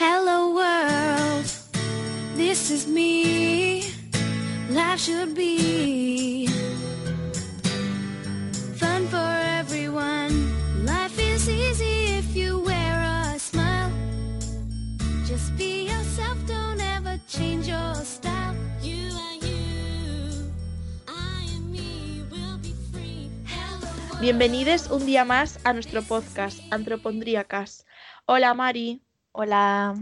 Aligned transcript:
Hello 0.00 0.54
world, 0.56 1.44
this 2.34 2.70
is 2.70 2.86
me. 2.86 3.84
Life 4.70 4.98
should 4.98 5.34
be 5.34 6.46
fun 8.80 9.04
for 9.12 9.30
everyone. 9.60 10.32
Life 10.86 11.18
is 11.20 11.50
easy 11.50 12.16
if 12.16 12.34
you 12.34 12.60
wear 12.60 12.96
a 13.04 13.38
smile. 13.38 13.92
Just 15.26 15.54
be 15.58 15.84
yourself, 15.92 16.38
don't 16.46 16.80
ever 16.80 17.20
change 17.28 17.68
your 17.68 17.94
style. 17.96 18.56
You 18.80 19.12
are 19.12 19.36
you, 19.44 20.48
I 21.08 21.44
am 21.56 21.70
me, 21.70 22.24
we'll 22.32 22.56
be 22.56 22.72
free. 22.90 23.28
Hello. 23.44 23.86
Bienvenidos 24.22 24.90
un 24.90 25.04
día 25.04 25.26
más 25.26 25.58
a 25.64 25.74
nuestro 25.74 26.00
podcast 26.00 26.58
Antropondríacas. 26.70 27.84
Hola 28.24 28.54
Mari, 28.54 29.02
Hola, 29.32 29.94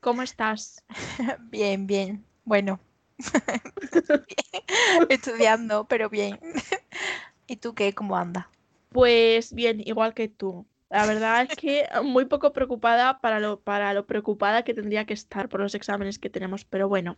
¿cómo 0.00 0.22
estás? 0.22 0.84
bien, 1.50 1.86
bien. 1.86 2.24
Bueno, 2.44 2.78
estudiando, 5.08 5.86
pero 5.88 6.10
bien. 6.10 6.38
¿Y 7.46 7.56
tú 7.56 7.74
qué? 7.74 7.94
¿Cómo 7.94 8.16
andas? 8.16 8.46
Pues 8.90 9.54
bien, 9.54 9.80
igual 9.80 10.12
que 10.12 10.28
tú. 10.28 10.66
La 10.90 11.06
verdad 11.06 11.46
es 11.48 11.56
que 11.56 11.88
muy 12.04 12.26
poco 12.26 12.52
preocupada 12.52 13.18
para 13.20 13.40
lo, 13.40 13.60
para 13.60 13.94
lo 13.94 14.06
preocupada 14.06 14.62
que 14.62 14.74
tendría 14.74 15.06
que 15.06 15.14
estar 15.14 15.48
por 15.48 15.60
los 15.60 15.74
exámenes 15.74 16.18
que 16.18 16.30
tenemos, 16.30 16.66
pero 16.66 16.86
bueno. 16.88 17.16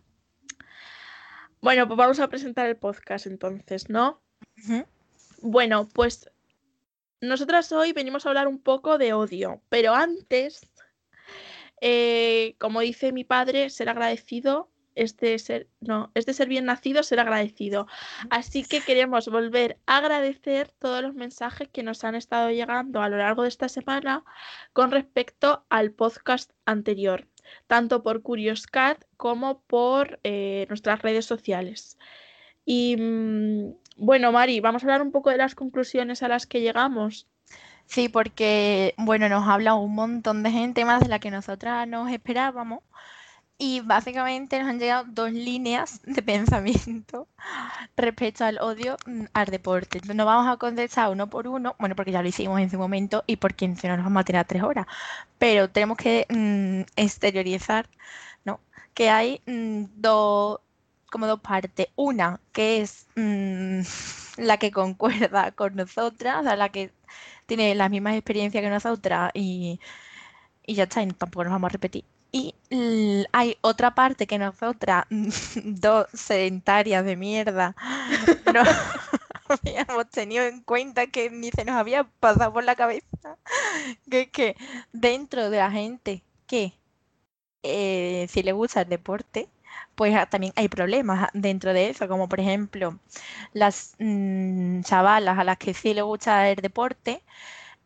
Bueno, 1.61 1.87
pues 1.87 1.97
vamos 1.97 2.19
a 2.21 2.29
presentar 2.29 2.67
el 2.67 2.77
podcast 2.77 3.27
entonces, 3.27 3.89
¿no? 3.89 4.21
Bueno, 5.41 5.89
pues 5.89 6.29
nosotras 7.21 7.71
hoy 7.73 7.91
venimos 7.91 8.25
a 8.25 8.29
hablar 8.29 8.47
un 8.47 8.59
poco 8.59 8.97
de 8.97 9.11
odio, 9.11 9.61
pero 9.67 9.93
antes, 9.93 10.68
eh, 11.81 12.55
como 12.59 12.81
dice 12.81 13.11
mi 13.11 13.23
padre, 13.23 13.69
ser 13.69 13.89
agradecido 13.89 14.69
es 14.99 15.15
de 15.17 15.39
ser, 15.39 15.67
no, 15.79 16.11
es 16.13 16.25
de 16.25 16.33
ser 16.33 16.49
bien 16.49 16.65
nacido, 16.65 17.03
ser 17.03 17.19
agradecido. 17.21 17.87
Así 18.29 18.63
que 18.63 18.81
queremos 18.81 19.29
volver 19.29 19.77
a 19.85 19.97
agradecer 19.97 20.71
todos 20.77 21.01
los 21.01 21.13
mensajes 21.13 21.69
que 21.69 21.83
nos 21.83 22.03
han 22.03 22.15
estado 22.15 22.51
llegando 22.51 23.01
a 23.01 23.07
lo 23.07 23.17
largo 23.17 23.43
de 23.43 23.49
esta 23.49 23.69
semana 23.69 24.23
con 24.73 24.91
respecto 24.91 25.65
al 25.69 25.91
podcast 25.91 26.51
anterior, 26.65 27.27
tanto 27.67 28.03
por 28.03 28.21
Curious 28.21 28.67
Cat 28.67 29.05
como 29.15 29.61
por 29.61 30.19
eh, 30.23 30.65
nuestras 30.67 31.01
redes 31.01 31.25
sociales. 31.25 31.97
Y 32.65 32.97
mm, 32.97 33.73
bueno, 33.95 34.31
Mari, 34.33 34.59
vamos 34.59 34.83
a 34.83 34.85
hablar 34.85 35.01
un 35.01 35.11
poco 35.11 35.29
de 35.29 35.37
las 35.37 35.55
conclusiones 35.55 36.23
a 36.23 36.27
las 36.27 36.45
que 36.45 36.61
llegamos. 36.61 37.27
Sí, 37.89 38.07
porque, 38.07 38.93
bueno, 38.97 39.29
nos 39.29 39.47
habla 39.47 39.73
un 39.73 39.95
montón 39.95 40.43
de 40.43 40.51
gente 40.51 40.85
más 40.85 41.01
de 41.01 41.07
la 41.07 41.19
que 41.19 41.31
nosotras 41.31 41.87
nos 41.87 42.09
esperábamos. 42.11 42.83
Y 43.59 43.81
básicamente 43.81 44.59
nos 44.59 44.69
han 44.69 44.79
llegado 44.79 45.05
dos 45.09 45.31
líneas 45.33 46.01
de 46.05 46.21
pensamiento 46.23 47.27
respecto 47.97 48.45
al 48.45 48.59
odio 48.59 48.97
mm, 49.07 49.25
al 49.33 49.47
deporte. 49.47 49.99
Entonces 49.99 50.15
no 50.17 50.25
vamos 50.25 50.47
a 50.53 50.57
contestar 50.57 51.11
uno 51.11 51.29
por 51.29 51.47
uno, 51.47 51.75
bueno, 51.79 51.95
porque 51.95 52.11
ya 52.11 52.21
lo 52.23 52.29
hicimos 52.29 52.59
en 52.61 52.69
su 52.71 52.77
momento 52.79 53.23
y 53.27 53.37
porque 53.37 53.75
si 53.75 53.87
no 53.87 53.97
nos 53.97 54.05
vamos 54.05 54.21
a 54.21 54.25
tirar 54.25 54.45
tres 54.47 54.63
horas. 54.63 54.87
Pero 55.39 55.69
tenemos 55.71 55.97
que 55.97 56.25
mm, 56.29 56.91
exteriorizar, 57.01 57.89
¿no? 58.45 58.61
Que 58.93 59.09
hay 59.09 59.41
mm, 59.47 59.85
dos, 59.95 60.59
como 61.11 61.27
dos 61.27 61.41
partes. 61.41 61.87
Una 61.95 62.41
que 62.53 62.81
es 62.81 63.07
la 64.37 64.57
que 64.57 64.71
concuerda 64.71 65.51
con 65.51 65.75
nosotras, 65.75 66.45
o 66.45 66.55
la 66.55 66.69
que 66.69 66.91
tiene 67.49 67.75
las 67.75 67.89
mismas 67.89 68.15
experiencias 68.15 68.63
que 68.63 68.69
nosotras 68.69 69.31
y, 69.33 69.79
y 70.65 70.75
ya 70.75 70.83
está, 70.83 71.03
y 71.03 71.07
tampoco 71.07 71.43
nos 71.45 71.53
vamos 71.53 71.69
a 71.69 71.73
repetir. 71.73 72.05
Y 72.31 72.55
hay 73.33 73.57
otra 73.61 73.95
parte 73.95 74.27
que 74.27 74.37
nosotras, 74.37 75.05
dos 75.63 76.07
sedentarias 76.13 77.03
de 77.05 77.15
mierda, 77.17 77.75
no 78.53 78.61
habíamos 79.49 80.09
tenido 80.11 80.45
en 80.45 80.61
cuenta 80.61 81.07
que 81.07 81.29
ni 81.31 81.49
se 81.51 81.65
nos 81.65 81.75
había 81.75 82.03
pasado 82.19 82.53
por 82.53 82.63
la 82.63 82.75
cabeza, 82.75 83.37
que 84.09 84.21
es 84.21 84.29
que 84.31 84.55
dentro 84.93 85.49
de 85.49 85.57
la 85.57 85.71
gente 85.71 86.23
que 86.47 86.73
eh, 87.63 88.27
si 88.29 88.43
le 88.43 88.51
gusta 88.53 88.81
el 88.81 88.89
deporte, 88.89 89.49
pues 89.99 90.15
ah, 90.15 90.25
también 90.27 90.53
hay 90.57 90.69
problemas 90.69 91.29
dentro 91.35 91.73
de 91.73 91.89
eso, 91.91 92.07
como 92.07 92.29
por 92.29 92.39
ejemplo 92.39 92.97
las 93.53 93.95
mm, 93.99 94.81
chavalas 94.83 95.37
a 95.39 95.43
las 95.45 95.57
que 95.57 95.73
sí 95.75 95.93
le 95.93 96.01
gusta 96.03 96.49
el 96.49 96.57
deporte 96.57 97.23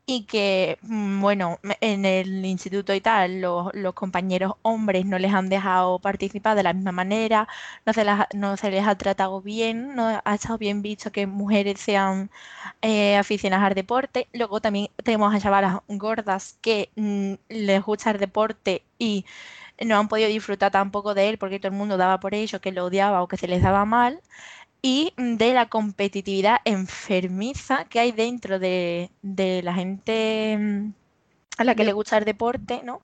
y 0.05 0.25
que, 0.25 0.77
mm, 0.83 1.21
bueno, 1.21 1.59
en 1.81 2.05
el 2.05 2.45
instituto 2.45 2.93
y 2.93 3.01
tal, 3.01 3.41
los, 3.41 3.71
compañeros 3.95 4.53
hombres 4.63 5.05
no 5.05 5.17
les 5.19 5.33
han 5.33 5.49
dejado 5.49 5.99
participar 5.99 6.57
de 6.57 6.63
la 6.63 6.73
misma 6.73 6.91
manera, 6.91 7.47
no 7.85 7.93
se, 7.93 8.03
las- 8.05 8.27
no 8.33 8.57
se 8.57 8.71
les 8.71 8.85
ha 8.87 8.97
tratado 8.97 9.41
bien, 9.41 9.95
no 9.95 10.21
ha 10.25 10.35
estado 10.35 10.57
bien 10.57 10.81
visto 10.81 11.11
que 11.11 11.27
mujeres 11.27 11.79
sean 11.81 12.29
eh, 12.81 13.17
aficionadas 13.17 13.67
al 13.67 13.75
deporte. 13.75 14.27
Luego 14.33 14.61
también 14.61 14.89
tenemos 15.03 15.33
a 15.33 15.39
chavalas 15.39 15.79
gordas 15.87 16.57
que 16.61 16.89
mm, 16.95 17.33
les 17.49 17.83
gusta 17.83 18.11
el 18.11 18.19
deporte 18.19 18.83
y 18.99 19.25
no 19.81 19.97
han 19.97 20.07
podido 20.07 20.29
disfrutar 20.29 20.71
tampoco 20.71 21.13
de 21.13 21.29
él 21.29 21.37
porque 21.37 21.59
todo 21.59 21.71
el 21.71 21.77
mundo 21.77 21.97
daba 21.97 22.19
por 22.19 22.33
ello 22.35 22.61
que 22.61 22.71
lo 22.71 22.85
odiaba 22.85 23.21
o 23.23 23.27
que 23.27 23.37
se 23.37 23.47
les 23.47 23.61
daba 23.63 23.85
mal 23.85 24.21
y 24.81 25.13
de 25.17 25.53
la 25.53 25.69
competitividad 25.69 26.57
enfermiza 26.65 27.85
que 27.85 27.99
hay 27.99 28.11
dentro 28.13 28.59
de, 28.59 29.11
de 29.21 29.63
la 29.63 29.73
gente 29.75 30.57
mm, 30.59 30.93
a 31.59 31.63
la 31.65 31.75
que 31.75 31.85
le 31.85 31.93
gusta 31.93 32.17
el 32.17 32.25
deporte, 32.25 32.81
¿no? 32.83 33.01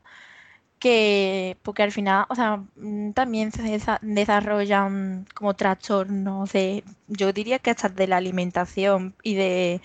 Que, 0.79 1.57
porque 1.63 1.83
al 1.83 1.91
final, 1.91 2.25
o 2.29 2.35
sea, 2.35 2.57
mm, 2.77 3.11
también 3.13 3.51
se 3.51 3.63
desa- 3.63 3.99
desarrollan 4.01 5.25
como 5.35 5.53
trastornos 5.55 6.53
de, 6.53 6.83
yo 7.07 7.33
diría 7.33 7.59
que 7.59 7.71
hasta 7.71 7.89
de 7.89 8.07
la 8.07 8.17
alimentación 8.17 9.13
y 9.23 9.35
de, 9.35 9.81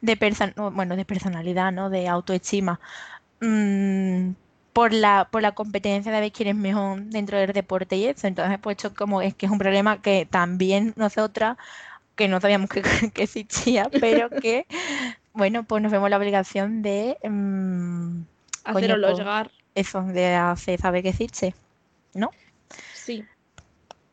de 0.00 0.16
bueno, 0.72 0.96
de 0.96 1.04
personalidad, 1.04 1.72
¿no? 1.72 1.90
De 1.90 2.08
autoestima. 2.08 2.80
mm, 3.40 4.30
por 4.78 4.92
la, 4.92 5.26
por 5.28 5.42
la 5.42 5.56
competencia 5.56 6.12
de 6.12 6.20
ver 6.20 6.30
quién 6.30 6.50
es 6.50 6.54
mejor 6.54 7.00
dentro 7.00 7.36
del 7.36 7.52
deporte 7.52 7.96
y 7.96 8.04
eso. 8.04 8.28
Entonces, 8.28 8.60
pues 8.60 8.76
esto 8.76 8.94
como 8.94 9.20
es 9.20 9.34
que 9.34 9.46
es 9.46 9.50
un 9.50 9.58
problema 9.58 10.00
que 10.00 10.24
también 10.24 10.92
nosotras, 10.94 11.56
que 12.14 12.28
no 12.28 12.40
sabíamos 12.40 12.70
que, 12.70 12.82
que 13.12 13.24
existía, 13.24 13.90
pero 14.00 14.30
que, 14.30 14.66
bueno, 15.32 15.64
pues 15.64 15.82
nos 15.82 15.90
vemos 15.90 16.08
la 16.08 16.16
obligación 16.16 16.82
de 16.82 17.16
mm, 17.24 18.22
coño, 18.62 18.78
Haceroslo 18.78 19.08
pues, 19.08 19.18
llegar. 19.18 19.50
eso, 19.74 20.02
de 20.04 20.36
hacer 20.36 20.80
saber 20.80 21.02
que 21.02 21.08
existe, 21.08 21.56
¿no? 22.14 22.30
Sí. 22.94 23.24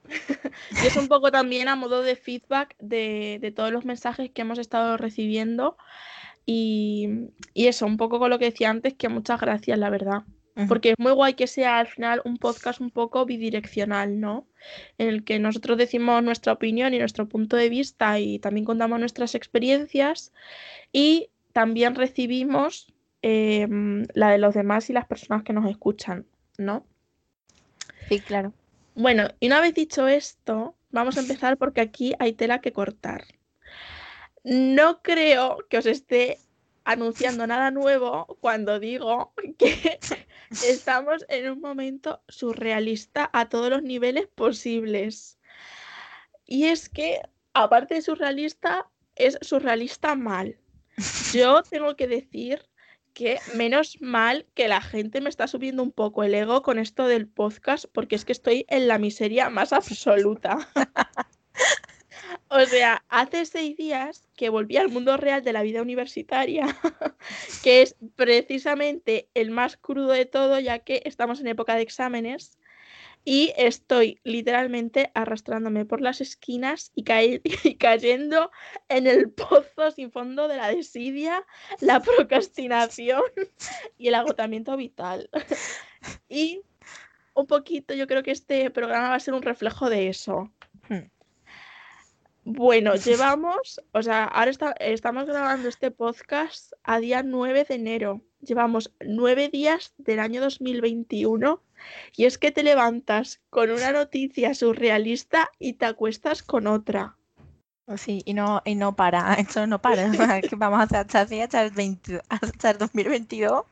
Y 0.84 0.88
es 0.88 0.96
un 0.96 1.08
poco 1.08 1.30
también 1.30 1.68
a 1.68 1.76
modo 1.76 2.02
de 2.02 2.16
feedback 2.16 2.76
de, 2.80 3.38
de 3.40 3.52
todos 3.52 3.72
los 3.72 3.86
mensajes 3.86 4.32
que 4.32 4.42
hemos 4.42 4.58
estado 4.58 4.98
recibiendo. 4.98 5.78
Y, 6.48 7.30
y 7.54 7.68
eso, 7.68 7.86
un 7.86 7.98
poco 7.98 8.18
con 8.18 8.32
lo 8.32 8.40
que 8.40 8.46
decía 8.46 8.72
antes, 8.72 8.96
que 8.96 9.10
muchas 9.10 9.40
gracias, 9.40 9.78
la 9.78 9.92
verdad. 9.92 10.24
Porque 10.70 10.92
es 10.92 10.96
muy 10.98 11.12
guay 11.12 11.34
que 11.34 11.48
sea 11.48 11.80
al 11.80 11.88
final 11.88 12.22
un 12.24 12.38
podcast 12.38 12.80
un 12.80 12.90
poco 12.90 13.26
bidireccional, 13.26 14.22
¿no? 14.22 14.48
En 14.98 15.10
el 15.10 15.26
que 15.26 15.38
nosotros 15.38 15.78
decimos 15.78 16.24
nuestra 16.24 16.54
opinión 16.54 16.94
y 16.94 17.00
nuestro 17.00 17.28
punto 17.28 17.58
de 17.58 17.68
vista 17.68 18.20
y 18.20 18.40
también 18.40 18.66
contamos 18.66 19.00
nuestras 19.00 19.36
experiencias 19.36 20.32
y 20.94 21.30
también 21.52 21.96
recibimos 21.96 22.88
em, 23.22 24.06
la 24.14 24.30
de 24.30 24.38
los 24.38 24.54
demás 24.54 24.90
y 24.90 24.94
las 24.94 25.06
personas 25.06 25.44
que 25.44 25.52
nos 25.52 25.70
escuchan, 25.70 26.26
¿no? 26.58 26.86
Sí, 28.08 28.20
claro. 28.20 28.54
Bueno, 28.96 29.28
y 29.42 29.48
una 29.48 29.60
vez 29.60 29.74
dicho 29.74 30.08
esto, 30.08 30.76
vamos 30.92 31.18
a 31.18 31.20
empezar 31.22 31.58
porque 31.58 31.82
aquí 31.82 32.14
hay 32.20 32.32
tela 32.32 32.62
que 32.62 32.72
cortar. 32.72 33.26
No 34.44 35.02
creo 35.02 35.58
que 35.70 35.80
os 35.80 35.86
esté 35.86 36.40
anunciando 36.86 37.46
nada 37.48 37.72
nuevo 37.72 38.38
cuando 38.40 38.80
digo 38.80 39.34
que 39.58 40.00
estamos 40.66 41.26
en 41.28 41.52
un 41.52 41.60
momento 41.60 42.22
surrealista 42.30 43.30
a 43.34 43.50
todos 43.50 43.70
los 43.70 43.84
niveles 43.84 44.28
posibles. 44.28 45.38
Y 46.46 46.66
es 46.66 46.88
que, 46.88 47.22
aparte 47.54 47.96
de 47.96 48.02
surrealista, 48.04 48.88
es 49.16 49.38
surrealista 49.42 50.16
mal. 50.16 50.58
Yo 51.34 51.64
tengo 51.70 51.96
que 51.96 52.08
decir 52.08 52.64
que 53.14 53.40
menos 53.56 53.98
mal 54.02 54.46
que 54.54 54.68
la 54.68 54.82
gente 54.82 55.22
me 55.22 55.30
está 55.30 55.48
subiendo 55.48 55.82
un 55.82 55.92
poco 55.92 56.24
el 56.24 56.36
ego 56.36 56.62
con 56.62 56.78
esto 56.78 57.08
del 57.08 57.28
podcast, 57.28 57.86
porque 57.92 58.16
es 58.16 58.26
que 58.26 58.34
estoy 58.34 58.66
en 58.68 58.88
la 58.88 59.00
miseria 59.00 59.50
más 59.50 59.74
absoluta. 59.74 60.70
O 62.50 62.62
sea, 62.66 63.04
hace 63.10 63.46
seis 63.46 63.76
días 63.76 64.28
que 64.36 64.50
volví 64.50 64.78
al 64.78 64.90
mundo 64.90 65.18
real 65.18 65.44
de 65.44 65.54
la 65.54 65.64
vida 65.64 65.82
universitaria, 65.82 66.68
que 67.64 67.82
es 67.82 67.96
precisamente 68.16 69.30
el 69.34 69.50
más 69.52 69.78
crudo 69.78 70.12
de 70.12 70.26
todo, 70.26 70.60
ya 70.60 70.80
que 70.80 71.02
estamos 71.06 71.40
en 71.40 71.48
época 71.48 71.76
de 71.76 71.82
exámenes. 71.82 72.58
Y 73.28 73.54
estoy 73.58 74.20
literalmente 74.24 75.10
arrastrándome 75.16 75.86
por 75.86 76.00
las 76.00 76.22
esquinas 76.22 76.92
y, 76.94 77.04
cayendo 77.80 78.52
en 78.88 79.08
el 79.08 79.32
pozo 79.32 79.90
sin 79.96 80.12
fondo 80.12 80.48
de 80.48 80.58
la 80.58 80.68
desidia, 80.68 81.44
la 81.80 82.00
procrastinación 82.02 83.24
y 83.98 84.10
el 84.10 84.16
agotamiento 84.16 84.78
vital. 84.78 85.32
Y 86.30 86.62
un 87.34 87.48
poquito, 87.48 87.96
yo 87.96 88.06
creo 88.06 88.22
que 88.22 88.32
este 88.32 88.70
programa 88.70 89.10
va 89.10 89.16
a 89.16 89.20
ser 89.20 89.34
un 89.34 89.42
reflejo 89.42 89.90
de 89.90 90.10
eso. 90.10 90.52
Hmm. 90.88 91.10
Bueno, 92.46 92.94
llevamos, 92.96 93.82
o 93.92 94.02
sea, 94.04 94.24
ahora 94.26 94.52
está- 94.52 94.76
estamos 94.80 95.26
grabando 95.26 95.68
este 95.68 95.92
podcast 95.92 96.72
a 96.84 97.00
día 97.00 97.24
9 97.24 97.66
de 97.68 97.76
enero. 97.76 98.22
Llevamos 98.42 98.92
nueve 99.04 99.50
días 99.50 99.94
del 99.98 100.20
año 100.20 100.40
2021 100.42 101.62
y 102.16 102.26
es 102.26 102.38
que 102.38 102.52
te 102.52 102.62
levantas 102.64 103.42
con 103.50 103.72
una 103.72 103.92
noticia 103.92 104.54
surrealista 104.54 105.50
y 105.58 105.74
te 105.74 105.86
acuestas 105.88 106.44
con 106.44 106.68
otra. 106.68 107.16
Sí, 107.98 108.22
y 108.26 108.34
no, 108.34 108.62
y 108.66 108.76
no 108.76 108.96
para, 108.96 109.34
esto 109.40 109.66
no 109.66 109.82
para. 109.82 110.08
vamos 110.58 110.80
a 110.80 110.84
hacer 110.84 111.00
hasta, 111.00 111.22
hasta, 111.22 111.64
el 111.64 111.72
20 111.72 112.22
hasta 112.30 112.72
el 112.72 112.78
2022. 112.78 113.64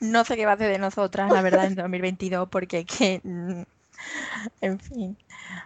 No 0.00 0.24
sé 0.24 0.36
qué 0.36 0.46
va 0.46 0.52
a 0.52 0.54
hacer 0.54 0.70
de 0.70 0.78
nosotras, 0.78 1.30
la 1.32 1.42
verdad, 1.42 1.66
en 1.66 1.74
2022, 1.74 2.48
porque 2.48 2.84
que, 2.84 3.20
mm, 3.24 3.62
en 4.60 4.78
fin. 4.80 5.16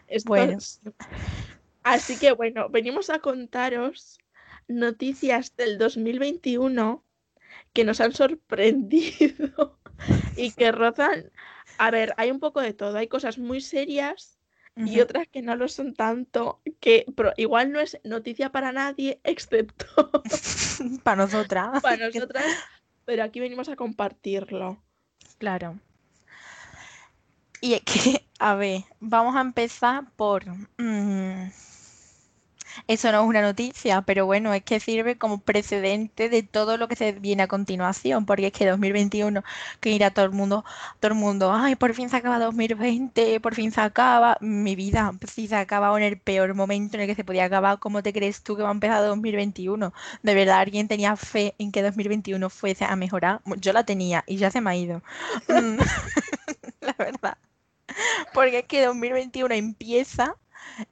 Esto 0.09 0.29
Bueno. 0.29 0.57
es- 0.59 0.81
Así 1.87 2.19
que 2.19 2.33
bueno, 2.33 2.69
venimos 2.69 3.11
a 3.11 3.21
contaros 3.21 4.19
noticias 4.67 5.55
del 5.55 5.79
2021 5.79 7.05
que 7.73 7.85
nos 7.85 8.01
han 8.01 8.13
sorprendido 8.13 9.79
y 10.37 10.51
que 10.57 10.73
rozan. 10.73 11.31
A 11.79 11.93
ver, 11.93 12.13
hay 12.17 12.33
un 12.33 12.41
poco 12.41 12.61
de 12.61 12.73
todo. 12.73 12.99
Hay 12.99 13.07
cosas 13.07 13.39
muy 13.39 13.61
serias 13.61 14.37
y 14.75 14.99
otras 15.01 15.29
que 15.29 15.43
no 15.43 15.55
lo 15.55 15.69
son 15.69 15.95
tanto, 15.95 16.61
que 16.81 17.07
pero 17.17 17.33
igual 17.37 17.71
no 17.71 17.79
es 17.79 18.01
noticia 18.03 18.51
para 18.51 18.73
nadie, 18.73 19.21
excepto 19.23 19.87
Para 21.05 21.23
nosotras. 21.23 21.81
para 21.83 22.09
nosotras, 22.09 22.45
pero 23.05 23.23
aquí 23.23 23.39
venimos 23.39 23.69
a 23.69 23.77
compartirlo. 23.77 24.83
Claro. 25.39 25.79
Y 27.61 27.75
es 27.75 27.83
que, 27.83 28.27
a 28.41 28.57
ver, 28.57 28.83
vamos 28.99 29.37
a 29.37 29.41
empezar 29.41 30.11
por... 30.17 30.45
mm, 30.79 31.49
eso 32.87 33.13
no 33.13 33.23
es 33.23 33.29
una 33.29 33.43
noticia, 33.43 34.03
pero 34.03 34.27
bueno, 34.27 34.53
es 34.55 34.63
que 34.63 34.81
sirve 34.81 35.17
como 35.17 35.39
precedente 35.39 36.29
de 36.29 36.43
todo 36.43 36.77
lo 36.77 36.89
que 36.89 36.97
se 36.97 37.13
viene 37.13 37.43
a 37.45 37.49
continuación, 37.49 38.27
porque 38.27 38.49
es 38.49 38.53
que 38.53 38.67
2021, 38.67 39.43
que 39.81 39.91
irá 39.91 40.11
todo 40.11 40.25
el 40.25 40.33
mundo, 40.33 40.65
todo 41.01 41.13
el 41.13 41.19
mundo, 41.19 41.53
ay, 41.53 41.77
por 41.77 41.95
fin 41.95 42.09
se 42.09 42.17
acaba 42.17 42.39
2020, 42.39 43.41
por 43.41 43.55
fin 43.55 43.73
se 43.73 43.81
acaba. 43.81 44.37
Mi 44.41 44.77
vida, 44.77 45.13
si 45.27 45.49
se 45.49 45.57
ha 45.57 45.61
acabado 45.61 45.97
en 45.97 46.05
el 46.05 46.19
peor 46.19 46.55
momento 46.55 46.97
en 46.97 47.03
el 47.03 47.07
que 47.09 47.15
se 47.15 47.25
podía 47.25 47.45
acabar, 47.45 47.79
¿cómo 47.79 48.03
te 48.03 48.13
crees 48.13 48.43
tú 48.43 48.57
que 48.57 48.63
va 48.63 48.69
a 48.71 48.73
empezar 48.73 49.03
2021? 49.05 49.93
¿De 50.23 50.35
verdad 50.35 50.59
alguien 50.61 50.89
tenía 50.89 51.17
fe 51.17 51.55
en 51.59 51.73
que 51.73 51.83
2021 51.83 52.51
fuese 52.51 52.85
a 52.85 52.97
mejorar? 52.97 53.41
Yo 53.59 53.73
la 53.73 53.85
tenía 53.85 54.25
y 54.27 54.37
ya 54.37 54.51
se 54.51 54.61
me 54.61 54.71
ha 54.71 54.77
ido. 54.77 55.03
Mm, 55.49 55.79
La 56.81 56.95
verdad. 56.99 57.39
Porque 58.33 58.61
es 58.61 58.65
que 58.67 58.85
2021 58.85 59.55
empieza 59.55 60.37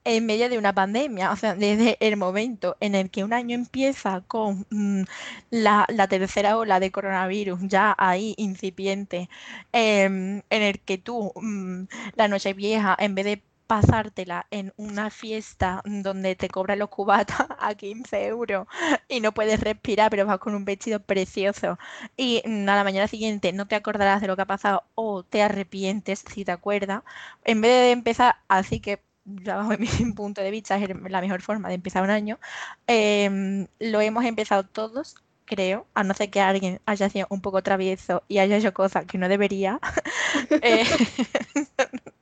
en 0.04 0.26
medio 0.26 0.48
de 0.48 0.58
una 0.58 0.72
pandemia, 0.72 1.32
o 1.32 1.36
sea, 1.36 1.54
desde 1.54 1.96
el 2.00 2.16
momento 2.16 2.76
en 2.80 2.94
el 2.94 3.10
que 3.10 3.24
un 3.24 3.32
año 3.32 3.54
empieza 3.54 4.22
con 4.26 4.66
mm, 4.70 5.02
la, 5.50 5.86
tercera 6.08 6.56
ola 6.58 6.80
de 6.80 6.90
coronavirus 6.90 7.60
ya 7.62 7.94
ahí 7.98 8.34
incipiente, 8.38 9.28
em, 9.72 10.42
en 10.50 10.62
el 10.62 10.80
que 10.80 10.98
tú 10.98 11.32
mm, 11.36 11.84
la 12.16 12.28
noche 12.28 12.54
vieja, 12.54 12.96
en 12.98 13.14
vez 13.14 13.24
de 13.24 13.42
pasártela 13.66 14.46
en 14.50 14.72
una 14.76 15.10
fiesta 15.10 15.82
donde 15.84 16.36
te 16.36 16.48
cobran 16.48 16.78
los 16.78 16.90
cubatas 16.90 17.46
a 17.58 17.74
15 17.74 18.26
euros 18.26 18.66
y 19.08 19.20
no 19.20 19.32
puedes 19.32 19.60
respirar, 19.60 20.10
pero 20.10 20.26
vas 20.26 20.38
con 20.38 20.54
un 20.54 20.64
vestido 20.64 21.00
precioso 21.00 21.78
y 22.16 22.42
mm, 22.44 22.68
a 22.68 22.76
la 22.76 22.84
mañana 22.84 23.08
siguiente 23.08 23.52
no 23.52 23.66
te 23.66 23.74
acordarás 23.76 24.20
de 24.20 24.28
lo 24.28 24.36
que 24.36 24.42
ha 24.42 24.46
pasado 24.46 24.84
o 24.94 25.22
te 25.22 25.42
arrepientes 25.42 26.20
si 26.20 26.44
te 26.44 26.52
acuerdas, 26.52 27.02
en 27.44 27.60
vez 27.60 27.70
de 27.72 27.90
empezar 27.92 28.36
así 28.48 28.80
que 28.80 29.00
ya 29.24 29.56
bajo 29.56 29.70
mi 29.78 30.12
punto 30.12 30.40
de 30.42 30.50
vista 30.50 30.76
es 30.76 30.88
la 31.10 31.20
mejor 31.20 31.42
forma 31.42 31.68
de 31.68 31.74
empezar 31.74 32.02
un 32.02 32.10
año, 32.10 32.38
em, 32.86 33.66
lo 33.80 34.00
hemos 34.00 34.24
empezado 34.24 34.64
todos, 34.64 35.16
creo, 35.44 35.86
a 35.94 36.04
no 36.04 36.14
ser 36.14 36.30
que 36.30 36.40
alguien 36.40 36.80
haya 36.86 37.08
sido 37.10 37.26
un 37.30 37.40
poco 37.40 37.62
travieso 37.62 38.22
y 38.28 38.38
haya 38.38 38.56
hecho 38.56 38.74
cosas 38.74 39.06
que 39.06 39.18
no 39.18 39.28
debería. 39.28 39.80
Eh, 40.62 40.84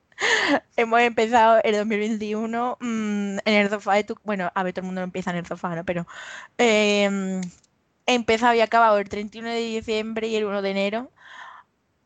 Hemos 0.75 0.99
empezado 1.01 1.59
el 1.63 1.75
2021 1.75 2.77
mm, 2.79 3.37
en 3.45 3.53
el 3.53 3.69
sofá 3.69 3.95
de 3.95 4.03
tu... 4.03 4.15
Bueno, 4.23 4.51
a 4.53 4.63
ver, 4.63 4.73
todo 4.73 4.81
el 4.81 4.85
mundo 4.87 5.01
empieza 5.01 5.31
en 5.31 5.37
el 5.37 5.45
sofá, 5.45 5.75
¿no? 5.75 5.83
Pero 5.85 6.07
em, 6.57 7.41
he 8.05 8.13
empezado 8.15 8.53
y 8.53 8.61
acabado 8.61 8.97
el 8.99 9.09
31 9.09 9.49
de 9.49 9.57
diciembre 9.59 10.27
y 10.27 10.35
el 10.35 10.45
1 10.45 10.61
de 10.61 10.71
enero 10.71 11.11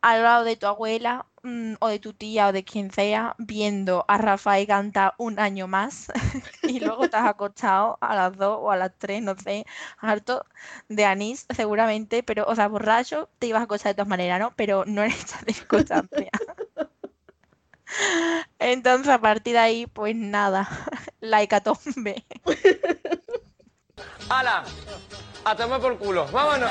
al 0.02 0.24
lado 0.24 0.44
de 0.44 0.56
tu 0.56 0.68
abuela 0.68 1.26
mm, 1.48 1.76
o 1.80 1.88
de 1.88 2.00
tu 2.00 2.14
tía 2.14 2.48
o 2.48 2.52
de 2.52 2.64
quien 2.64 2.92
sea, 2.92 3.36
viendo 3.38 4.06
a 4.08 4.18
Rafael 4.18 4.68
cantar 4.68 5.14
un 5.18 5.40
año 5.40 5.68
más 5.68 6.12
y 6.64 6.80
luego 6.80 7.10
te 7.10 7.18
has 7.18 7.28
acostado 7.28 7.98
a 8.02 8.16
las 8.16 8.38
2 8.38 8.60
o 8.62 8.72
a 8.72 8.78
las 8.78 8.92
3, 8.98 9.22
no 9.24 9.36
sé, 9.36 9.66
harto 9.98 10.46
de 10.90 11.06
anís 11.06 11.46
seguramente, 11.56 12.24
pero, 12.24 12.46
o 12.48 12.56
sea, 12.56 12.68
borracho 12.68 13.30
te 13.40 13.48
ibas 13.48 13.62
a 13.62 13.64
acostar 13.64 13.92
de 13.92 13.96
todas 13.96 14.10
maneras, 14.10 14.40
¿no? 14.40 14.54
Pero 14.56 14.84
no 14.86 15.04
en 15.04 15.12
esta 15.12 15.40
circunstancia. 15.40 16.30
Entonces, 18.60 19.08
a 19.08 19.20
partir 19.20 19.54
de 19.54 19.60
ahí, 19.60 19.88
pues 19.88 20.16
nada, 20.16 20.68
la 21.22 21.42
hecatombe. 21.42 22.26
¡Hala! 24.30 24.64
A 25.46 25.56
tomar 25.56 25.80
por 25.80 25.98
culo. 25.98 26.28
¡Vámonos! 26.28 26.70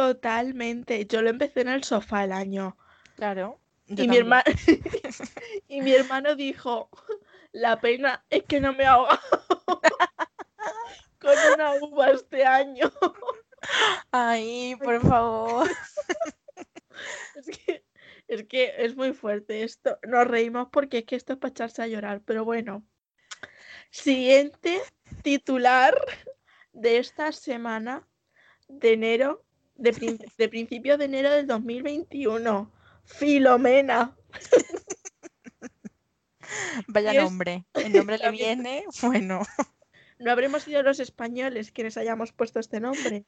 Totalmente. 0.00 1.04
Yo 1.04 1.20
lo 1.20 1.28
empecé 1.28 1.60
en 1.60 1.68
el 1.68 1.84
sofá 1.84 2.24
el 2.24 2.32
año. 2.32 2.78
Claro. 3.16 3.60
Y 3.86 4.08
mi, 4.08 4.16
hermano, 4.16 4.44
y 5.68 5.82
mi 5.82 5.92
hermano 5.92 6.34
dijo, 6.36 6.88
la 7.52 7.78
pena 7.80 8.24
es 8.30 8.44
que 8.44 8.60
no 8.60 8.72
me 8.72 8.84
he 8.84 8.86
ahogado 8.86 9.20
con 11.20 11.34
una 11.54 11.74
uva 11.82 12.12
este 12.12 12.46
año. 12.46 12.90
Ay, 14.10 14.74
por 14.82 15.02
favor. 15.02 15.68
Es 17.34 17.58
que, 17.58 17.84
es 18.26 18.44
que 18.44 18.72
es 18.78 18.96
muy 18.96 19.12
fuerte 19.12 19.64
esto. 19.64 19.98
Nos 20.08 20.26
reímos 20.26 20.68
porque 20.72 20.98
es 20.98 21.04
que 21.04 21.16
esto 21.16 21.34
es 21.34 21.38
para 21.38 21.50
echarse 21.50 21.82
a 21.82 21.88
llorar, 21.88 22.22
pero 22.24 22.46
bueno. 22.46 22.86
Siguiente 23.90 24.80
titular 25.22 25.94
de 26.72 26.96
esta 26.96 27.32
semana 27.32 28.08
de 28.66 28.92
enero, 28.94 29.44
de, 29.80 29.92
prin- 29.92 30.18
de 30.38 30.48
principios 30.48 30.98
de 30.98 31.06
enero 31.06 31.30
del 31.30 31.46
2021. 31.46 32.70
Filomena. 33.04 34.14
Vaya 36.86 37.22
nombre. 37.22 37.64
El 37.74 37.92
nombre 37.92 38.18
le 38.18 38.30
viene, 38.30 38.84
bueno. 39.02 39.42
No 40.18 40.30
habremos 40.30 40.64
sido 40.64 40.82
los 40.82 41.00
españoles 41.00 41.72
quienes 41.72 41.96
hayamos 41.96 42.32
puesto 42.32 42.60
este 42.60 42.80
nombre. 42.80 43.24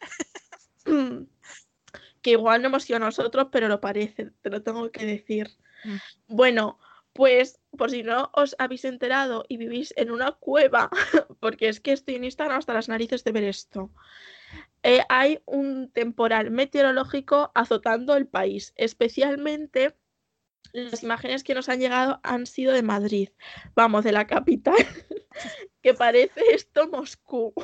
que 2.20 2.30
igual 2.30 2.60
no 2.62 2.68
hemos 2.68 2.84
sido 2.84 2.98
nosotros, 2.98 3.48
pero 3.50 3.68
lo 3.68 3.80
parece, 3.80 4.30
te 4.42 4.50
lo 4.50 4.62
tengo 4.62 4.90
que 4.90 5.06
decir. 5.06 5.50
Mm. 5.84 5.96
Bueno, 6.28 6.78
pues 7.12 7.60
por 7.76 7.90
si 7.90 8.02
no 8.02 8.30
os 8.34 8.54
habéis 8.58 8.84
enterado 8.84 9.44
y 9.48 9.56
vivís 9.56 9.92
en 9.96 10.10
una 10.10 10.32
cueva, 10.32 10.90
porque 11.40 11.68
es 11.68 11.80
que 11.80 11.92
estoy 11.92 12.16
en 12.16 12.24
Instagram 12.24 12.58
hasta 12.58 12.74
las 12.74 12.88
narices 12.88 13.24
de 13.24 13.32
ver 13.32 13.44
esto. 13.44 13.90
Eh, 14.82 15.00
hay 15.08 15.40
un 15.46 15.90
temporal 15.90 16.50
meteorológico 16.50 17.52
azotando 17.54 18.16
el 18.16 18.26
país, 18.26 18.72
especialmente 18.76 19.96
las 20.72 21.02
imágenes 21.02 21.44
que 21.44 21.54
nos 21.54 21.68
han 21.68 21.80
llegado 21.80 22.20
han 22.22 22.46
sido 22.46 22.72
de 22.72 22.82
Madrid, 22.82 23.28
vamos, 23.74 24.04
de 24.04 24.12
la 24.12 24.26
capital, 24.26 24.76
que 25.82 25.94
parece 25.94 26.40
esto 26.52 26.88
Moscú. 26.88 27.52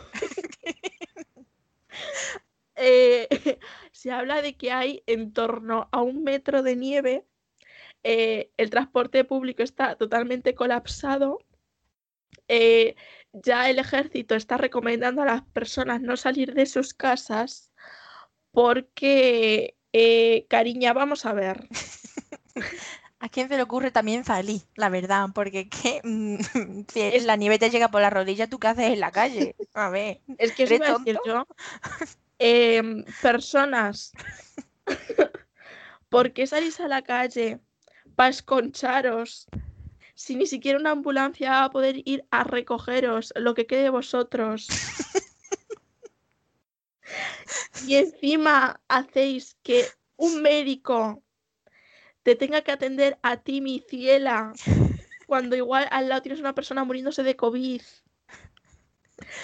Eh, 2.80 3.26
se 3.90 4.12
habla 4.12 4.40
de 4.40 4.56
que 4.56 4.70
hay 4.70 5.02
en 5.06 5.32
torno 5.32 5.88
a 5.90 6.00
un 6.00 6.22
metro 6.22 6.62
de 6.62 6.76
nieve, 6.76 7.26
eh, 8.04 8.52
el 8.56 8.70
transporte 8.70 9.24
público 9.24 9.64
está 9.64 9.96
totalmente 9.96 10.54
colapsado, 10.54 11.40
ya 13.32 13.68
el 13.70 13.78
ejército 13.78 14.34
está 14.34 14.56
recomendando 14.56 15.22
a 15.22 15.26
las 15.26 15.42
personas 15.42 16.00
no 16.00 16.16
salir 16.16 16.54
de 16.54 16.66
sus 16.66 16.94
casas 16.94 17.72
porque, 18.50 19.76
eh, 19.92 20.46
cariña, 20.48 20.92
vamos 20.92 21.26
a 21.26 21.32
ver. 21.32 21.68
¿A 23.20 23.28
quién 23.28 23.48
se 23.48 23.56
le 23.56 23.62
ocurre 23.62 23.90
también 23.90 24.24
salir? 24.24 24.62
La 24.76 24.88
verdad, 24.90 25.28
porque 25.34 25.68
que 25.68 26.00
mm, 26.04 26.36
si 26.88 27.20
la 27.20 27.36
nieve 27.36 27.58
te 27.58 27.70
llega 27.70 27.88
por 27.88 28.00
la 28.00 28.10
rodilla, 28.10 28.46
¿tú 28.46 28.58
qué 28.58 28.68
haces 28.68 28.92
en 28.92 29.00
la 29.00 29.10
calle? 29.10 29.56
A 29.74 29.90
ver. 29.90 30.20
Es 30.38 30.52
que 30.52 30.64
¿Eres 30.64 30.80
a 30.82 30.98
decir 30.98 31.18
tonto? 31.24 31.26
yo. 31.26 31.46
Em, 32.38 33.04
personas, 33.20 34.12
¿por 36.08 36.32
qué 36.32 36.46
salís 36.46 36.78
a 36.78 36.86
la 36.86 37.02
calle 37.02 37.58
para 38.14 38.30
esconcharos 38.30 39.48
si 40.18 40.34
ni 40.34 40.46
siquiera 40.46 40.80
una 40.80 40.90
ambulancia 40.90 41.50
va 41.50 41.64
a 41.64 41.70
poder 41.70 42.02
ir 42.04 42.26
a 42.32 42.42
recogeros 42.42 43.32
lo 43.36 43.54
que 43.54 43.68
quede 43.68 43.84
de 43.84 43.90
vosotros? 43.90 44.66
Y 47.86 47.94
encima 47.94 48.80
hacéis 48.88 49.56
que 49.62 49.86
un 50.16 50.42
médico 50.42 51.22
te 52.24 52.34
tenga 52.34 52.62
que 52.62 52.72
atender 52.72 53.16
a 53.22 53.36
ti, 53.36 53.60
mi 53.60 53.78
ciela, 53.78 54.52
cuando 55.28 55.54
igual 55.54 55.86
al 55.92 56.08
lado 56.08 56.22
tienes 56.22 56.40
una 56.40 56.54
persona 56.54 56.82
muriéndose 56.82 57.22
de 57.22 57.36
COVID. 57.36 57.80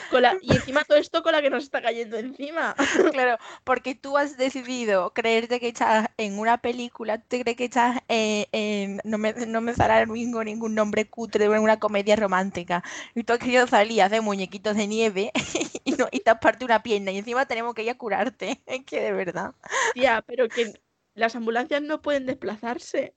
Con 0.08 0.22
la- 0.22 0.36
y 0.40 0.54
encima 0.56 0.84
todo 0.84 0.98
esto 0.98 1.22
con 1.22 1.32
la 1.32 1.42
que 1.42 1.50
nos 1.50 1.64
está 1.64 1.82
cayendo 1.82 2.16
encima. 2.16 2.74
Claro, 3.12 3.38
porque 3.64 3.94
tú 3.94 4.16
has 4.16 4.36
decidido 4.36 5.12
creerte 5.12 5.60
que 5.60 5.68
estás 5.68 6.08
en 6.16 6.38
una 6.38 6.58
película, 6.58 7.18
tú 7.18 7.24
te 7.28 7.40
crees 7.42 7.56
que 7.56 7.64
estás 7.64 7.98
eh, 8.08 8.46
en, 8.52 9.00
no 9.04 9.18
me, 9.18 9.32
no 9.46 9.60
me 9.60 9.74
sale 9.74 10.06
mismo 10.06 10.42
ningún 10.44 10.74
nombre 10.74 11.08
cutre 11.08 11.48
de 11.48 11.58
una 11.58 11.78
comedia 11.78 12.16
romántica. 12.16 12.82
Y 13.14 13.24
tú 13.24 13.32
has 13.32 13.38
querido 13.38 13.66
salir 13.66 14.02
a 14.02 14.06
hacer 14.06 14.22
muñequitos 14.22 14.76
de 14.76 14.86
nieve 14.86 15.32
y, 15.84 15.92
no, 15.92 16.08
y 16.10 16.20
te 16.20 16.30
has 16.30 16.38
partido 16.38 16.66
una 16.66 16.82
pierna 16.82 17.10
y 17.12 17.18
encima 17.18 17.46
tenemos 17.46 17.74
que 17.74 17.82
ir 17.82 17.90
a 17.90 17.98
curarte. 17.98 18.62
Es 18.66 18.84
que 18.84 19.00
de 19.00 19.12
verdad. 19.12 19.54
Tía, 19.92 20.22
pero 20.26 20.48
que 20.48 20.74
las 21.14 21.36
ambulancias 21.36 21.82
no 21.82 22.02
pueden 22.02 22.26
desplazarse. 22.26 23.14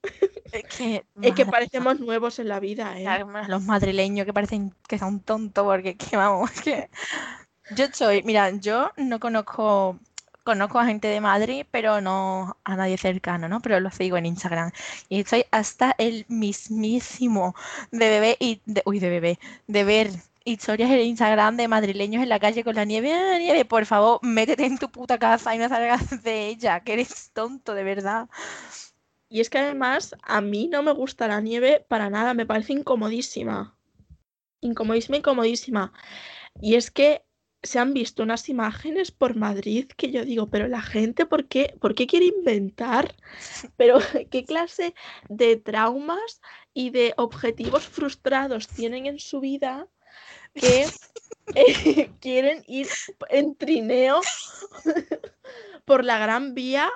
Es 0.52 0.64
que, 0.76 1.04
Es 1.20 1.34
que 1.34 1.44
madre 1.44 1.68
parecemos 1.68 2.00
nuevos 2.00 2.38
en 2.38 2.48
la 2.48 2.60
vida, 2.60 2.98
¿eh? 2.98 3.24
Los 3.48 3.62
madrileños 3.62 4.26
que 4.26 4.32
parecen 4.32 4.74
que 4.86 4.98
son 4.98 5.20
tontos 5.20 5.64
porque 5.64 5.96
que 5.96 6.16
vamos, 6.16 6.50
que 6.50 6.88
yo 7.74 7.86
soy, 7.92 8.22
mira, 8.22 8.50
yo 8.50 8.90
no 8.96 9.20
conozco, 9.20 9.98
conozco 10.44 10.78
a 10.78 10.86
gente 10.86 11.08
de 11.08 11.20
Madrid, 11.20 11.66
pero 11.70 12.00
no 12.00 12.56
a 12.64 12.76
nadie 12.76 12.96
cercano, 12.96 13.48
¿no? 13.48 13.60
Pero 13.60 13.80
lo 13.80 13.90
sigo 13.90 14.16
en 14.16 14.26
Instagram. 14.26 14.70
Y 15.08 15.20
estoy 15.20 15.44
hasta 15.50 15.94
el 15.98 16.24
mismísimo 16.28 17.54
de 17.90 18.08
bebé 18.08 18.36
y 18.40 18.62
de, 18.64 18.82
uy, 18.86 19.00
de 19.00 19.10
bebé, 19.10 19.38
de 19.66 19.84
ver 19.84 20.10
historias 20.48 20.90
en 20.90 21.00
Instagram 21.00 21.56
de 21.56 21.68
madrileños 21.68 22.22
en 22.22 22.28
la 22.28 22.40
calle 22.40 22.64
con 22.64 22.74
la 22.74 22.84
nieve. 22.84 23.12
"Ah, 23.12 23.38
nieve, 23.38 23.64
por 23.64 23.86
favor, 23.86 24.20
métete 24.22 24.66
en 24.66 24.78
tu 24.78 24.90
puta 24.90 25.18
casa 25.18 25.54
y 25.54 25.58
no 25.58 25.68
salgas 25.68 26.22
de 26.22 26.48
ella, 26.48 26.80
que 26.80 26.94
eres 26.94 27.30
tonto, 27.32 27.74
de 27.74 27.84
verdad. 27.84 28.28
Y 29.28 29.40
es 29.40 29.50
que 29.50 29.58
además 29.58 30.14
a 30.22 30.40
mí 30.40 30.68
no 30.68 30.82
me 30.82 30.92
gusta 30.92 31.28
la 31.28 31.40
nieve 31.40 31.84
para 31.88 32.10
nada, 32.10 32.34
me 32.34 32.46
parece 32.46 32.72
incomodísima. 32.72 33.76
Incomodísima, 34.60 35.18
incomodísima. 35.18 35.92
Y 36.60 36.74
es 36.74 36.90
que 36.90 37.22
se 37.62 37.78
han 37.78 37.92
visto 37.92 38.22
unas 38.22 38.48
imágenes 38.48 39.10
por 39.10 39.36
Madrid 39.36 39.86
que 39.96 40.10
yo 40.10 40.24
digo, 40.24 40.48
pero 40.48 40.68
la 40.68 40.80
gente, 40.80 41.26
¿por 41.26 41.46
qué, 41.48 41.76
por 41.80 41.94
qué 41.94 42.06
quiere 42.06 42.26
inventar? 42.26 43.14
Pero 43.76 43.98
qué 44.30 44.44
clase 44.44 44.94
de 45.28 45.56
traumas 45.56 46.40
y 46.72 46.90
de 46.90 47.14
objetivos 47.16 47.86
frustrados 47.86 48.68
tienen 48.68 49.06
en 49.06 49.18
su 49.18 49.40
vida 49.40 49.88
que 50.58 50.86
eh, 51.54 52.10
quieren 52.20 52.64
ir 52.66 52.88
en 53.28 53.54
trineo 53.56 54.20
por 55.84 56.04
la 56.04 56.18
Gran 56.18 56.54
Vía 56.54 56.90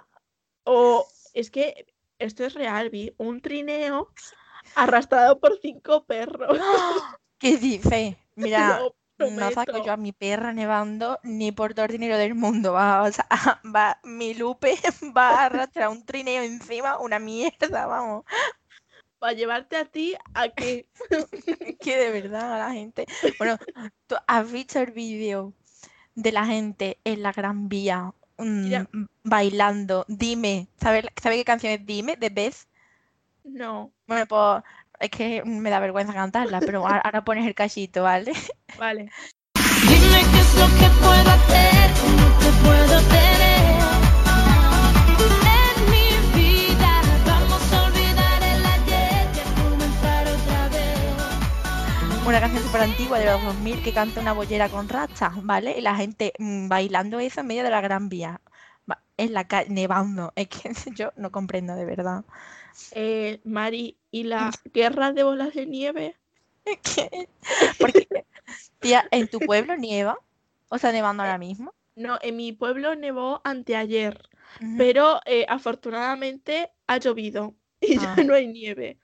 o 0.65 1.07
es 1.35 1.51
que 1.51 1.87
esto 2.19 2.45
es 2.45 2.55
real, 2.55 2.91
vi 2.91 3.15
un 3.19 3.41
trineo 3.41 4.09
arrastrado 4.77 5.41
por 5.41 5.59
cinco 5.61 6.05
perros. 6.05 6.59
¿Qué 7.39 7.57
dice? 7.57 8.17
Mira, 8.37 8.81
no 9.19 9.51
saco 9.51 9.85
yo 9.85 9.93
a 9.93 9.97
mi 9.97 10.13
perra 10.13 10.53
nevando 10.53 11.19
ni 11.23 11.53
por 11.53 11.75
todo 11.75 11.87
el 11.87 11.93
dinero 11.93 12.17
del 12.17 12.35
mundo. 12.35 12.73
Va, 12.73 13.03
o 13.03 13.13
sea, 13.13 13.27
va, 13.75 13.99
mi 14.05 14.35
Lupe 14.35 14.77
va 15.17 15.31
a 15.31 15.45
arrastrar 15.47 15.89
un 15.89 16.05
trineo 16.05 16.43
encima, 16.43 16.99
una 16.99 17.19
mierda, 17.19 17.87
vamos. 17.87 18.25
Para 19.23 19.35
llevarte 19.35 19.77
a 19.77 19.85
ti 19.85 20.17
a 20.35 20.49
que 20.49 20.89
que 21.81 21.97
de 21.97 22.11
verdad 22.11 22.59
la 22.59 22.73
gente. 22.73 23.07
Bueno, 23.39 23.57
¿tú 24.09 24.17
has 24.27 24.51
visto 24.51 24.81
el 24.81 24.91
vídeo 24.91 25.53
de 26.17 26.33
la 26.33 26.45
gente 26.45 26.99
en 27.05 27.23
la 27.23 27.31
Gran 27.31 27.69
Vía 27.69 28.13
mm, 28.39 28.63
Mira. 28.65 28.89
bailando? 29.23 30.05
Dime, 30.09 30.67
¿sabes 30.81 31.05
sabe 31.23 31.37
qué 31.37 31.45
canción 31.45 31.73
es 31.73 31.87
Dime? 31.87 32.17
De 32.17 32.31
Beth. 32.31 32.67
no, 33.45 33.93
Bueno, 34.09 34.27
pues 34.27 34.65
es 34.99 35.11
que 35.11 35.45
me 35.45 35.71
da 35.71 35.79
vergüenza 35.79 36.13
cantarla, 36.13 36.59
pero 36.59 36.85
ahora, 36.85 37.03
ahora 37.05 37.23
pones 37.23 37.47
el 37.47 37.55
cachito, 37.55 38.03
¿vale? 38.03 38.33
vale. 38.77 39.09
Dime 39.55 40.21
qué 40.33 40.41
es 40.41 40.55
lo 40.57 40.67
que 40.67 40.89
puedo 40.99 41.31
hacer, 41.31 41.91
cómo 42.01 42.39
te 42.41 42.51
puedo 42.65 43.01
tener 43.09 43.32
Una 52.25 52.41
canción 52.41 52.63
súper 52.63 52.83
antigua 52.83 53.19
de 53.19 53.27
los 53.27 53.43
2000 53.43 53.83
que 53.83 53.93
canta 53.93 54.21
una 54.21 54.33
bollera 54.33 54.69
con 54.69 54.89
rastas, 54.89 55.33
¿vale? 55.45 55.77
Y 55.79 55.81
la 55.81 55.97
gente 55.97 56.33
mm, 56.39 56.69
bailando 56.69 57.19
eso 57.19 57.41
en 57.41 57.47
medio 57.47 57.65
de 57.65 57.71
la 57.71 57.81
Gran 57.81 58.09
Vía. 58.09 58.41
En 59.19 59.35
la 59.35 59.47
calle, 59.47 59.69
nevando. 59.71 60.33
Es 60.37 60.49
que 60.49 60.73
yo 60.97 61.13
no 61.17 61.31
comprendo 61.31 61.75
de 61.75 61.85
verdad. 61.85 62.25
Eh, 62.93 63.41
Mari, 63.45 63.97
¿y 64.11 64.25
la 64.25 64.51
guerra 64.73 65.13
de 65.13 65.23
bolas 65.23 65.55
de 65.55 65.67
nieve? 65.67 66.17
Porque, 67.79 68.09
tía, 68.81 69.07
¿en 69.11 69.29
tu 69.29 69.39
pueblo 69.41 69.77
nieva? 69.77 70.19
¿O 70.69 70.77
está 70.77 70.93
nevando 70.93 71.23
ahora 71.23 71.39
mismo? 71.39 71.75
No, 71.95 72.19
en 72.23 72.37
mi 72.37 72.53
pueblo 72.53 72.95
nevó 72.95 73.43
anteayer, 73.45 74.29
Ujú. 74.61 74.75
pero 74.79 75.21
eh, 75.27 75.45
afortunadamente 75.49 76.71
ha 76.87 76.99
llovido 76.99 77.55
y 77.81 77.99
ya 77.99 78.15
Ah. 78.19 78.23
no 78.25 78.35
hay 78.35 78.47
nieve. 78.47 78.99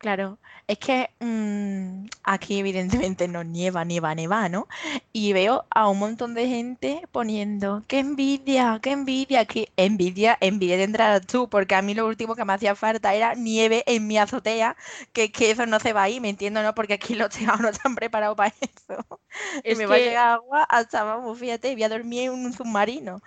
Claro, 0.00 0.38
es 0.66 0.78
que 0.78 1.10
mm, 1.20 2.06
aquí 2.24 2.58
evidentemente 2.58 3.28
no 3.28 3.44
nieva, 3.44 3.84
nieva, 3.84 4.14
nieva, 4.14 4.48
¿no? 4.48 4.66
Y 5.12 5.34
veo 5.34 5.66
a 5.70 5.88
un 5.90 5.98
montón 5.98 6.32
de 6.32 6.48
gente 6.48 7.02
poniendo, 7.12 7.84
qué 7.86 7.98
envidia, 7.98 8.78
qué 8.82 8.92
envidia, 8.92 9.44
qué 9.44 9.70
envidia, 9.76 10.38
envidia 10.40 10.78
tendrás 10.78 11.26
tú, 11.26 11.50
porque 11.50 11.74
a 11.74 11.82
mí 11.82 11.92
lo 11.92 12.06
último 12.06 12.34
que 12.34 12.46
me 12.46 12.54
hacía 12.54 12.74
falta 12.74 13.12
era 13.14 13.34
nieve 13.34 13.84
en 13.86 14.06
mi 14.06 14.16
azotea, 14.16 14.74
que, 15.12 15.30
que 15.30 15.50
eso 15.50 15.66
no 15.66 15.78
se 15.80 15.92
va 15.92 16.04
ahí, 16.04 16.18
me 16.18 16.30
entiendo, 16.30 16.62
¿no? 16.62 16.74
Porque 16.74 16.94
aquí 16.94 17.14
los 17.14 17.28
tejados 17.28 17.60
no 17.60 17.68
están 17.68 17.94
preparados 17.94 18.36
para 18.38 18.54
eso. 18.58 19.04
Y 19.66 19.74
Es 19.74 19.76
me 19.76 19.86
va 19.86 19.96
a 19.96 19.98
que- 19.98 20.00
llegar 20.00 20.28
agua 20.32 20.62
hasta, 20.64 21.04
vamos, 21.04 21.38
fíjate, 21.38 21.72
voy 21.74 21.82
a 21.82 21.88
dormir 21.90 22.22
en 22.24 22.32
un 22.32 22.52
submarino. 22.54 23.20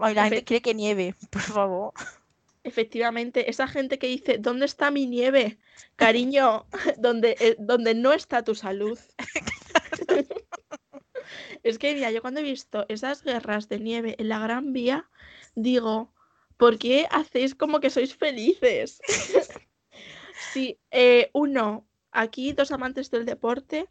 Ay, 0.00 0.14
la 0.14 0.24
gente 0.24 0.42
quiere 0.44 0.60
que 0.62 0.74
nieve, 0.74 1.14
por 1.30 1.42
favor. 1.42 1.92
Efectivamente, 2.66 3.48
esa 3.48 3.68
gente 3.68 3.96
que 4.00 4.08
dice, 4.08 4.38
¿dónde 4.38 4.66
está 4.66 4.90
mi 4.90 5.06
nieve? 5.06 5.56
Cariño, 5.94 6.66
donde, 6.98 7.36
eh, 7.38 7.56
no 7.94 8.12
está 8.12 8.42
tu 8.42 8.54
salud. 8.56 8.98
Es 11.62 11.78
que, 11.78 11.94
mira, 11.94 12.12
yo 12.12 12.22
cuando 12.22 12.40
he 12.40 12.44
visto 12.44 12.86
esas 12.88 13.24
guerras 13.24 13.68
de 13.68 13.80
nieve 13.80 14.14
en 14.18 14.28
la 14.28 14.38
Gran 14.38 14.72
Vía, 14.72 15.08
digo, 15.56 16.12
¿por 16.56 16.78
qué 16.78 17.06
hacéis 17.10 17.56
como 17.56 17.80
que 17.80 17.90
sois 17.90 18.14
felices? 18.14 19.00
Sí, 20.52 20.78
eh, 20.90 21.30
uno, 21.32 21.88
aquí 22.12 22.52
dos 22.52 22.70
amantes 22.70 23.10
del 23.10 23.24
deporte, 23.24 23.88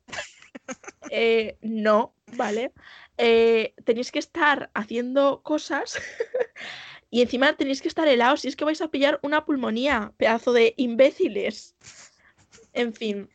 eh, 1.09 1.57
no, 1.61 2.13
¿vale? 2.37 2.71
Eh, 3.17 3.73
tenéis 3.83 4.11
que 4.11 4.19
estar 4.19 4.69
haciendo 4.75 5.41
cosas 5.41 5.99
y 7.09 7.21
encima 7.21 7.53
tenéis 7.53 7.81
que 7.81 7.87
estar 7.87 8.07
helados 8.07 8.41
si 8.41 8.47
es 8.47 8.55
que 8.55 8.65
vais 8.65 8.81
a 8.81 8.89
pillar 8.89 9.19
una 9.23 9.45
pulmonía, 9.45 10.13
pedazo 10.17 10.53
de 10.53 10.73
imbéciles. 10.77 11.75
En 12.73 12.93
fin. 12.93 13.29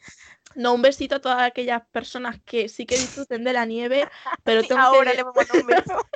No, 0.54 0.74
un 0.74 0.82
besito 0.82 1.16
a 1.16 1.20
todas 1.20 1.42
aquellas 1.42 1.86
personas 1.90 2.40
que 2.44 2.68
sí 2.68 2.84
que 2.84 2.98
disfruten 2.98 3.44
de 3.44 3.52
la 3.52 3.64
nieve, 3.64 4.08
pero 4.44 4.62
tengo 4.62 4.80
Ahora 4.80 5.14
le 5.14 5.22
vamos 5.22 5.38
a 5.38 5.52
dar 5.52 5.62
un 5.62 5.66
beso. 5.66 5.96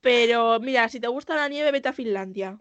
Pero 0.00 0.60
mira, 0.60 0.88
si 0.88 1.00
te 1.00 1.08
gusta 1.08 1.34
la 1.34 1.48
nieve, 1.48 1.72
vete 1.72 1.88
a 1.88 1.92
Finlandia. 1.92 2.60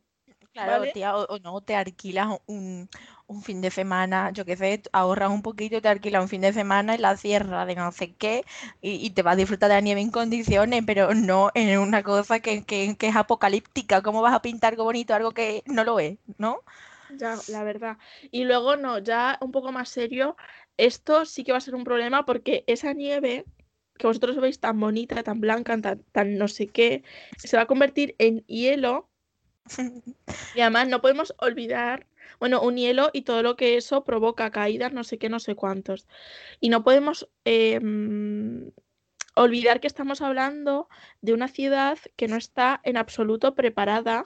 Claro, 0.52 0.80
¿vale? 0.80 0.92
tía, 0.94 1.16
o, 1.16 1.26
o 1.26 1.38
no, 1.38 1.62
te 1.62 1.76
alquilas 1.76 2.40
un, 2.48 2.90
un 3.28 3.42
fin 3.44 3.62
de 3.62 3.72
semana, 3.72 4.32
yo 4.32 4.46
qué 4.46 4.56
sé, 4.58 4.82
ahorras 4.94 5.32
un 5.32 5.42
poquito 5.42 5.82
te 5.82 5.88
alquilas 5.90 6.22
un 6.24 6.30
fin 6.30 6.42
de 6.42 6.54
semana 6.54 6.96
en 6.96 7.02
la 7.02 7.18
sierra 7.18 7.66
de 7.66 7.76
no 7.76 7.92
sé 7.92 8.14
qué 8.14 8.44
y, 8.82 9.06
y 9.06 9.10
te 9.12 9.22
vas 9.24 9.34
a 9.34 9.38
disfrutar 9.38 9.70
de 9.70 9.76
la 9.76 9.82
nieve 9.82 10.02
en 10.02 10.12
condiciones, 10.12 10.84
pero 10.86 11.14
no 11.16 11.52
en 11.56 11.80
una 11.80 12.04
cosa 12.04 12.40
que, 12.40 12.64
que- 12.66 12.96
que 12.98 13.08
es 13.08 13.16
apocalíptica. 13.16 14.02
¿Cómo 14.04 14.22
vas 14.22 14.34
a 14.36 14.42
pintar 14.42 14.74
algo 14.74 14.84
bonito, 14.86 15.14
algo 15.16 15.32
que 15.34 15.64
no 15.68 15.84
lo 15.84 16.00
es, 16.00 16.18
¿no? 16.38 16.62
Ya, 17.08 17.44
la 17.48 17.64
verdad. 17.64 17.98
Y 18.32 18.46
luego, 18.46 18.76
no, 18.78 19.00
ya 19.00 19.38
un 19.42 19.52
poco 19.52 19.72
más 19.72 19.90
serio, 19.90 20.36
esto 20.78 21.26
sí 21.26 21.44
que 21.44 21.52
va 21.52 21.60
a 21.60 21.62
ser 21.62 21.76
un 21.76 21.84
problema 21.84 22.26
porque 22.26 22.64
esa 22.68 22.94
nieve 22.94 23.46
que 23.98 24.08
vosotros 24.08 24.38
veis 24.38 24.60
tan 24.60 24.80
bonita, 24.80 25.24
tan 25.24 25.40
blanca, 25.40 25.80
tan, 25.82 26.04
tan 26.12 26.38
no 26.38 26.48
sé 26.48 26.68
qué, 26.68 27.04
se 27.38 27.58
va 27.58 27.64
a 27.64 27.68
convertir 27.68 28.16
en 28.20 28.44
hielo. 28.48 29.10
Y 30.54 30.62
además 30.62 30.88
no 30.88 31.02
podemos 31.02 31.36
olvidar, 31.40 32.08
bueno, 32.40 32.62
un 32.62 32.78
hielo 32.78 33.10
y 33.14 33.24
todo 33.24 33.44
lo 33.44 33.56
que 33.56 33.78
eso 33.78 34.04
provoca, 34.04 34.52
caídas, 34.52 34.94
no 34.94 35.04
sé 35.04 35.18
qué, 35.18 35.30
no 35.30 35.40
sé 35.40 35.56
cuántos. 35.56 36.08
Y 36.60 36.70
no 36.70 36.84
podemos 36.84 37.30
em, 37.46 38.72
olvidar 39.36 39.80
que 39.80 39.88
estamos 39.88 40.22
hablando 40.22 40.90
de 41.22 41.34
una 41.34 41.48
ciudad 41.48 41.98
que 42.16 42.28
no 42.28 42.36
está 42.38 42.82
en 42.84 42.98
absoluto 42.98 43.56
preparada 43.56 44.26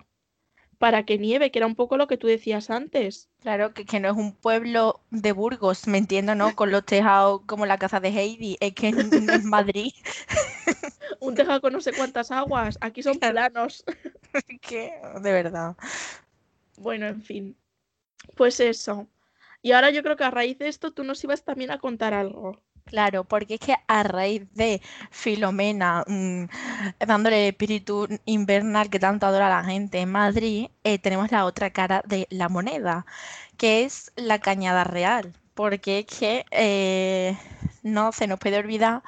para 0.80 1.04
que 1.04 1.18
nieve, 1.18 1.52
que 1.52 1.60
era 1.60 1.68
un 1.68 1.76
poco 1.76 1.98
lo 1.98 2.08
que 2.08 2.18
tú 2.18 2.28
decías 2.28 2.70
antes. 2.70 3.30
Claro, 3.42 3.74
que, 3.74 3.86
que 3.86 4.00
no 4.00 4.10
es 4.10 4.16
un 4.16 4.34
pueblo 4.34 5.02
de 5.12 5.34
Burgos, 5.34 5.88
me 5.88 5.98
entiendo, 5.98 6.36
¿no? 6.36 6.56
Con 6.56 6.72
los 6.72 6.86
tejados 6.86 7.42
como 7.46 7.66
la 7.66 7.78
casa 7.78 8.00
de 8.00 8.10
Heidi, 8.10 8.58
es 8.62 8.74
que 8.74 8.92
no 8.94 9.34
es 9.34 9.44
Madrid. 9.44 9.92
Un 11.20 11.36
tejado 11.36 11.60
con 11.60 11.74
no 11.74 11.82
sé 11.82 11.92
cuántas 11.92 12.32
aguas, 12.32 12.78
aquí 12.80 13.04
son 13.04 13.20
planos. 13.20 13.84
que, 14.62 14.94
de 15.22 15.32
verdad. 15.34 15.76
Bueno, 16.78 17.08
en 17.08 17.22
fin. 17.22 17.58
Pues 18.36 18.60
eso. 18.60 19.08
Y 19.62 19.74
ahora 19.74 19.90
yo 19.92 20.04
creo 20.04 20.16
que 20.18 20.24
a 20.24 20.32
raíz 20.32 20.58
de 20.58 20.68
esto 20.68 20.92
tú 20.94 21.04
nos 21.04 21.24
ibas 21.24 21.44
también 21.44 21.72
a 21.72 21.80
contar 21.80 22.14
algo. 22.14 22.62
Claro, 22.86 23.24
porque 23.24 23.56
es 23.56 23.60
que 23.60 23.76
a 23.88 24.04
raíz 24.04 24.52
de 24.56 24.82
Filomena 25.12 26.04
mm, 26.08 26.46
dándole 27.06 27.44
el 27.44 27.50
espíritu 27.54 28.08
invernal 28.26 28.90
que 28.90 29.00
tanto 29.00 29.28
adora 29.28 29.48
la 29.50 29.64
gente 29.64 30.00
en 30.00 30.12
Madrid, 30.12 30.70
eh, 30.84 30.98
tenemos 30.98 31.32
la 31.32 31.46
otra 31.46 31.70
cara 31.72 32.02
de 32.08 32.28
la 32.32 32.50
moneda, 32.50 33.06
que 33.58 33.84
es 33.86 34.12
la 34.16 34.40
Cañada 34.40 34.84
Real. 34.86 35.34
Porque 35.54 36.00
es 36.00 36.06
que 36.06 36.46
eh, 36.52 37.38
no 37.84 38.12
se 38.12 38.28
nos 38.28 38.40
puede 38.40 38.58
olvidar. 38.58 39.04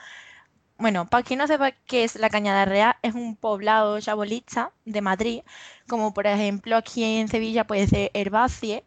Bueno, 0.77 1.07
para 1.07 1.23
quien 1.23 1.39
no 1.39 1.47
sepa 1.47 1.71
qué 1.71 2.03
es 2.03 2.15
la 2.15 2.29
Cañada 2.29 2.65
Real, 2.65 2.95
es 3.03 3.13
un 3.13 3.35
poblado 3.35 3.99
chabolista 4.01 4.71
de 4.85 5.01
Madrid, 5.01 5.41
como 5.87 6.13
por 6.13 6.27
ejemplo 6.27 6.75
aquí 6.75 7.03
en 7.03 7.27
Sevilla 7.27 7.65
puede 7.67 7.87
ser 7.87 8.11
Herbacie, 8.13 8.83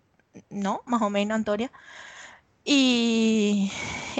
¿no? 0.51 0.83
Más 0.87 1.03
o 1.03 1.11
menos, 1.11 1.37
Antonia. 1.37 1.71
Y 2.65 3.71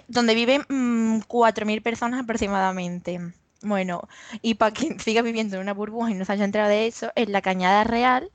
donde 0.09 0.35
viven 0.35 0.65
mm, 0.69 1.23
4.000 1.29 1.83
personas 1.83 2.21
aproximadamente. 2.23 3.21
Bueno, 3.63 4.09
y 4.43 4.55
para 4.55 4.73
quien 4.73 4.99
siga 5.01 5.23
viviendo 5.23 5.57
en 5.57 5.63
una 5.63 5.75
burbuja 5.75 6.11
y 6.11 6.15
no 6.15 6.25
se 6.25 6.33
haya 6.33 6.45
enterado 6.45 6.71
de 6.71 6.87
eso, 6.87 7.11
en 7.17 7.33
la 7.33 7.43
Cañada 7.43 7.85
Real 7.85 8.31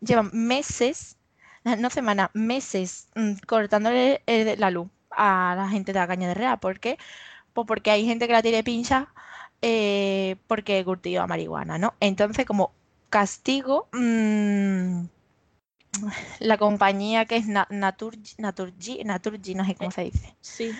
llevan 0.00 0.30
meses, 0.32 1.16
no 1.78 1.90
semanas, 1.90 2.30
meses 2.34 3.08
mm, 3.14 3.34
cortándole 3.46 4.22
eh, 4.26 4.56
la 4.58 4.70
luz 4.70 4.88
a 5.10 5.54
la 5.56 5.68
gente 5.68 5.92
de 5.92 6.00
la 6.00 6.08
Cañada 6.08 6.34
Real. 6.34 6.58
¿Por 6.60 6.80
qué? 6.80 6.98
Pues 7.54 7.66
porque 7.66 7.90
hay 7.90 8.06
gente 8.06 8.26
que 8.26 8.32
la 8.34 8.42
tiene 8.42 8.64
pincha 8.64 9.08
eh, 9.62 10.36
porque 10.46 10.84
cultiva 10.84 11.26
marihuana, 11.26 11.78
¿no? 11.78 11.94
Entonces, 12.00 12.46
como 12.46 12.72
castigo, 13.10 13.88
mm, 13.92 15.06
la 16.40 16.58
compañía 16.58 17.24
que 17.26 17.36
es 17.36 17.46
Na- 17.46 17.66
Naturgy, 17.70 18.34
Naturgy, 18.38 19.04
Naturgy, 19.04 19.54
no 19.54 19.64
sé 19.64 19.74
cómo 19.74 19.90
se 19.90 20.02
dice, 20.04 20.36
Sí. 20.40 20.72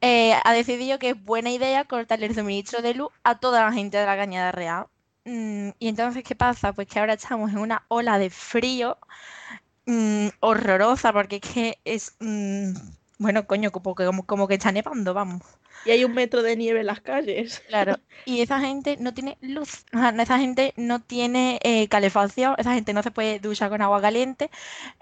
eh, 0.00 0.34
ha 0.44 0.52
decidido 0.52 0.98
que 0.98 1.10
es 1.10 1.24
buena 1.24 1.50
idea 1.50 1.84
cortarle 1.84 2.26
el 2.26 2.34
suministro 2.34 2.82
de 2.82 2.94
luz 2.94 3.10
a 3.24 3.38
toda 3.38 3.64
la 3.64 3.72
gente 3.72 3.98
de 3.98 4.06
la 4.06 4.16
Cañada 4.16 4.52
Real. 4.52 4.86
Mm, 5.24 5.70
y 5.78 5.88
entonces, 5.88 6.24
¿qué 6.24 6.34
pasa? 6.34 6.72
Pues 6.72 6.88
que 6.88 6.98
ahora 6.98 7.14
estamos 7.14 7.50
en 7.50 7.58
una 7.58 7.84
ola 7.88 8.18
de 8.18 8.30
frío 8.30 8.96
mm, 9.86 10.28
horrorosa, 10.40 11.12
porque 11.12 11.36
es 11.36 11.42
que 11.42 11.78
es, 11.84 12.16
mm, 12.20 12.72
bueno, 13.18 13.46
coño, 13.46 13.70
como 13.72 13.94
que, 13.94 14.06
como, 14.06 14.24
como 14.26 14.48
que 14.48 14.54
está 14.54 14.72
nevando, 14.72 15.14
vamos. 15.14 15.42
Y 15.82 15.90
hay 15.90 16.04
un 16.04 16.12
metro 16.12 16.42
de 16.42 16.56
nieve 16.56 16.80
en 16.80 16.86
las 16.86 17.00
calles. 17.00 17.60
Claro, 17.68 17.96
y 18.26 18.42
esa 18.42 18.60
gente 18.60 18.96
no 19.00 19.14
tiene 19.14 19.38
luz, 19.40 19.84
o 19.94 19.98
sea, 19.98 20.10
esa 20.10 20.38
gente 20.38 20.74
no 20.76 21.00
tiene 21.00 21.58
eh, 21.62 21.88
calefacción, 21.88 22.54
esa 22.58 22.74
gente 22.74 22.92
no 22.92 23.02
se 23.02 23.10
puede 23.10 23.38
duchar 23.38 23.70
con 23.70 23.80
agua 23.82 24.00
caliente, 24.00 24.50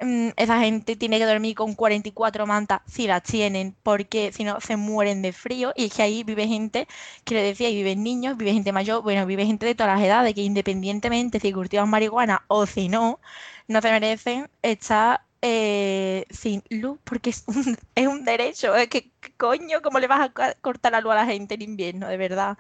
mm, 0.01 0.31
esa 0.37 0.61
gente 0.61 0.97
tiene 0.97 1.19
que 1.19 1.27
dormir 1.27 1.55
con 1.57 1.75
44 1.75 2.47
mantas 2.47 2.81
si 2.87 3.07
las 3.07 3.23
tienen, 3.23 3.75
porque 3.83 4.33
si 4.33 4.45
no 4.45 4.61
se 4.61 4.77
mueren 4.77 5.23
de 5.23 5.33
frío, 5.33 5.73
y 5.77 5.87
es 5.87 5.95
que 5.95 6.03
ahí 6.03 6.25
vive 6.25 6.47
gente, 6.47 6.87
que 7.25 7.35
le 7.35 7.43
decía, 7.43 7.69
y 7.71 7.77
viven 7.77 8.03
niños, 8.03 8.37
vive 8.37 8.53
gente 8.53 8.73
mayor, 8.73 9.03
bueno, 9.03 9.27
vive 9.27 9.47
gente 9.47 9.67
de 9.67 9.75
todas 9.75 9.97
las 9.99 10.07
edades, 10.07 10.35
que 10.35 10.43
independientemente 10.43 11.41
si 11.41 11.53
cultivan 11.53 11.91
marihuana 11.91 12.45
o 12.49 12.67
si 12.67 12.89
no, 12.89 13.21
no 13.67 13.81
se 13.83 13.91
merecen 13.91 14.51
estar 14.63 15.23
eh, 15.43 16.27
sin 16.31 16.63
luz, 16.71 16.99
porque 17.05 17.31
es 17.31 17.45
un, 17.47 17.77
es 17.95 18.07
un 18.09 18.25
derecho, 18.25 18.75
es 18.77 18.89
que 18.89 19.13
¿qué 19.21 19.33
coño, 19.37 19.83
¿cómo 19.83 20.01
le 20.01 20.07
vas 20.09 20.31
a 20.35 20.55
cortar 20.61 20.93
la 20.93 21.01
luz 21.01 21.13
a 21.13 21.17
la 21.17 21.27
gente 21.27 21.55
en 21.55 21.63
invierno, 21.63 22.09
de 22.09 22.17
verdad? 22.17 22.59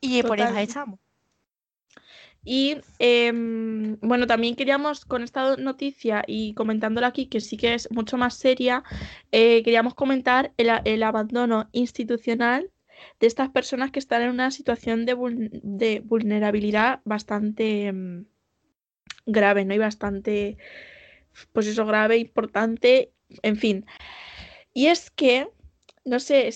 Y 0.00 0.22
por 0.22 0.40
eso 0.40 0.56
echamos. 0.56 0.98
Y 2.44 2.76
em, 2.98 3.98
bueno, 4.00 4.26
también 4.26 4.54
queríamos, 4.54 5.04
con 5.04 5.22
esta 5.22 5.56
noticia 5.56 6.22
y 6.26 6.54
comentándola 6.54 7.08
aquí, 7.08 7.26
que 7.26 7.40
sí 7.40 7.56
que 7.56 7.74
es 7.74 7.90
mucho 7.90 8.16
más 8.18 8.34
seria, 8.36 8.84
eh, 9.32 9.62
queríamos 9.64 9.94
comentar 9.94 10.52
el, 10.56 10.70
el 10.84 11.02
abandono 11.02 11.68
institucional 11.72 12.70
de 13.20 13.26
estas 13.26 13.50
personas 13.50 13.90
que 13.90 13.98
están 13.98 14.22
en 14.22 14.30
una 14.30 14.50
situación 14.52 15.06
de, 15.06 15.16
vul- 15.16 15.50
de 15.62 16.00
vulnerabilidad 16.00 17.00
bastante 17.04 17.86
em, 17.88 18.26
grave, 19.26 19.64
¿no? 19.64 19.74
Y 19.74 19.78
bastante, 19.78 20.56
pues 21.52 21.66
eso, 21.66 21.84
grave, 21.86 22.16
importante, 22.18 23.12
en 23.42 23.56
fin. 23.56 23.86
Y 24.72 24.86
es 24.88 25.10
que, 25.10 25.48
no 26.04 26.20
sé, 26.20 26.50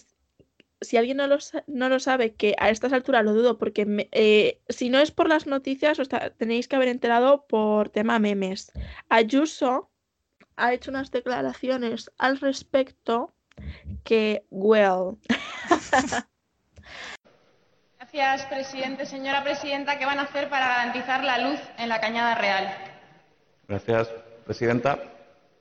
si 0.80 0.96
alguien 0.96 1.16
no 1.18 1.26
lo, 1.26 1.40
sa- 1.40 1.64
no 1.66 1.88
lo 1.88 2.00
sabe, 2.00 2.34
que 2.34 2.54
a 2.58 2.70
estas 2.70 2.92
alturas 2.92 3.24
lo 3.24 3.32
dudo, 3.34 3.58
porque 3.58 3.84
me- 3.86 4.08
eh, 4.12 4.60
si 4.68 4.88
no 4.90 4.98
es 4.98 5.10
por 5.10 5.28
las 5.28 5.46
noticias, 5.46 5.98
os 5.98 6.08
tenéis 6.38 6.68
que 6.68 6.76
haber 6.76 6.88
enterado 6.88 7.46
por 7.46 7.88
tema 7.90 8.18
memes. 8.18 8.72
Ayuso 9.08 9.90
ha 10.56 10.72
hecho 10.72 10.90
unas 10.90 11.10
declaraciones 11.10 12.10
al 12.18 12.38
respecto 12.40 13.34
que, 14.04 14.44
well, 14.50 15.16
Gracias, 17.98 18.46
presidente. 18.46 19.04
Señora 19.06 19.42
presidenta, 19.44 19.98
¿qué 19.98 20.06
van 20.06 20.18
a 20.18 20.22
hacer 20.22 20.48
para 20.48 20.66
garantizar 20.68 21.22
la 21.22 21.38
luz 21.38 21.60
en 21.78 21.88
la 21.90 22.00
Cañada 22.00 22.34
Real? 22.34 22.74
Gracias, 23.68 24.10
presidenta. 24.50 24.98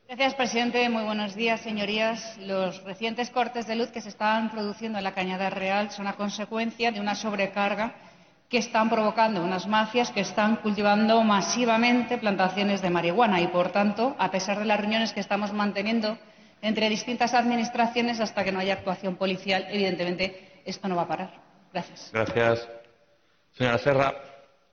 Gracias, 0.08 0.34
presidente. 0.34 0.89
Muy 0.89 1.04
buenos 1.04 1.36
días, 1.36 1.62
señorías. 1.62 2.39
Los 2.39 2.84
recientes 2.86 3.30
cortes 3.30 3.67
de 3.67 3.75
luz 3.75 3.91
que 3.91 4.02
se 4.02 4.10
están 4.10 4.49
produciendo 4.49 4.97
en 4.97 5.04
la 5.04 5.13
Cañada 5.13 5.52
Real 5.52 5.91
son 5.91 6.08
a 6.08 6.13
consecuencia 6.13 6.91
de 6.91 6.99
una 6.99 7.13
sobrecarga 7.13 7.93
que 8.49 8.58
están 8.58 8.89
provocando 8.89 9.43
unas 9.43 9.67
mafias 9.67 10.10
que 10.10 10.21
están 10.21 10.56
cultivando 10.56 11.23
masivamente 11.23 12.17
plantaciones 12.17 12.82
de 12.82 12.89
marihuana 12.89 13.39
y, 13.41 13.47
por 13.49 13.71
tanto, 13.71 14.15
a 14.17 14.32
pesar 14.32 14.58
de 14.58 14.65
las 14.65 14.80
reuniones 14.80 15.13
que 15.13 15.19
estamos 15.19 15.54
manteniendo 15.54 16.17
entre 16.63 16.89
distintas 16.89 17.36
administraciones 17.36 18.19
hasta 18.19 18.43
que 18.43 18.52
no 18.52 18.60
haya 18.60 18.73
actuación 18.73 19.17
policial, 19.17 19.67
evidentemente 19.69 20.63
esto 20.65 20.88
no 20.88 20.95
va 20.95 21.04
a 21.04 21.08
parar. 21.08 21.32
Gracias. 21.71 22.10
Gracias. 22.12 22.67
Señora 23.54 23.78
Serra. 23.78 24.28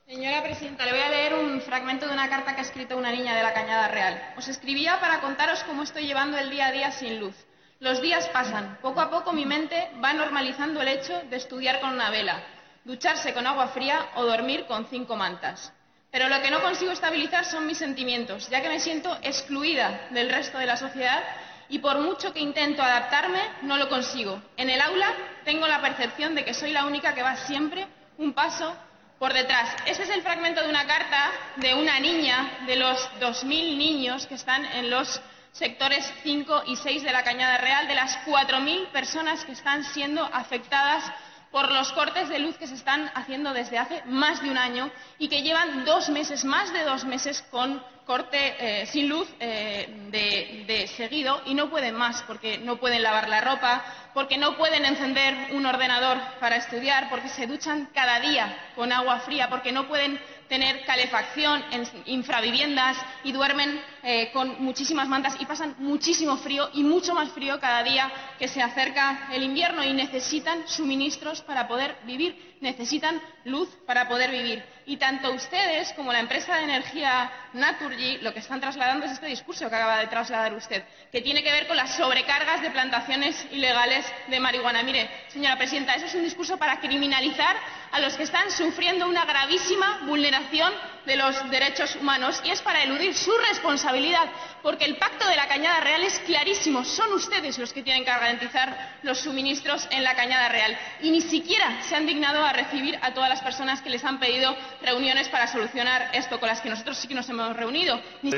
Señora 0.06 0.40
presidenta, 0.40 0.86
le 0.86 0.92
voy 0.92 1.00
a 1.00 1.08
leer 1.08 1.34
un 1.34 1.60
fragmento 1.60 2.06
de 2.06 2.12
una 2.12 2.28
carta 2.28 2.54
que 2.54 2.60
ha 2.60 2.64
escrito 2.64 2.96
una 2.96 3.10
niña 3.10 3.34
de 3.34 3.42
la 3.42 3.52
Cañada 3.52 3.88
Real. 3.88 4.34
Os 4.36 4.46
escribía 4.46 5.00
para 5.00 5.20
contaros 5.20 5.64
cómo 5.64 5.82
estoy 5.82 6.06
llevando 6.06 6.38
el 6.38 6.48
día 6.48 6.68
a 6.68 6.70
día 6.70 6.92
sin 6.92 7.18
luz. 7.18 7.34
Los 7.80 8.00
días 8.00 8.28
pasan. 8.28 8.78
Poco 8.80 9.00
a 9.00 9.10
poco 9.10 9.32
mi 9.32 9.44
mente 9.44 9.90
va 10.02 10.12
normalizando 10.12 10.80
el 10.80 10.86
hecho 10.86 11.22
de 11.28 11.34
estudiar 11.34 11.80
con 11.80 11.90
una 11.90 12.10
vela, 12.10 12.40
ducharse 12.84 13.34
con 13.34 13.48
agua 13.48 13.66
fría 13.66 14.10
o 14.14 14.24
dormir 14.24 14.66
con 14.66 14.86
cinco 14.86 15.16
mantas. 15.16 15.72
Pero 16.12 16.28
lo 16.28 16.40
que 16.40 16.52
no 16.52 16.62
consigo 16.62 16.92
estabilizar 16.92 17.44
son 17.44 17.66
mis 17.66 17.78
sentimientos, 17.78 18.48
ya 18.48 18.62
que 18.62 18.68
me 18.68 18.78
siento 18.78 19.18
excluida 19.22 20.06
del 20.10 20.30
resto 20.30 20.58
de 20.58 20.66
la 20.66 20.76
sociedad 20.76 21.24
y 21.68 21.80
por 21.80 21.98
mucho 21.98 22.32
que 22.32 22.38
intento 22.38 22.80
adaptarme, 22.80 23.40
no 23.62 23.76
lo 23.76 23.88
consigo. 23.88 24.40
En 24.56 24.70
el 24.70 24.80
aula 24.80 25.12
tengo 25.44 25.66
la 25.66 25.80
percepción 25.80 26.36
de 26.36 26.44
que 26.44 26.54
soy 26.54 26.70
la 26.70 26.86
única 26.86 27.12
que 27.12 27.24
va 27.24 27.34
siempre 27.34 27.88
un 28.18 28.34
paso 28.34 28.72
por 29.18 29.32
detrás. 29.32 29.74
Este 29.86 30.02
es 30.02 30.10
el 30.10 30.22
fragmento 30.22 30.62
de 30.62 30.68
una 30.68 30.86
carta 30.86 31.30
de 31.56 31.74
una 31.74 31.98
niña 32.00 32.64
de 32.66 32.76
los 32.76 32.98
2.000 33.20 33.76
niños 33.76 34.26
que 34.26 34.34
están 34.34 34.64
en 34.64 34.90
los 34.90 35.20
sectores 35.52 36.12
5 36.22 36.64
y 36.66 36.76
6 36.76 37.02
de 37.02 37.12
la 37.12 37.24
Cañada 37.24 37.56
Real, 37.58 37.88
de 37.88 37.94
las 37.94 38.18
4.000 38.26 38.88
personas 38.88 39.44
que 39.44 39.52
están 39.52 39.84
siendo 39.84 40.22
afectadas 40.22 41.04
por 41.50 41.72
los 41.72 41.92
cortes 41.92 42.28
de 42.28 42.38
luz 42.38 42.58
que 42.58 42.66
se 42.66 42.74
están 42.74 43.10
haciendo 43.14 43.54
desde 43.54 43.78
hace 43.78 44.02
más 44.06 44.42
de 44.42 44.50
un 44.50 44.58
año 44.58 44.90
y 45.18 45.28
que 45.28 45.42
llevan 45.42 45.86
dos 45.86 46.10
meses, 46.10 46.44
más 46.44 46.70
de 46.72 46.84
dos 46.84 47.04
meses, 47.04 47.42
con 47.50 47.82
corte 48.06 48.54
eh, 48.58 48.86
sin 48.86 49.08
luz 49.08 49.28
eh, 49.40 49.88
de, 50.10 50.64
de 50.66 50.86
seguido 50.88 51.42
y 51.44 51.54
no 51.54 51.68
pueden 51.68 51.96
más 51.96 52.22
porque 52.22 52.58
no 52.58 52.76
pueden 52.76 53.02
lavar 53.02 53.28
la 53.28 53.40
ropa, 53.40 53.84
porque 54.14 54.38
no 54.38 54.56
pueden 54.56 54.84
encender 54.84 55.52
un 55.52 55.66
ordenador 55.66 56.16
para 56.40 56.56
estudiar, 56.56 57.10
porque 57.10 57.28
se 57.28 57.46
duchan 57.46 57.90
cada 57.92 58.20
día 58.20 58.70
con 58.76 58.92
agua 58.92 59.20
fría, 59.20 59.50
porque 59.50 59.72
no 59.72 59.88
pueden 59.88 60.20
tener 60.48 60.84
calefacción 60.84 61.64
en 61.70 61.86
infraviviendas 62.06 62.96
y 63.24 63.32
duermen 63.32 63.80
eh, 64.02 64.30
con 64.32 64.62
muchísimas 64.62 65.08
mantas 65.08 65.36
y 65.40 65.46
pasan 65.46 65.74
muchísimo 65.78 66.36
frío 66.36 66.70
y 66.74 66.82
mucho 66.82 67.14
más 67.14 67.30
frío 67.30 67.58
cada 67.60 67.82
día 67.82 68.10
que 68.38 68.48
se 68.48 68.62
acerca 68.62 69.28
el 69.32 69.42
invierno 69.42 69.82
y 69.84 69.92
necesitan 69.92 70.66
suministros 70.68 71.42
para 71.42 71.66
poder 71.66 71.96
vivir, 72.04 72.56
necesitan 72.60 73.20
luz 73.44 73.68
para 73.86 74.08
poder 74.08 74.30
vivir. 74.30 74.64
Y 74.86 74.96
tanto 74.98 75.32
ustedes 75.32 75.92
como 75.94 76.12
la 76.12 76.20
empresa 76.20 76.56
de 76.56 76.64
energía 76.64 77.30
Naturgy 77.52 78.18
lo 78.18 78.32
que 78.32 78.38
están 78.38 78.60
trasladando 78.60 79.06
es 79.06 79.12
este 79.12 79.26
discurso 79.26 79.68
que 79.68 79.74
acaba 79.74 79.98
de 79.98 80.06
trasladar 80.06 80.54
usted, 80.54 80.84
que 81.10 81.22
tiene 81.22 81.42
que 81.42 81.50
ver 81.50 81.66
con 81.66 81.76
las 81.76 81.96
sobrecargas 81.96 82.62
de 82.62 82.70
plantaciones 82.70 83.46
ilegales 83.50 84.06
de 84.28 84.40
marihuana. 84.40 84.82
Mire, 84.82 85.10
señora 85.28 85.56
presidenta, 85.56 85.94
eso 85.94 86.06
es 86.06 86.14
un 86.14 86.22
discurso 86.22 86.56
para 86.56 86.78
criminalizar 86.78 87.56
a 87.96 88.00
los 88.00 88.14
que 88.14 88.24
están 88.24 88.50
sufriendo 88.50 89.08
una 89.08 89.24
gravísima 89.24 90.02
vulneración 90.04 90.70
de 91.06 91.16
los 91.16 91.48
derechos 91.50 91.96
humanos 91.96 92.42
y 92.44 92.50
es 92.50 92.60
para 92.60 92.82
eludir 92.82 93.14
su 93.14 93.32
responsabilidad, 93.48 94.28
porque 94.62 94.84
el 94.84 94.96
pacto 94.96 95.26
de 95.26 95.34
la 95.34 95.48
Cañada 95.48 95.80
Real 95.80 96.02
es 96.02 96.18
clarísimo. 96.18 96.84
Son 96.84 97.10
ustedes 97.14 97.56
los 97.56 97.72
que 97.72 97.82
tienen 97.82 98.04
que 98.04 98.10
garantizar 98.10 98.98
los 99.02 99.20
suministros 99.20 99.88
en 99.90 100.04
la 100.04 100.14
Cañada 100.14 100.50
Real 100.50 100.76
y 101.00 101.10
ni 101.10 101.22
siquiera 101.22 101.80
se 101.88 101.96
han 101.96 102.04
dignado 102.04 102.44
a 102.44 102.52
recibir 102.52 102.98
a 103.00 103.14
todas 103.14 103.30
las 103.30 103.40
personas 103.40 103.80
que 103.80 103.88
les 103.88 104.04
han 104.04 104.20
pedido 104.20 104.54
reuniones 104.82 105.30
para 105.30 105.46
solucionar 105.46 106.10
esto, 106.12 106.38
con 106.38 106.50
las 106.50 106.60
que 106.60 106.68
nosotros 106.68 106.98
sí 106.98 107.08
que 107.08 107.14
nos 107.14 107.26
hemos 107.30 107.56
reunido. 107.56 107.98
Ni 108.20 108.30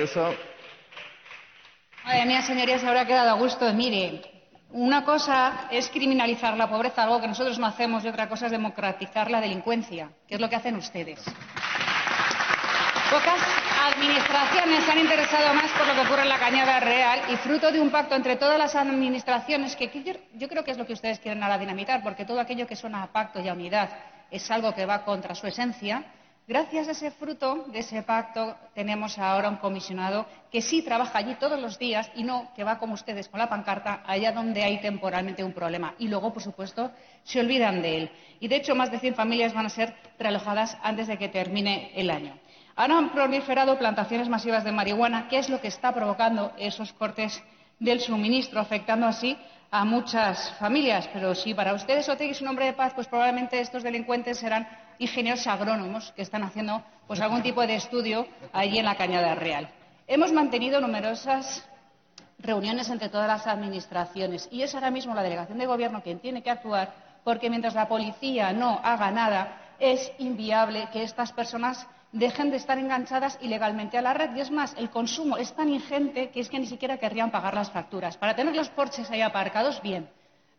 Madre 2.05 2.27
mía, 2.27 2.43
señorías, 2.43 2.81
se 2.81 2.87
habrá 2.87 3.05
quedado 3.05 3.31
a 3.31 3.35
gusto. 3.35 3.73
Mire, 3.75 4.38
una 4.71 5.05
cosa 5.05 5.69
es 5.71 5.89
criminalizar 5.89 6.57
la 6.57 6.69
pobreza, 6.69 7.03
algo 7.03 7.21
que 7.21 7.29
nosotros 7.29 7.59
no 7.59 7.67
hacemos, 7.67 8.05
y 8.05 8.09
otra 8.09 8.29
cosa 8.29 8.47
es 8.47 8.53
democratizar 8.53 9.31
la 9.31 9.41
delincuencia, 9.41 10.11
que 10.27 10.35
es 10.35 10.41
lo 10.41 10.49
que 10.49 10.57
hacen 10.57 10.77
ustedes. 10.77 11.21
Pocas 13.11 13.41
administraciones 13.95 14.85
se 14.85 14.93
han 14.93 14.99
interesado 14.99 15.55
más 15.55 15.71
por 15.73 15.87
lo 15.87 15.95
que 15.95 16.01
ocurre 16.01 16.23
en 16.23 16.29
la 16.29 16.39
Cañada 16.39 16.79
Real 16.79 17.21
y 17.31 17.37
fruto 17.37 17.73
de 17.73 17.81
un 17.81 17.91
pacto 17.91 18.15
entre 18.15 18.37
todas 18.37 18.59
las 18.59 18.77
administraciones, 18.77 19.75
que 19.77 20.19
yo 20.35 20.49
creo 20.49 20.63
que 20.63 20.73
es 20.73 20.79
lo 20.79 20.85
que 20.85 20.93
ustedes 20.93 21.19
quieren 21.19 21.43
ahora 21.43 21.57
dinamitar, 21.57 22.03
porque 22.03 22.27
todo 22.27 22.39
aquello 22.39 22.67
que 22.67 22.77
suena 22.77 23.03
a 23.03 23.07
pacto 23.07 23.41
y 23.41 23.49
a 23.49 23.55
unidad 23.55 23.89
es 24.31 24.51
algo 24.51 24.75
que 24.75 24.85
va 24.85 25.07
contra 25.07 25.35
su 25.35 25.47
esencia, 25.47 26.05
Gracias 26.49 26.89
a 26.89 26.93
ese 26.93 27.11
fruto 27.11 27.67
de 27.67 27.81
ese 27.81 28.03
pacto 28.03 28.57
tenemos 28.75 29.19
ahora 29.19 29.51
un 29.51 29.59
comisionado 29.59 30.25
que 30.51 30.63
sí 30.63 30.81
trabaja 30.81 31.19
allí 31.19 31.35
todos 31.35 31.61
los 31.61 31.79
días 31.79 32.11
y 32.15 32.23
no 32.25 32.49
que 32.57 32.65
va 32.65 32.79
como 32.79 32.95
ustedes 32.95 33.29
con 33.29 33.39
la 33.39 33.51
pancarta 33.51 34.03
allá 34.07 34.33
donde 34.33 34.63
hay 34.63 34.81
temporalmente 34.81 35.45
un 35.45 35.53
problema. 35.53 35.95
Y 35.99 36.09
luego, 36.09 36.33
por 36.33 36.43
supuesto, 36.43 36.91
se 37.23 37.41
olvidan 37.41 37.83
de 37.83 37.99
él. 37.99 38.11
Y, 38.41 38.49
de 38.49 38.57
hecho, 38.57 38.75
más 38.75 38.91
de 38.91 38.99
100 38.99 39.15
familias 39.15 39.53
van 39.53 39.67
a 39.67 39.69
ser 39.69 39.95
realojadas 40.19 40.79
antes 40.83 41.07
de 41.07 41.19
que 41.19 41.29
termine 41.29 41.93
el 41.95 42.09
año. 42.09 42.39
Ahora 42.77 42.97
han 42.97 43.11
proliferado 43.11 43.79
plantaciones 43.79 44.31
masivas 44.31 44.65
de 44.65 44.73
marihuana, 44.73 45.29
que 45.29 45.37
es 45.37 45.51
lo 45.51 45.61
que 45.61 45.69
está 45.69 45.93
provocando 45.93 46.55
esos 46.57 46.95
cortes 46.95 47.45
del 47.79 48.01
suministro, 48.01 48.59
afectando 48.59 49.07
así 49.07 49.37
a 49.71 49.85
muchas 49.85 50.51
familias. 50.59 51.11
Pero 51.13 51.35
si 51.35 51.53
para 51.53 51.75
ustedes 51.75 52.09
Otegi 52.09 52.31
es 52.31 52.41
un 52.41 52.49
hombre 52.49 52.65
de 52.65 52.73
paz, 52.73 52.95
pues 52.95 53.07
probablemente 53.07 53.61
estos 53.61 53.83
delincuentes 53.83 54.39
serán 54.39 54.67
ingenieros 54.99 55.47
agrónomos 55.47 56.13
que 56.13 56.23
están 56.23 56.43
haciendo 56.43 56.83
pues, 57.07 57.21
algún 57.21 57.43
tipo 57.43 57.67
de 57.67 57.77
estudio 57.77 58.27
allí 58.53 58.79
en 58.79 58.85
la 58.85 58.97
Cañada 58.97 59.35
Real. 59.35 59.69
Hemos 60.07 60.33
mantenido 60.33 60.81
numerosas 60.81 61.67
reuniones 62.39 62.89
entre 62.89 63.09
todas 63.09 63.29
las 63.29 63.47
administraciones 63.47 64.49
y 64.51 64.63
es 64.63 64.75
ahora 64.75 64.91
mismo 64.91 65.15
la 65.15 65.23
delegación 65.23 65.59
de 65.59 65.67
gobierno 65.67 66.03
quien 66.03 66.21
tiene 66.21 66.43
que 66.43 66.51
actuar 66.51 66.95
porque 67.25 67.51
mientras 67.51 67.75
la 67.75 67.89
policía 67.89 68.53
no 68.53 68.81
haga 68.83 69.11
nada 69.11 69.75
es 69.79 70.13
inviable 70.19 70.89
que 70.93 71.03
estas 71.03 71.33
personas 71.33 71.87
dejen 72.13 72.51
de 72.51 72.57
estar 72.57 72.79
enganchadas 72.79 73.39
ilegalmente 73.41 73.99
a 73.99 74.03
la 74.03 74.15
red. 74.15 74.35
Y 74.35 74.41
es 74.41 74.51
más, 74.51 74.75
el 74.79 74.91
consumo 74.91 75.37
es 75.37 75.53
tan 75.53 75.69
ingente 75.69 76.31
que 76.31 76.41
es 76.41 76.49
que 76.49 76.59
ni 76.59 76.67
siquiera 76.67 76.99
querrían 76.99 77.31
pagar 77.31 77.55
las 77.55 77.71
facturas. 77.71 78.17
Para 78.17 78.35
tener 78.35 78.57
los 78.57 78.71
porches 78.71 79.11
ahí 79.11 79.21
aparcados, 79.21 79.81
bien. 79.83 80.09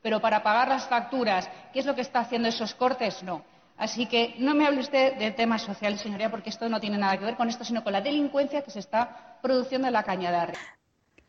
Pero 0.01 0.21
para 0.21 0.43
pagar 0.43 0.69
las 0.69 0.87
facturas, 0.87 1.49
¿qué 1.73 1.79
es 1.79 1.85
lo 1.85 1.95
que 1.95 2.01
está 2.01 2.19
haciendo 2.19 2.47
esos 2.47 2.73
cortes? 2.75 3.21
No. 3.23 3.43
Así 3.79 4.07
que 4.07 4.35
no 4.37 4.53
me 4.55 4.67
hable 4.67 4.81
usted 4.81 5.15
de 5.15 5.31
temas 5.31 5.61
sociales, 5.61 6.01
señoría, 6.01 6.29
porque 6.29 6.49
esto 6.49 6.67
no 6.67 6.81
tiene 6.81 6.97
nada 6.97 7.17
que 7.17 7.23
ver 7.23 7.37
con 7.37 7.47
esto, 7.47 7.63
sino 7.63 7.81
con 7.81 7.93
la 7.93 8.01
delincuencia 8.01 8.61
que 8.61 8.71
se 8.71 8.79
está 8.79 9.39
produciendo 9.41 9.87
en 9.87 9.93
la 9.93 10.03
cañada. 10.03 10.51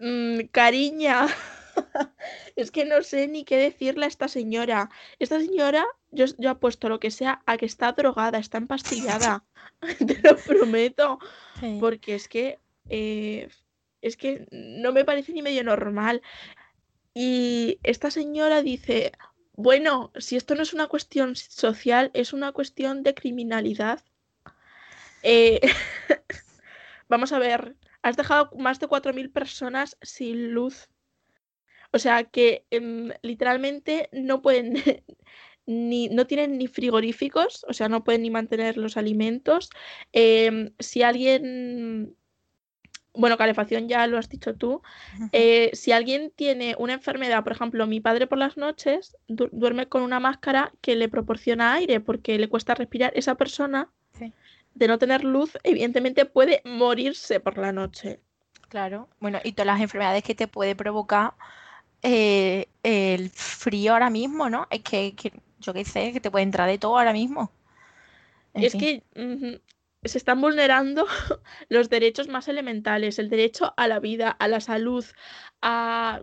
Mm, 0.01 0.41
cariña, 0.51 1.29
es 2.57 2.73
que 2.73 2.85
no 2.85 3.03
sé 3.05 3.29
ni 3.29 3.45
qué 3.45 3.57
decirle 3.57 4.07
a 4.07 4.09
esta 4.09 4.27
señora. 4.27 4.91
Esta 5.21 5.39
señora, 5.39 5.87
yo, 6.11 6.25
yo 6.39 6.51
apuesto 6.51 6.89
lo 6.89 6.99
que 6.99 7.13
sea 7.13 7.41
a 7.47 7.57
que 7.57 7.67
está 7.67 7.93
drogada, 7.93 8.39
está 8.39 8.59
empastillada. 8.59 9.45
Te 10.07 10.21
lo 10.21 10.37
prometo. 10.37 11.21
Porque 11.79 12.17
es 12.17 12.27
que, 12.27 12.59
eh, 12.89 13.49
es 14.03 14.17
que 14.17 14.49
no 14.51 14.93
me 14.93 15.05
parece 15.05 15.33
ni 15.33 15.43
medio 15.43 15.63
normal. 15.63 16.21
Y 17.15 17.79
esta 17.85 18.11
señora 18.11 18.61
dice, 18.63 19.13
bueno, 19.63 20.11
si 20.19 20.37
esto 20.37 20.55
no 20.55 20.63
es 20.63 20.73
una 20.73 20.87
cuestión 20.89 21.37
social, 21.37 22.11
es 22.15 22.33
una 22.33 22.53
cuestión 22.53 23.03
de 23.03 23.15
criminalidad. 23.15 24.03
Eh, 25.23 25.61
vamos 27.09 27.33
a 27.33 27.39
ver, 27.39 27.77
has 28.03 28.17
dejado 28.17 28.51
más 28.57 28.81
de 28.81 28.89
4.000 28.89 29.31
personas 29.33 29.99
sin 30.01 30.53
luz. 30.53 30.89
O 31.93 31.99
sea 31.99 32.25
que 32.25 32.65
em, 32.71 33.11
literalmente 33.23 34.09
no 34.13 34.41
pueden 34.43 34.75
ni, 35.67 36.09
no 36.09 36.27
tienen 36.27 36.57
ni 36.57 36.67
frigoríficos, 36.67 37.67
o 37.69 37.73
sea, 37.75 37.89
no 37.89 38.03
pueden 38.05 38.23
ni 38.23 38.31
mantener 38.31 38.79
los 38.79 38.97
alimentos. 38.97 39.71
Em, 40.13 40.73
si 40.79 41.03
alguien 41.03 42.17
bueno, 43.15 43.37
calefacción 43.37 43.89
ya 43.89 44.07
lo 44.07 44.19
has 44.19 44.29
dicho 44.29 44.55
tú. 44.55 44.83
Eh, 45.33 45.71
si 45.73 45.93
alguien 45.93 46.33
tiene 46.35 46.77
una 46.79 46.95
enfermedad, 46.95 47.43
por 47.43 47.53
ejemplo, 47.53 47.87
mi 47.87 48.01
padre 48.01 48.27
por 48.27 48.39
las 48.39 48.57
noches 48.57 49.17
duerme 49.29 49.87
con 49.87 50.03
una 50.03 50.21
máscara 50.21 50.73
que 50.81 50.97
le 50.97 51.09
proporciona 51.09 51.75
aire 51.75 52.01
porque 52.01 52.39
le 52.39 52.49
cuesta 52.49 52.75
respirar. 52.75 53.13
Esa 53.15 53.35
persona, 53.35 53.89
de 54.75 54.89
no 54.89 54.99
tener 54.99 55.25
luz, 55.25 55.59
evidentemente 55.65 56.25
puede 56.25 56.63
morirse 56.65 57.41
por 57.41 57.59
la 57.59 57.73
noche. 57.73 58.21
Claro, 58.69 59.09
bueno, 59.19 59.41
y 59.43 59.53
todas 59.53 59.67
las 59.67 59.81
enfermedades 59.81 60.23
que 60.23 60.37
te 60.37 60.47
puede 60.47 60.77
provocar 60.77 61.33
eh, 62.03 62.67
el 62.85 63.31
frío 63.31 63.93
ahora 63.93 64.11
mismo, 64.11 64.49
¿no? 64.49 64.69
Es 64.71 64.83
que, 64.83 65.15
yo 65.59 65.75
qué 65.75 65.85
sé, 65.85 66.13
que 66.13 66.21
te 66.21 66.31
puede 66.31 66.45
entrar 66.45 66.69
de 66.69 66.79
todo 66.79 66.97
ahora 66.97 67.13
mismo. 67.13 67.51
es 68.55 68.75
que 68.75 69.03
se 70.09 70.19
están 70.19 70.41
vulnerando 70.41 71.07
los 71.69 71.91
derechos 71.91 72.29
más 72.29 72.49
elementales, 72.49 73.19
el 73.19 73.29
derecho 73.29 73.75
a 73.77 73.89
la 73.89 74.01
vida, 74.01 74.31
a 74.31 74.49
la 74.49 74.61
salud, 74.61 75.05
a 75.61 76.23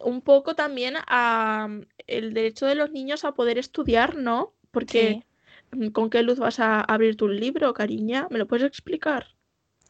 un 0.00 0.20
poco 0.20 0.54
también 0.54 0.94
a 1.06 1.68
el 2.06 2.34
derecho 2.34 2.66
de 2.66 2.74
los 2.74 2.90
niños 2.90 3.24
a 3.24 3.32
poder 3.32 3.58
estudiar, 3.58 4.16
¿no? 4.16 4.54
Porque 4.70 5.24
¿con 5.92 6.10
qué 6.10 6.22
luz 6.22 6.38
vas 6.38 6.60
a 6.60 6.80
abrir 6.80 7.16
tu 7.16 7.28
libro, 7.28 7.72
cariña? 7.74 8.28
¿Me 8.30 8.38
lo 8.38 8.46
puedes 8.46 8.66
explicar? 8.66 9.28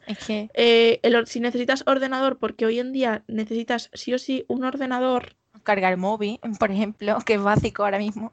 Es 0.07 0.18
que 0.18 0.50
eh, 0.55 1.00
si 1.27 1.40
necesitas 1.40 1.83
ordenador, 1.87 2.38
porque 2.38 2.66
hoy 2.66 2.79
en 2.79 2.92
día 2.92 3.24
necesitas 3.27 3.90
sí 3.94 4.12
o 4.12 4.18
sí 4.18 4.44
un 4.48 4.64
ordenador. 4.64 5.37
Cargar 5.62 5.96
móvil, 5.96 6.38
por 6.59 6.70
ejemplo, 6.70 7.18
que 7.24 7.35
es 7.35 7.42
básico 7.42 7.85
ahora 7.85 7.98
mismo. 7.98 8.33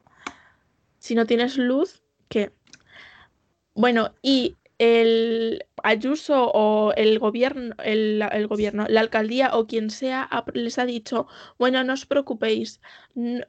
Si 0.98 1.14
no 1.14 1.26
tienes 1.26 1.56
luz, 1.56 2.02
¿qué? 2.28 2.52
Bueno, 3.74 4.14
y 4.22 4.56
el 4.78 5.64
Ayuso 5.84 6.50
o 6.52 6.92
el 6.94 7.18
gobierno, 7.18 7.74
el, 7.84 8.46
gobierno, 8.48 8.86
la 8.88 9.00
alcaldía 9.00 9.56
o 9.56 9.66
quien 9.66 9.90
sea 9.90 10.28
les 10.54 10.78
ha 10.78 10.86
dicho, 10.86 11.26
bueno, 11.58 11.82
no 11.84 11.92
os 11.92 12.06
preocupéis, 12.06 12.80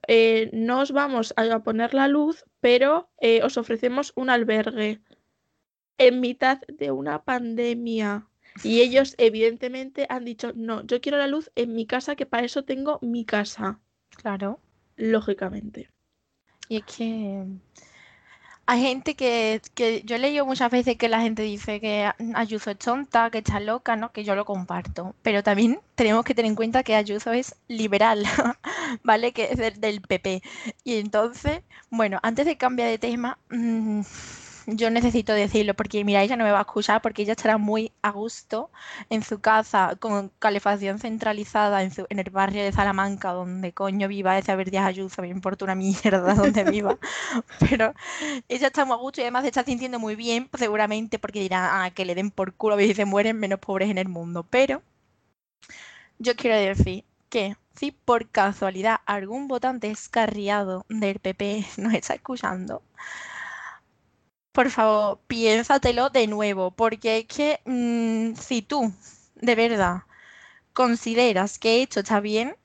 eh, 0.07 0.49
no 0.53 0.81
os 0.81 0.91
vamos 0.91 1.33
a 1.35 1.59
poner 1.59 1.93
la 1.93 2.07
luz, 2.07 2.45
pero 2.59 3.09
eh, 3.19 3.41
os 3.43 3.57
ofrecemos 3.57 4.13
un 4.15 4.29
albergue 4.29 5.01
en 5.97 6.19
mitad 6.19 6.59
de 6.67 6.91
una 6.91 7.23
pandemia. 7.23 8.27
Y 8.63 8.81
ellos 8.81 9.15
evidentemente 9.17 10.05
han 10.09 10.25
dicho, 10.25 10.53
no, 10.55 10.85
yo 10.85 11.01
quiero 11.01 11.17
la 11.17 11.27
luz 11.27 11.51
en 11.55 11.73
mi 11.73 11.87
casa, 11.87 12.15
que 12.15 12.27
para 12.27 12.45
eso 12.45 12.63
tengo 12.63 12.99
mi 13.01 13.25
casa. 13.25 13.79
Claro. 14.09 14.59
Lógicamente. 14.95 15.89
Y 16.69 16.77
es 16.77 16.83
que 16.83 17.45
hay 18.65 18.81
gente 18.81 19.15
que, 19.15 19.61
que, 19.73 20.03
yo 20.03 20.15
he 20.15 20.19
leído 20.19 20.45
muchas 20.45 20.71
veces 20.71 20.97
que 20.97 21.09
la 21.09 21.21
gente 21.21 21.41
dice 21.41 21.81
que 21.81 22.09
Ayuso 22.33 22.71
es 22.71 22.77
tonta, 22.77 23.29
que 23.29 23.39
está 23.39 23.59
loca, 23.59 23.95
¿no? 23.95 24.11
Que 24.11 24.23
yo 24.23 24.35
lo 24.35 24.45
comparto. 24.45 25.15
Pero 25.21 25.43
también 25.43 25.79
tenemos 25.95 26.23
que 26.23 26.33
tener 26.33 26.49
en 26.49 26.55
cuenta 26.55 26.83
que 26.83 26.95
Ayuso 26.95 27.33
es 27.33 27.55
liberal, 27.67 28.25
¿vale? 29.03 29.33
Que 29.33 29.49
es 29.51 29.79
del, 29.81 30.01
PP. 30.01 30.41
Y 30.83 30.97
entonces, 30.97 31.61
bueno, 31.89 32.19
antes 32.23 32.45
de 32.45 32.57
cambiar 32.57 32.89
de 32.89 32.97
tema, 32.97 33.37
mm, 33.49 34.01
yo 34.67 34.89
necesito 34.89 35.33
decirlo 35.33 35.73
porque, 35.73 36.03
mira, 36.03 36.23
ella 36.23 36.35
no 36.37 36.43
me 36.43 36.51
va 36.51 36.59
a 36.59 36.61
escuchar 36.61 37.01
porque 37.01 37.23
ella 37.23 37.33
estará 37.33 37.57
muy 37.57 37.91
a 38.01 38.11
gusto 38.11 38.69
en 39.09 39.23
su 39.23 39.39
casa 39.39 39.95
con 39.99 40.29
calefacción 40.39 40.99
centralizada 40.99 41.83
en, 41.83 41.91
su, 41.91 42.05
en 42.09 42.19
el 42.19 42.29
barrio 42.29 42.63
de 42.63 42.71
Salamanca, 42.71 43.31
donde 43.31 43.73
coño 43.73 44.07
viva 44.07 44.37
ese 44.37 44.55
Díaz 44.63 44.85
Ayuso, 44.85 45.21
me 45.21 45.29
importa 45.29 45.65
una 45.65 45.75
mierda 45.75 46.33
donde 46.35 46.63
viva. 46.63 46.97
Pero 47.59 47.93
ella 48.47 48.67
está 48.67 48.85
muy 48.85 48.93
a 48.93 48.97
gusto 48.97 49.21
y 49.21 49.23
además 49.23 49.43
se 49.43 49.49
está 49.49 49.63
sintiendo 49.63 49.99
muy 49.99 50.15
bien, 50.15 50.49
seguramente 50.57 51.19
porque 51.19 51.41
dirá, 51.41 51.83
ah, 51.83 51.91
que 51.91 52.05
le 52.05 52.15
den 52.15 52.31
por 52.31 52.53
culo 52.53 52.79
y 52.79 52.93
se 52.93 53.05
mueren 53.05 53.39
menos 53.39 53.59
pobres 53.59 53.89
en 53.89 53.97
el 53.97 54.07
mundo. 54.07 54.45
Pero 54.49 54.81
yo 56.19 56.35
quiero 56.35 56.57
decir 56.57 57.03
que 57.29 57.55
si 57.75 57.91
por 57.91 58.29
casualidad 58.29 58.97
algún 59.05 59.47
votante 59.47 59.89
escarriado 59.89 60.85
del 60.89 61.19
PP 61.19 61.65
nos 61.77 61.93
está 61.93 62.13
escuchando, 62.15 62.81
por 64.53 64.69
favor, 64.71 65.19
piénsatelo 65.27 66.09
de 66.11 66.27
nuevo, 66.27 66.71
porque 66.71 67.19
es 67.19 67.25
que 67.27 67.61
mm, 67.65 68.35
si 68.39 68.61
tú 68.63 68.93
de 69.35 69.55
verdad 69.55 70.03
consideras 70.73 71.59
que 71.59 71.77
he 71.77 71.81
hecho 71.83 72.01
está 72.01 72.19
bien, 72.21 72.55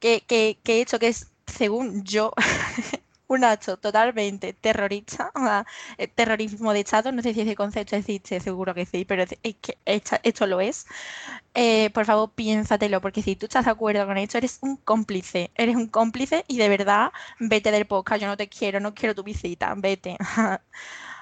que, 0.00 0.22
que, 0.26 0.60
que 0.64 0.78
he 0.78 0.82
hecho 0.82 0.98
que 0.98 1.08
es, 1.08 1.32
según 1.46 2.04
yo, 2.04 2.32
un 3.28 3.44
acto 3.44 3.78
totalmente 3.78 4.52
terrorista, 4.54 5.32
o 5.34 5.40
sea, 5.40 5.66
eh, 5.98 6.08
terrorismo 6.08 6.72
de 6.72 6.80
Estado, 6.80 7.12
no 7.12 7.22
sé 7.22 7.34
si 7.34 7.40
ese 7.42 7.56
concepto 7.56 7.96
existe, 7.96 8.40
seguro 8.40 8.74
que 8.74 8.86
sí, 8.86 9.04
pero 9.06 9.24
esto 10.22 10.46
lo 10.46 10.60
es. 10.60 10.86
Eh, 11.54 11.90
por 11.90 12.04
favor, 12.06 12.32
piénsatelo, 12.32 13.00
porque 13.00 13.22
si 13.22 13.36
tú 13.36 13.46
estás 13.46 13.64
de 13.66 13.70
acuerdo 13.72 14.06
con 14.06 14.18
esto, 14.18 14.38
eres 14.38 14.58
un 14.62 14.76
cómplice, 14.78 15.50
eres 15.54 15.76
un 15.76 15.88
cómplice 15.88 16.44
y 16.48 16.58
de 16.58 16.68
verdad, 16.68 17.12
vete 17.40 17.70
del 17.72 17.86
podcast, 17.86 18.20
yo 18.22 18.28
no 18.28 18.36
te 18.36 18.48
quiero, 18.48 18.80
no 18.80 18.94
quiero 18.94 19.14
tu 19.14 19.22
visita, 19.24 19.74
vete. 19.76 20.16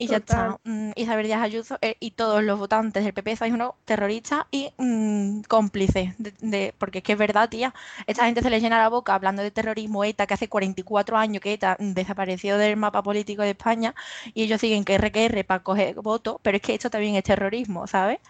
Y 0.00 0.06
ya 0.06 0.18
está. 0.18 0.58
Mm, 0.64 0.92
Isabel 0.94 1.26
Díaz 1.26 1.42
Ayuso 1.42 1.76
eh, 1.82 1.96
y 1.98 2.12
todos 2.12 2.42
los 2.44 2.56
votantes 2.58 3.02
del 3.04 3.12
PP 3.12 3.34
sois 3.36 3.52
unos 3.52 3.72
terroristas 3.84 4.44
y 4.52 4.72
mm, 4.78 5.40
cómplices. 5.48 6.14
De, 6.18 6.32
de- 6.40 6.74
porque 6.78 6.98
es 6.98 7.04
que 7.04 7.12
es 7.14 7.18
verdad, 7.18 7.48
tía. 7.48 7.74
Esta 8.06 8.24
gente 8.26 8.42
se 8.42 8.50
les 8.50 8.62
llena 8.62 8.78
la 8.78 8.88
boca 8.90 9.14
hablando 9.14 9.42
de 9.42 9.50
terrorismo 9.50 10.04
ETA, 10.04 10.26
que 10.28 10.34
hace 10.34 10.48
44 10.48 11.16
años 11.18 11.40
que 11.42 11.52
ETA 11.54 11.76
desapareció 11.80 12.58
del 12.58 12.76
mapa 12.76 13.02
político 13.02 13.42
de 13.42 13.50
España 13.50 13.94
y 14.34 14.44
ellos 14.44 14.60
siguen 14.60 14.84
que 14.84 14.94
R 14.94 15.10
que 15.10 15.24
R 15.26 15.44
para 15.44 15.62
coger 15.64 15.96
votos, 15.96 16.36
pero 16.42 16.56
es 16.56 16.62
que 16.62 16.74
esto 16.74 16.90
también 16.90 17.16
es 17.16 17.24
terrorismo, 17.24 17.86
¿sabes? 17.88 18.20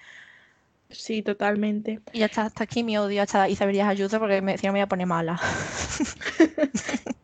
Sí, 0.90 1.22
totalmente. 1.22 2.02
Y 2.12 2.20
ya 2.20 2.26
está, 2.26 2.42
hasta 2.46 2.64
aquí 2.64 2.82
mi 2.84 2.96
odio 2.98 3.22
hasta 3.22 3.48
Isabel 3.48 3.74
Díaz 3.74 3.88
Ayuso 3.88 4.18
porque 4.18 4.40
me, 4.42 4.56
si 4.58 4.66
no 4.66 4.72
me 4.72 4.78
voy 4.78 4.84
a 4.84 4.88
poner 4.88 5.06
mala. 5.06 5.38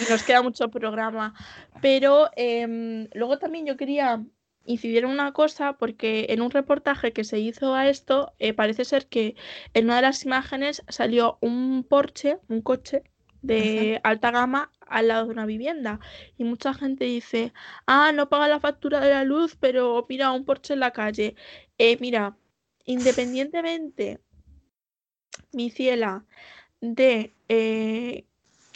Y 0.00 0.10
nos 0.10 0.22
queda 0.22 0.42
mucho 0.42 0.70
programa. 0.70 1.34
Pero 1.80 2.30
em, 2.36 3.08
luego 3.12 3.38
también 3.38 3.66
yo 3.66 3.76
quería 3.76 4.22
incidir 4.64 5.04
en 5.04 5.10
una 5.10 5.32
cosa, 5.32 5.74
porque 5.74 6.26
en 6.30 6.42
un 6.42 6.50
reportaje 6.50 7.12
que 7.12 7.24
se 7.24 7.38
hizo 7.38 7.74
a 7.74 7.88
esto, 7.88 8.32
eh, 8.38 8.52
parece 8.52 8.84
ser 8.84 9.06
que 9.06 9.34
en 9.74 9.86
una 9.86 9.96
de 9.96 10.02
las 10.02 10.24
imágenes 10.24 10.82
salió 10.88 11.38
un 11.40 11.84
Porsche, 11.88 12.38
un 12.48 12.62
coche 12.62 13.02
de 13.42 14.00
alta 14.04 14.30
gama 14.30 14.70
al 14.86 15.08
lado 15.08 15.26
de 15.26 15.32
una 15.32 15.46
vivienda. 15.46 16.00
Y 16.36 16.44
mucha 16.44 16.74
gente 16.74 17.04
dice, 17.04 17.52
ah, 17.86 18.12
no 18.12 18.28
paga 18.28 18.48
la 18.48 18.60
factura 18.60 19.00
de 19.00 19.10
la 19.10 19.24
luz, 19.24 19.56
pero 19.58 20.06
mira, 20.08 20.30
un 20.32 20.44
Porsche 20.44 20.74
en 20.74 20.80
la 20.80 20.92
calle. 20.92 21.34
Eh, 21.78 21.96
mira, 22.00 22.36
independientemente, 22.84 24.20
mi 25.52 25.70
ciela, 25.70 26.24
de 26.80 27.34
eh, 27.48 28.26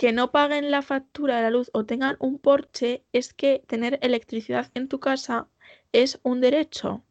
que 0.04 0.12
no 0.12 0.30
paguen 0.30 0.70
la 0.70 0.82
factura 0.82 1.36
de 1.36 1.42
la 1.44 1.48
luz 1.48 1.70
o 1.72 1.86
tengan 1.86 2.16
un 2.18 2.38
Porsche, 2.38 3.06
es 3.14 3.32
que 3.32 3.64
tener 3.66 3.98
electricidad 4.02 4.70
en 4.74 4.86
tu 4.86 5.00
casa 5.00 5.48
es 5.92 6.20
un 6.22 6.42
derecho. 6.42 7.02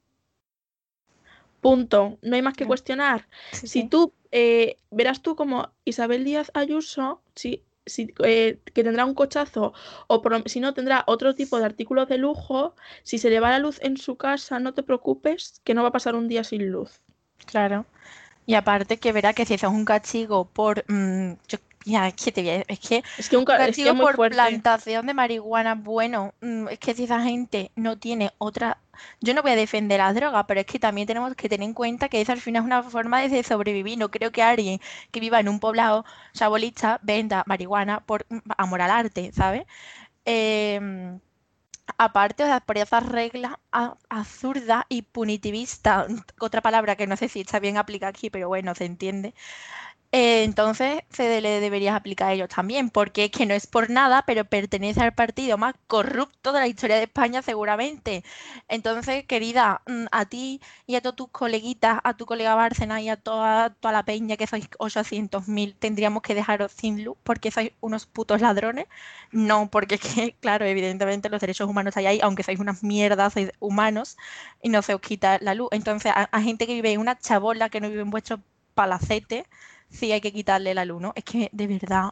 Punto. 1.59 2.19
No 2.21 2.35
hay 2.35 2.43
más 2.43 2.55
que 2.55 2.67
cuestionar. 2.67 3.27
Sí, 3.51 3.65
Si 3.67 3.81
sí. 3.81 3.87
tú 3.89 4.13
eh, 4.31 4.77
verás 4.91 5.23
tú 5.23 5.35
como 5.35 5.71
Isabel 5.85 6.23
Díaz 6.23 6.51
Ayuso, 6.53 7.23
si, 7.33 7.63
si, 7.87 8.13
eh, 8.23 8.59
que 8.75 8.83
tendrá 8.83 9.05
un 9.05 9.15
cochazo 9.15 9.73
o 10.05 10.21
por 10.21 10.47
si 10.47 10.59
no 10.59 10.75
tendrá 10.75 11.03
otro 11.07 11.33
tipo 11.33 11.57
de 11.57 11.65
artículos 11.65 12.07
de 12.07 12.19
lujo, 12.19 12.75
si 13.01 13.17
se 13.17 13.31
le 13.31 13.39
va 13.39 13.49
la 13.49 13.57
luz 13.57 13.79
en 13.81 13.97
su 13.97 14.17
casa, 14.17 14.59
no 14.59 14.75
te 14.75 14.83
preocupes, 14.83 15.61
que 15.63 15.73
no 15.73 15.81
va 15.81 15.89
a 15.89 15.93
pasar 15.93 16.13
un 16.13 16.27
día 16.27 16.43
sin 16.43 16.69
luz. 16.71 17.01
Claro. 17.47 17.87
Y 18.45 18.55
aparte 18.55 18.99
que 18.99 19.11
verá 19.13 19.33
que 19.33 19.45
si 19.45 19.53
eso 19.55 19.67
es 19.67 19.73
un 19.73 19.85
castigo 19.85 20.45
por... 20.45 20.83
mm, 20.87 21.33
yo, 21.47 21.57
ya, 21.85 22.07
es 22.07 22.15
que 22.15 22.31
te 22.31 22.41
voy 22.41 22.49
a- 22.51 22.65
es 22.67 22.79
que 22.79 23.03
Es 23.17 23.27
que 23.29 23.37
un 23.37 23.47
es 23.57 23.79
que 23.79 23.93
por 23.95 24.07
fuerte. 24.09 24.63
plantación 24.69 25.05
de 25.07 25.13
marihuana, 25.13 25.75
bueno, 25.75 26.33
mm, 26.41 26.67
es 26.69 26.79
que 26.79 26.93
si 26.95 27.03
esa 27.05 27.21
gente 27.21 27.71
no 27.75 27.97
tiene 27.99 28.31
otra... 28.37 28.79
Yo 29.21 29.33
no 29.33 29.41
voy 29.41 29.51
a 29.51 29.55
defender 29.55 29.99
las 29.99 30.15
drogas, 30.15 30.45
pero 30.47 30.59
es 30.61 30.65
que 30.67 30.79
también 30.79 31.07
tenemos 31.07 31.35
que 31.35 31.49
tener 31.49 31.65
en 31.67 31.73
cuenta 31.73 32.09
que 32.09 32.21
esa 32.21 32.33
al 32.33 32.41
final 32.41 32.61
es 32.63 32.65
una 32.67 32.83
forma 32.83 33.21
de 33.21 33.43
sobrevivir. 33.43 33.97
No 33.97 34.11
creo 34.11 34.31
que 34.31 34.43
alguien 34.43 34.79
que 35.11 35.19
viva 35.19 35.39
en 35.39 35.49
un 35.49 35.59
poblado 35.59 36.05
chabolista 36.33 36.99
venda 37.03 37.43
marihuana 37.47 38.01
por 38.05 38.25
mm, 38.29 38.39
amor 38.57 38.81
al 38.81 38.91
arte, 38.91 39.31
¿sabes? 39.33 39.65
Em, 40.25 41.19
aparte, 41.97 42.43
o 42.43 42.47
sea, 42.47 42.59
por 42.61 42.77
esas 42.77 43.05
reglas 43.05 43.53
absurdas 44.09 44.85
y 44.89 45.03
punitivistas, 45.03 46.07
otra 46.39 46.61
palabra 46.61 46.95
que 46.95 47.07
no 47.07 47.17
sé 47.17 47.29
si 47.29 47.41
está 47.41 47.59
bien 47.59 47.77
aplicada 47.77 48.09
aquí, 48.11 48.29
pero 48.29 48.47
bueno, 48.49 48.75
se 48.75 48.85
entiende. 48.85 49.33
Eh, 50.15 50.43
entonces 50.43 51.01
se 51.09 51.41
le 51.41 51.59
debería 51.59 51.95
aplicar 51.95 52.29
a 52.29 52.33
ellos 52.33 52.47
también, 52.47 52.91
porque 52.91 53.25
es 53.25 53.31
que 53.31 53.47
no 53.47 53.55
es 53.55 53.65
por 53.65 53.89
nada, 53.89 54.23
pero 54.27 54.45
pertenece 54.45 55.01
al 55.01 55.15
partido 55.15 55.57
más 55.57 55.73
corrupto 55.87 56.51
de 56.53 56.59
la 56.59 56.67
historia 56.67 56.97
de 56.97 57.03
España 57.05 57.41
seguramente. 57.41 58.23
Entonces, 58.67 59.25
querida, 59.25 59.81
mm, 59.87 60.05
a 60.11 60.25
ti 60.27 60.61
y 60.85 60.95
a 60.97 61.01
todos 61.01 61.15
tus 61.15 61.29
coleguitas, 61.29 61.99
a 62.03 62.15
tu 62.15 62.27
colega 62.27 62.53
Bárcena 62.53 63.01
y 63.01 63.09
a 63.09 63.17
toda, 63.17 63.71
toda 63.71 63.91
la 63.91 64.05
peña, 64.05 64.37
que 64.37 64.45
sois 64.45 64.69
800.000, 64.77 65.75
tendríamos 65.79 66.21
que 66.21 66.35
dejaros 66.35 66.71
sin 66.73 67.03
luz 67.03 67.17
porque 67.23 67.49
sois 67.49 67.71
unos 67.81 68.05
putos 68.05 68.39
ladrones. 68.39 68.85
No, 69.31 69.67
porque 69.71 69.97
que, 69.97 70.35
claro, 70.39 70.65
evidentemente 70.65 71.27
los 71.29 71.41
derechos 71.41 71.67
humanos 71.67 71.89
están 71.91 72.05
ahí, 72.05 72.19
aunque 72.21 72.43
sois 72.43 72.59
unas 72.59 72.83
mierdas, 72.83 73.33
sois 73.33 73.51
humanos 73.59 74.15
y 74.61 74.69
no 74.69 74.83
se 74.83 74.93
os 74.93 75.01
quita 75.01 75.39
la 75.41 75.55
luz. 75.55 75.69
Entonces, 75.71 76.11
a, 76.15 76.23
a 76.31 76.41
gente 76.41 76.67
que 76.67 76.73
vive 76.75 76.91
en 76.91 76.99
una 76.99 77.17
chabola, 77.17 77.69
que 77.69 77.81
no 77.81 77.89
vive 77.89 78.01
en 78.03 78.11
vuestro 78.11 78.39
palacete, 78.75 79.45
sí 79.93 80.11
hay 80.11 80.21
que 80.21 80.33
quitarle 80.33 80.73
la 80.75 80.85
luz, 80.85 81.01
¿no? 81.01 81.13
Es 81.15 81.23
que 81.23 81.49
de 81.53 81.67
verdad 81.67 82.09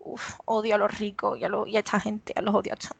uf, 0.00 0.36
odio 0.46 0.76
a 0.76 0.78
los 0.78 0.98
ricos 0.98 1.38
y 1.40 1.44
a, 1.44 1.50
y 1.66 1.76
a 1.76 1.80
esta 1.80 2.00
gente, 2.00 2.32
a 2.36 2.42
los 2.42 2.54
odio 2.56 2.72
a 2.74 2.76
esta- 2.76 2.96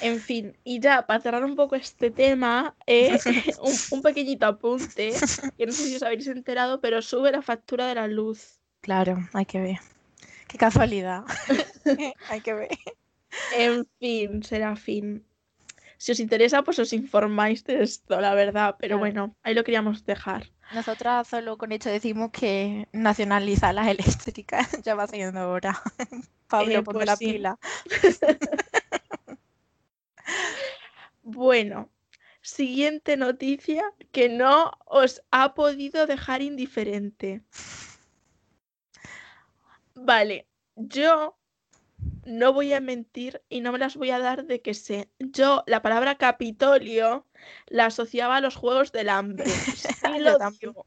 En 0.00 0.20
fin, 0.20 0.56
y 0.64 0.80
ya 0.80 1.06
para 1.06 1.20
cerrar 1.20 1.44
un 1.44 1.56
poco 1.56 1.76
este 1.76 2.10
tema, 2.10 2.76
eh, 2.86 3.10
un, 3.62 3.74
un 3.90 4.02
pequeñito 4.02 4.46
apunte, 4.46 5.26
que 5.56 5.66
no 5.66 5.72
sé 5.72 5.84
si 5.88 5.96
os 5.96 6.02
habéis 6.02 6.26
enterado, 6.28 6.80
pero 6.80 7.00
sube 7.02 7.30
la 7.32 7.42
factura 7.42 7.86
de 7.88 7.94
la 7.96 8.06
luz. 8.08 8.60
Claro, 8.80 9.16
hay 9.32 9.46
que 9.46 9.60
ver. 9.60 9.78
Qué 10.48 10.58
casualidad. 10.58 11.24
hay 12.28 12.40
que 12.42 12.54
ver. 12.54 12.68
En 13.50 13.86
fin, 14.00 14.42
será 14.42 14.76
fin. 14.76 15.24
Si 15.98 16.12
os 16.12 16.20
interesa, 16.20 16.62
pues 16.64 16.78
os 16.78 16.92
informáis 16.92 17.64
de 17.64 17.82
esto, 17.82 18.20
la 18.20 18.34
verdad, 18.34 18.76
pero 18.80 18.98
Claro. 18.98 18.98
bueno, 18.98 19.36
ahí 19.42 19.54
lo 19.54 19.64
queríamos 19.64 20.04
dejar. 20.04 20.52
Nosotras 20.70 21.28
solo 21.28 21.56
con 21.58 21.72
esto 21.72 21.88
decimos 21.90 22.30
que 22.32 22.88
nacionalizar 22.92 23.74
las 23.74 23.86
eléctricas 23.88 24.68
ya 24.82 24.94
va 24.94 25.06
siendo 25.06 25.50
hora. 25.50 25.80
Pablo, 26.48 26.82
Eh, 26.82 26.84
ponte 26.84 27.04
pues 27.04 27.06
la 27.06 27.16
sí. 27.16 27.18
pila. 27.18 27.58
Bueno, 31.22 31.90
siguiente 32.42 33.16
noticia 33.16 33.82
que 34.12 34.28
no 34.28 34.72
os 34.86 35.22
ha 35.32 35.54
podido 35.54 36.06
dejar 36.06 36.40
indiferente. 36.42 37.42
Vale, 39.96 40.46
yo 40.76 41.36
no 42.26 42.52
voy 42.52 42.72
a 42.72 42.80
mentir 42.80 43.42
y 43.48 43.60
no 43.60 43.72
me 43.72 43.78
las 43.78 43.96
voy 43.96 44.10
a 44.10 44.18
dar 44.18 44.46
de 44.46 44.60
que 44.62 44.74
sé. 44.74 45.10
Yo 45.18 45.62
la 45.66 45.82
palabra 45.82 46.16
Capitolio 46.16 47.26
la 47.66 47.86
asociaba 47.86 48.36
a 48.36 48.40
los 48.40 48.56
Juegos 48.56 48.92
del 48.92 49.08
Hambre. 49.08 49.44
Sí 50.04 50.18
lo 50.20 50.38
digo. 50.60 50.86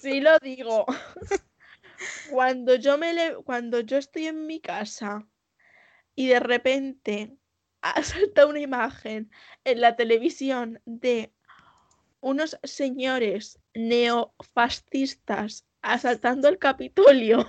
Sí 0.00 0.20
lo 0.20 0.38
digo. 0.38 0.86
Cuando 2.30 2.74
yo 2.76 2.98
me 2.98 3.12
le- 3.12 3.36
cuando 3.44 3.80
yo 3.80 3.96
estoy 3.98 4.26
en 4.26 4.46
mi 4.46 4.60
casa 4.60 5.26
y 6.14 6.28
de 6.28 6.40
repente 6.40 7.36
ha 7.82 8.02
saltado 8.02 8.48
una 8.48 8.60
imagen 8.60 9.30
en 9.64 9.80
la 9.80 9.94
televisión 9.96 10.80
de 10.86 11.32
unos 12.20 12.58
señores 12.62 13.58
neofascistas 13.74 15.66
asaltando 15.82 16.48
el 16.48 16.58
Capitolio. 16.58 17.46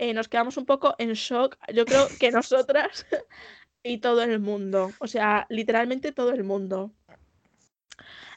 Eh, 0.00 0.14
nos 0.14 0.28
quedamos 0.28 0.56
un 0.56 0.64
poco 0.64 0.94
en 0.98 1.12
shock. 1.12 1.58
Yo 1.74 1.84
creo 1.84 2.08
que 2.18 2.30
nosotras 2.32 3.06
y 3.84 3.98
todo 3.98 4.22
el 4.22 4.40
mundo. 4.40 4.92
O 4.98 5.06
sea, 5.06 5.46
literalmente 5.50 6.10
todo 6.10 6.32
el 6.32 6.42
mundo. 6.42 6.90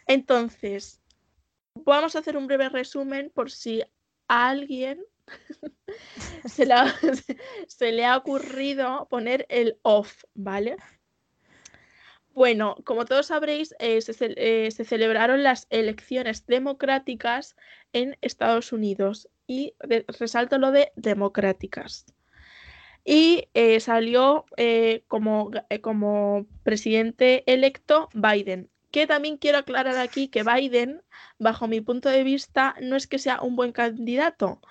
Entonces, 0.06 1.02
vamos 1.86 2.15
a 2.15 2.19
hacer 2.19 2.36
un 2.36 2.47
breve 2.47 2.67
resumen 2.67 3.32
por 3.34 3.49
si 3.49 3.82
a 4.28 4.49
alguien 4.49 5.06
se, 6.45 6.65
le 6.65 6.73
ha, 6.73 6.93
se 7.67 7.91
le 7.93 8.06
ha 8.06 8.17
ocurrido 8.17 9.08
poner 9.10 9.45
el 9.47 9.80
off, 9.84 10.26
¿vale? 10.34 10.76
Bueno, 12.34 12.76
como 12.84 13.06
todos 13.06 13.28
sabréis, 13.28 13.76
eh, 13.80 14.02
se, 14.02 14.13
ce- 14.13 14.34
eh, 14.38 14.72
se 14.72 14.86
celebraron 14.86 15.43
las 15.43 15.67
elecciones 15.69 16.46
democráticas 16.48 17.56
en 17.93 18.17
Estados 18.22 18.72
Unidos 18.74 19.30
y 19.48 19.76
resalto 20.19 20.58
lo 20.58 20.72
de 20.72 20.91
democráticas. 20.96 22.06
Y 23.06 23.50
eh, 23.54 23.80
salió 23.80 24.46
como, 25.08 25.52
como 25.82 26.48
presidente 26.63 27.43
electo 27.52 28.10
Biden, 28.13 28.69
que 28.91 29.08
también 29.08 29.38
quiero 29.38 29.58
aclarar 29.60 29.98
aquí 29.98 30.30
que 30.30 30.43
Biden, 30.43 31.02
bajo 31.38 31.67
mi 31.67 31.82
punto 31.82 32.10
de 32.10 32.24
vista, 32.24 32.76
no 32.82 32.96
es 32.96 33.08
que 33.08 33.19
sea 33.19 33.41
un 33.41 33.56
buen 33.58 33.74
candidato, 33.74 34.62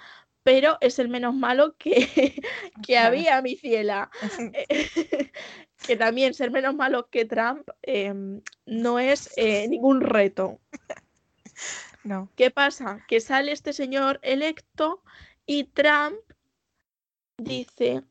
pero 0.43 0.79
es 0.81 0.99
el 0.99 1.09
menos 1.09 1.35
malo 1.35 1.77
que, 1.77 2.43
que 2.83 2.99
había, 2.99 3.43
mi 3.43 3.57
ciela. 3.57 4.11
que 5.87 5.97
también 5.97 6.35
ser 6.35 6.51
menos 6.51 6.75
malo 6.75 7.09
que 7.09 7.25
Trump 7.25 7.69
em, 7.83 8.41
no 8.67 8.99
es 8.99 9.31
eh, 9.37 9.69
ningún 9.69 10.01
reto. 10.01 10.61
No. 12.05 12.29
¿Qué 12.35 12.51
pasa? 12.51 13.05
Que 13.07 13.21
sale 13.21 13.53
este 13.53 13.73
señor 13.73 14.19
electo 14.23 15.05
y 15.47 15.63
Trump 15.63 16.19
dice, 17.39 18.03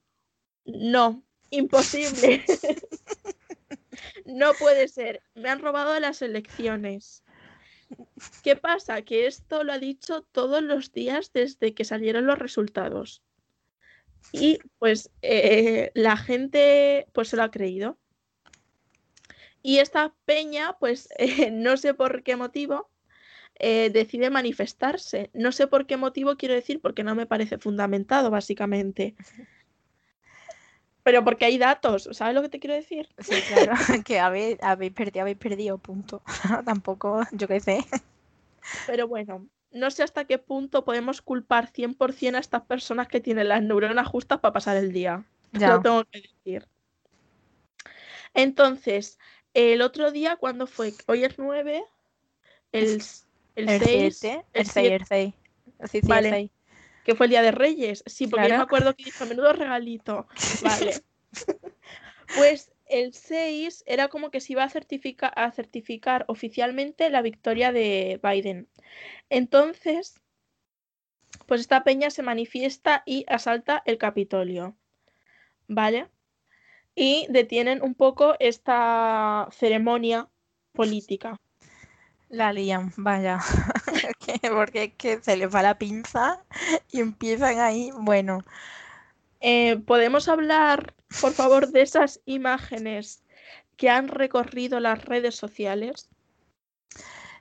no, 0.64 1.26
imposible. 1.50 2.46
no 4.26 4.54
puede 4.54 4.88
ser, 4.88 5.22
me 5.36 5.50
han 5.50 5.60
robado 5.60 6.00
las 6.00 6.22
elecciones. 6.22 7.26
¿Qué 8.44 8.56
pasa? 8.56 9.02
Que 9.02 9.28
esto 9.28 9.66
lo 9.66 9.74
ha 9.74 9.80
dicho 9.80 10.22
todos 10.32 10.64
los 10.64 10.94
días 10.94 11.34
desde 11.34 11.74
que 11.74 11.84
salieron 11.84 12.26
los 12.26 12.40
resultados. 12.40 13.22
Y 14.32 14.60
pues 14.80 15.12
eh, 15.22 15.92
la 15.94 16.18
gente 16.18 17.08
pues 17.14 17.30
se 17.30 17.38
lo 17.38 17.44
ha 17.44 17.52
creído. 17.52 17.98
Y 19.64 19.78
esta 19.78 20.14
peña, 20.26 20.78
pues 20.80 21.10
eh, 21.18 21.52
no 21.52 21.78
sé 21.78 21.94
por 21.94 22.24
qué 22.24 22.36
motivo, 22.36 22.90
eh, 23.60 23.90
decide 23.92 24.30
manifestarse. 24.30 25.30
No 25.34 25.52
sé 25.52 25.68
por 25.68 25.86
qué 25.86 25.98
motivo 25.98 26.38
quiero 26.38 26.56
decir, 26.56 26.82
porque 26.82 27.04
no 27.04 27.16
me 27.16 27.26
parece 27.26 27.58
fundamentado, 27.58 28.32
básicamente. 28.32 29.16
Pero 31.04 31.24
porque 31.24 31.46
hay 31.46 31.58
datos, 31.58 32.10
¿sabes 32.12 32.36
lo 32.36 32.42
que 32.42 32.50
te 32.50 32.60
quiero 32.60 32.76
decir? 32.76 33.10
Sí, 33.18 33.36
claro, 33.48 33.74
que 34.06 34.20
habéis, 34.20 34.58
habéis 34.62 34.94
perdido, 34.94 35.22
habéis 35.22 35.38
perdido, 35.38 35.78
punto. 35.78 36.22
Tampoco, 36.66 37.22
yo 37.32 37.48
qué 37.48 37.60
sé. 37.60 37.86
Pero 38.86 39.08
bueno, 39.08 39.48
no 39.72 39.90
sé 39.92 40.04
hasta 40.04 40.26
qué 40.26 40.38
punto 40.38 40.84
podemos 40.86 41.22
culpar 41.22 41.68
100% 41.72 42.36
a 42.36 42.40
estas 42.40 42.64
personas 42.64 43.08
que 43.08 43.22
tienen 43.22 43.50
las 43.50 43.62
neuronas 43.64 44.08
justas 44.08 44.40
para 44.40 44.54
pasar 44.54 44.78
el 44.78 44.92
día. 44.92 45.24
Ya. 45.54 45.70
Lo 45.76 45.82
tengo 45.82 46.04
que 46.06 46.22
decir. 46.22 46.68
Entonces, 48.34 49.20
el 49.54 49.82
otro 49.82 50.12
día, 50.12 50.36
cuando 50.38 50.68
fue? 50.68 50.94
Hoy 51.08 51.24
es 51.24 51.38
9, 51.38 51.84
el, 52.72 53.02
el, 53.56 53.70
El 53.70 53.80
6, 53.80 54.18
7, 54.20 54.46
el 54.54 54.62
el 54.62 54.66
6, 54.66 54.74
7, 54.74 54.96
el 54.96 55.06
6. 55.06 55.34
Sí, 55.92 56.02
sí, 56.02 56.08
Vale. 56.08 56.30
el 56.30 56.36
6. 56.36 56.52
que 57.04 57.16
fue 57.16 57.26
el 57.26 57.30
día 57.32 57.42
de 57.42 57.52
Reyes. 57.52 58.04
Sí, 58.06 58.28
porque 58.28 58.44
yo 58.44 58.50
me 58.50 58.56
Claro. 58.56 58.64
acuerdo 58.64 58.96
que 58.96 59.04
dijo, 59.06 59.26
menudo 59.26 59.54
regalito. 59.54 60.28
Vale. 60.64 61.04
Pues 62.36 62.71
el 62.92 63.14
6 63.14 63.84
era 63.88 64.08
como 64.10 64.30
que 64.32 64.42
se 64.42 64.54
iba 64.54 64.64
a, 64.64 64.70
certifica- 64.70 65.32
a 65.36 65.52
certificar 65.52 66.26
oficialmente 66.28 67.10
la 67.10 67.22
victoria 67.22 67.72
de 67.72 68.20
Biden. 68.22 68.68
Entonces, 69.30 70.22
pues 71.46 71.62
esta 71.62 71.84
peña 71.84 72.10
se 72.10 72.24
manifiesta 72.24 73.04
y 73.06 73.26
asalta 73.28 73.82
el 73.86 73.98
Capitolio. 73.98 74.76
¿Vale? 75.68 76.10
Y 76.96 77.26
detienen 77.30 77.82
un 77.82 77.96
poco 77.96 78.36
esta 78.40 79.48
ceremonia 79.52 80.30
política. 80.74 81.38
La 82.30 82.54
lían, 82.54 82.94
vaya. 82.98 83.40
Que- 84.20 84.50
Porque 84.52 84.84
es 84.84 84.94
que 84.96 85.22
se 85.22 85.36
les 85.36 85.54
va 85.54 85.62
la 85.62 85.78
pinza 85.78 86.44
y 86.92 87.00
empiezan 87.00 87.60
ahí, 87.60 87.92
bueno. 87.94 88.44
Eh, 89.42 89.78
¿podemos 89.86 90.28
hablar, 90.28 90.94
por 91.20 91.34
favor, 91.34 91.68
de 91.72 91.82
esas 91.82 92.22
imágenes 92.26 93.24
que 93.76 93.90
han 93.90 94.08
recorrido 94.08 94.80
las 94.80 95.04
redes 95.04 95.36
sociales? 95.36 96.10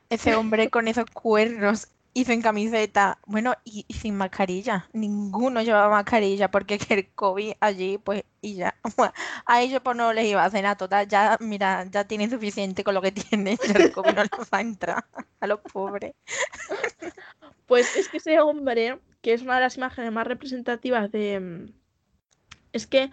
Ese 0.08 0.34
hombre 0.34 0.70
con 0.70 0.88
esos 0.88 1.04
cuernos 1.06 1.88
y 2.12 2.24
sin 2.24 2.42
camiseta, 2.42 3.18
bueno, 3.26 3.54
y, 3.64 3.84
y 3.86 3.94
sin 3.94 4.16
mascarilla. 4.16 4.88
Ninguno 4.92 5.62
llevaba 5.62 5.90
mascarilla 5.90 6.50
porque 6.50 6.78
que 6.78 6.94
el 6.94 7.08
COVID 7.14 7.52
allí, 7.60 7.98
pues, 7.98 8.24
y 8.40 8.54
ya. 8.54 8.74
A 9.46 9.62
ellos 9.62 9.80
pues 9.82 9.96
no 9.96 10.12
les 10.12 10.26
iba 10.26 10.42
a 10.42 10.46
hacer 10.46 10.62
nada 10.62 10.76
total. 10.76 11.06
Ya, 11.06 11.36
mira, 11.40 11.84
ya 11.90 12.04
tienen 12.04 12.30
suficiente 12.30 12.82
con 12.82 12.94
lo 12.94 13.02
que 13.02 13.12
tienen. 13.12 13.58
Ya 13.58 13.84
el 13.84 13.92
COVID 13.92 14.14
no 14.14 14.22
les 14.22 14.50
va 14.52 14.58
a 14.58 14.60
entrar 14.60 15.04
a 15.40 15.46
los 15.46 15.60
pobres. 15.60 16.14
Pues 17.66 17.94
es 17.96 18.08
que 18.08 18.16
ese 18.16 18.40
hombre, 18.40 18.98
que 19.22 19.32
es 19.32 19.42
una 19.42 19.56
de 19.56 19.60
las 19.60 19.76
imágenes 19.76 20.10
más 20.12 20.26
representativas 20.26 21.12
de... 21.12 21.70
Es 22.72 22.86
que 22.86 23.10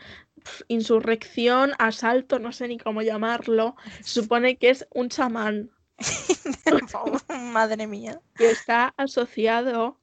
insurrección, 0.68 1.72
asalto, 1.80 2.40
no 2.40 2.52
sé 2.52 2.68
ni 2.68 2.78
cómo 2.78 3.02
llamarlo, 3.02 3.76
supone 4.04 4.58
que 4.58 4.70
es 4.70 4.88
un 4.94 5.10
chamán 5.10 5.72
Madre 7.30 7.88
mía. 7.88 8.22
que 8.36 8.52
está 8.52 8.94
asociado 8.98 10.00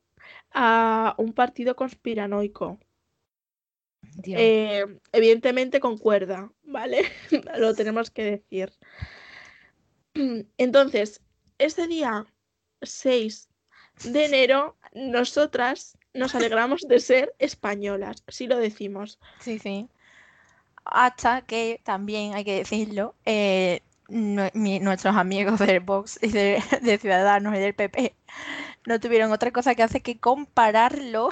a 0.52 1.14
un 1.18 1.32
partido 1.32 1.76
conspiranoico. 1.76 2.78
Eh, 4.24 4.84
evidentemente 5.12 5.80
concuerda, 5.80 6.52
¿vale? 6.62 7.02
Lo 7.58 7.74
tenemos 7.74 8.10
que 8.10 8.24
decir. 8.24 8.72
Entonces, 10.58 11.20
este 11.58 11.86
día 11.86 12.26
6 12.82 13.48
de 14.04 14.24
enero, 14.26 14.76
nosotras 14.92 15.98
nos 16.14 16.35
alegramos 16.35 16.83
de 16.83 17.00
ser 17.00 17.35
españolas, 17.38 18.22
si 18.29 18.46
lo 18.46 18.57
decimos. 18.57 19.18
Sí, 19.40 19.59
sí. 19.59 19.88
Hasta 20.85 21.42
que 21.42 21.81
también 21.85 22.35
hay 22.35 22.44
que 22.44 22.57
decirlo, 22.57 23.14
eh, 23.24 23.81
nuestros 24.09 25.16
amigos 25.16 25.59
del 25.59 25.81
Vox 25.81 26.18
y 26.22 26.29
de, 26.29 26.62
de 26.83 26.98
Ciudadanos 26.98 27.55
y 27.55 27.59
del 27.59 27.74
PP 27.74 28.14
no 28.87 29.00
tuvieron 29.00 29.33
otra 29.33 29.50
cosa 29.50 29.74
que 29.74 29.83
hacer 29.83 30.03
que 30.03 30.18
compararlo 30.18 31.29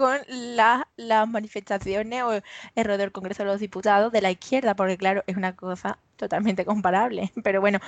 con 0.00 0.18
la- 0.28 0.88
las 0.96 1.28
manifestaciones 1.28 2.22
o 2.22 2.32
el 2.32 2.84
rodeo 2.84 2.98
del 2.98 3.12
Congreso 3.12 3.42
de 3.42 3.50
los 3.50 3.60
Diputados 3.60 4.10
de 4.12 4.22
la 4.22 4.30
izquierda, 4.30 4.74
porque 4.74 4.96
claro, 4.96 5.22
es 5.26 5.36
una 5.36 5.54
cosa 5.54 5.98
totalmente 6.16 6.64
comparable. 6.64 7.30
Pero 7.44 7.60
bueno, 7.60 7.78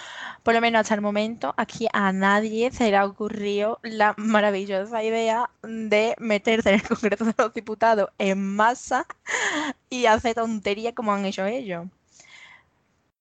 por 0.42 0.52
lo 0.54 0.60
menos 0.60 0.80
hasta 0.82 0.94
el 0.94 1.00
momento 1.00 1.54
aquí 1.56 1.88
a 1.92 2.12
nadie 2.12 2.70
se 2.70 2.90
le 2.90 2.96
ha 2.98 3.06
ocurrido 3.06 3.78
la 3.82 4.14
maravillosa 4.18 5.02
idea 5.02 5.48
de 5.62 6.14
meterse 6.18 6.68
en 6.70 6.74
el 6.76 6.88
Congreso 6.88 7.24
de 7.24 7.34
los 7.38 7.54
Diputados 7.54 8.10
en 8.18 8.56
masa 8.56 9.06
y 9.90 10.06
hacer 10.06 10.34
tonterías 10.34 10.94
como 10.94 11.12
han 11.14 11.24
hecho 11.24 11.46
ellos. 11.46 11.86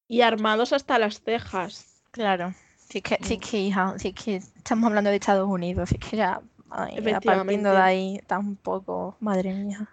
Y 0.07 0.21
armados 0.21 0.73
hasta 0.73 0.99
las 0.99 1.21
cejas. 1.21 2.03
Claro, 2.11 2.53
sí 2.77 3.01
que, 3.01 3.17
sí 3.23 3.35
es 3.41 3.49
que, 3.49 3.57
hija, 3.59 3.95
sí 3.97 4.09
es 4.09 4.23
que 4.23 4.35
estamos 4.35 4.87
hablando 4.87 5.09
de 5.09 5.15
Estados 5.15 5.47
Unidos, 5.49 5.89
sí 5.89 5.97
es 5.99 6.09
que 6.09 6.17
ya, 6.17 6.41
ay, 6.71 6.95
Efectivamente. 6.97 7.69
de 7.69 7.77
ahí 7.77 8.19
tampoco, 8.27 9.15
madre 9.19 9.53
mía. 9.53 9.87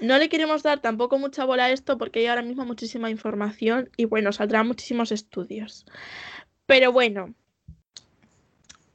No 0.00 0.18
le 0.18 0.28
queremos 0.28 0.62
dar 0.62 0.80
tampoco 0.80 1.18
mucha 1.18 1.44
bola 1.44 1.66
a 1.66 1.70
esto 1.70 1.96
porque 1.98 2.20
hay 2.20 2.26
ahora 2.26 2.42
mismo 2.42 2.64
muchísima 2.64 3.10
información 3.10 3.88
y 3.96 4.04
bueno, 4.04 4.32
saldrán 4.32 4.66
muchísimos 4.66 5.12
estudios. 5.12 5.86
Pero 6.66 6.92
bueno, 6.92 7.34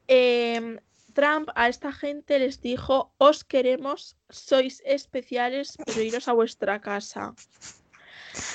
em, 0.08 0.80
Trump 1.14 1.50
a 1.56 1.68
esta 1.70 1.92
gente 1.92 2.40
les 2.40 2.62
dijo, 2.62 3.12
os 3.18 3.44
queremos, 3.44 4.16
sois 4.30 4.82
especiales, 4.86 5.78
pero 5.86 6.02
iros 6.02 6.28
a 6.28 6.34
vuestra 6.34 6.80
casa. 6.82 7.34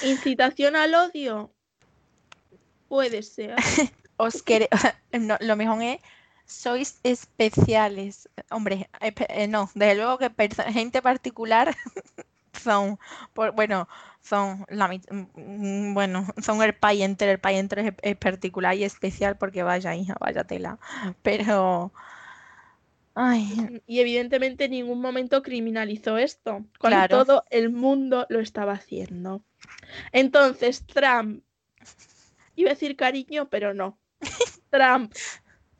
Incitación 0.05 0.77
al 0.77 0.95
odio. 0.95 1.53
Puede 2.89 3.23
ser. 3.23 3.57
Os 4.19 4.45
quere- 4.45 4.69
no, 5.19 5.37
lo 5.41 5.57
mejor 5.57 5.83
es, 5.83 6.01
sois 6.47 7.01
especiales. 7.03 8.29
Hombre, 8.51 8.89
eh, 9.01 9.49
no, 9.49 9.71
desde 9.75 9.95
luego 9.97 10.19
que 10.19 10.31
gente 10.73 11.03
particular 11.03 11.75
son, 12.53 12.99
por- 13.35 13.53
bueno, 13.55 13.89
son 14.23 14.65
la 14.69 14.89
mit- 14.89 15.09
mm, 15.11 15.95
bueno, 15.95 16.27
son 16.43 16.63
el 16.63 16.75
país 16.75 17.03
entero, 17.03 17.33
el 17.33 17.41
país 17.41 17.61
entero 17.61 17.83
es, 17.83 17.95
es 18.03 18.17
particular 18.17 18.77
y 18.77 18.85
especial 18.85 19.37
porque 19.39 19.63
vaya 19.63 19.95
hija, 19.97 20.17
vaya 20.21 20.45
tela. 20.45 20.79
Pero, 21.23 21.93
ay, 23.15 23.81
Y 23.87 24.01
evidentemente 24.01 24.65
en 24.65 24.73
ningún 24.73 25.01
momento 25.01 25.43
criminalizó 25.43 26.19
esto, 26.19 26.67
cuando 26.79 27.05
Claro. 27.05 27.09
todo 27.09 27.45
el 27.51 27.71
mundo 27.71 28.27
lo 28.29 28.41
estaba 28.41 28.73
haciendo. 28.73 29.45
Entonces, 30.13 30.87
Trump, 30.87 31.45
iba 32.57 32.71
a 32.71 32.75
decir 32.75 32.97
cariño, 32.97 33.49
pero 33.51 33.75
no. 33.75 33.99
Trump, 34.71 35.15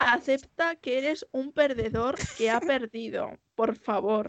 acepta 0.03 0.77
que 0.77 0.99
eres 0.99 1.27
un 1.33 1.53
perdedor 1.53 2.17
que 2.37 2.51
ha 2.51 2.61
perdido, 2.61 3.39
por 3.55 3.77
favor. 3.77 4.29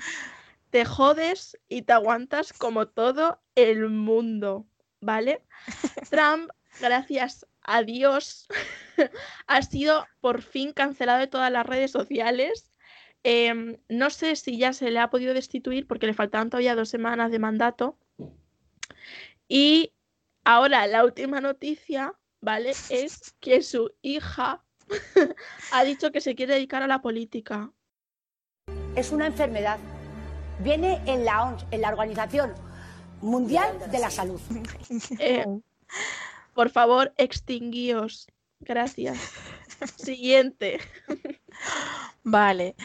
Te 0.70 0.86
jodes 0.86 1.58
y 1.68 1.84
te 1.84 1.94
aguantas 1.94 2.54
como 2.54 2.88
todo 2.88 3.40
el 3.56 3.90
mundo, 3.90 4.66
¿vale? 5.02 5.42
Trump, 6.10 6.50
gracias 6.80 7.46
a 7.62 7.84
Dios, 7.84 8.48
ha 9.48 9.62
sido 9.62 10.06
por 10.20 10.42
fin 10.42 10.74
cancelado 10.74 11.20
de 11.20 11.28
todas 11.28 11.52
las 11.52 11.66
redes 11.66 11.92
sociales. 11.92 12.72
Em, 13.24 13.78
no 13.88 14.10
sé 14.10 14.36
si 14.36 14.58
ya 14.58 14.74
se 14.74 14.92
le 14.92 15.00
ha 15.00 15.10
podido 15.10 15.34
destituir 15.34 15.88
porque 15.88 16.08
le 16.08 16.14
faltaban 16.14 16.50
todavía 16.50 16.76
dos 16.76 16.90
semanas 16.90 17.32
de 17.32 17.40
mandato. 17.40 17.98
Y 19.48 19.94
ahora 20.44 20.88
la 20.88 21.06
última 21.06 21.40
noticia, 21.40 22.14
¿vale? 22.42 22.72
Es 22.90 23.34
que 23.40 23.62
su 23.62 23.94
hija 24.02 24.63
ha 25.72 25.84
dicho 25.84 26.12
que 26.12 26.22
se 26.22 26.36
quiere 26.36 26.56
dedicar 26.56 26.84
a 26.84 26.88
la 26.88 27.02
política. 27.02 27.72
es 28.96 29.12
una 29.12 29.28
enfermedad. 29.28 29.80
Viene 30.60 31.02
en 31.06 31.26
la 31.26 31.44
OMS, 31.44 31.66
en 31.72 31.82
la 31.82 31.90
Organización 31.90 32.54
Mundial 33.22 33.70
de 33.92 34.00
la 34.00 34.10
Salud. 34.10 34.40
Eh, 35.20 35.46
por 36.54 36.70
favor, 36.70 37.14
extinguíos. 37.18 38.28
Gracias. 38.60 39.18
Siguiente. 39.98 40.80
Vale, 42.24 42.76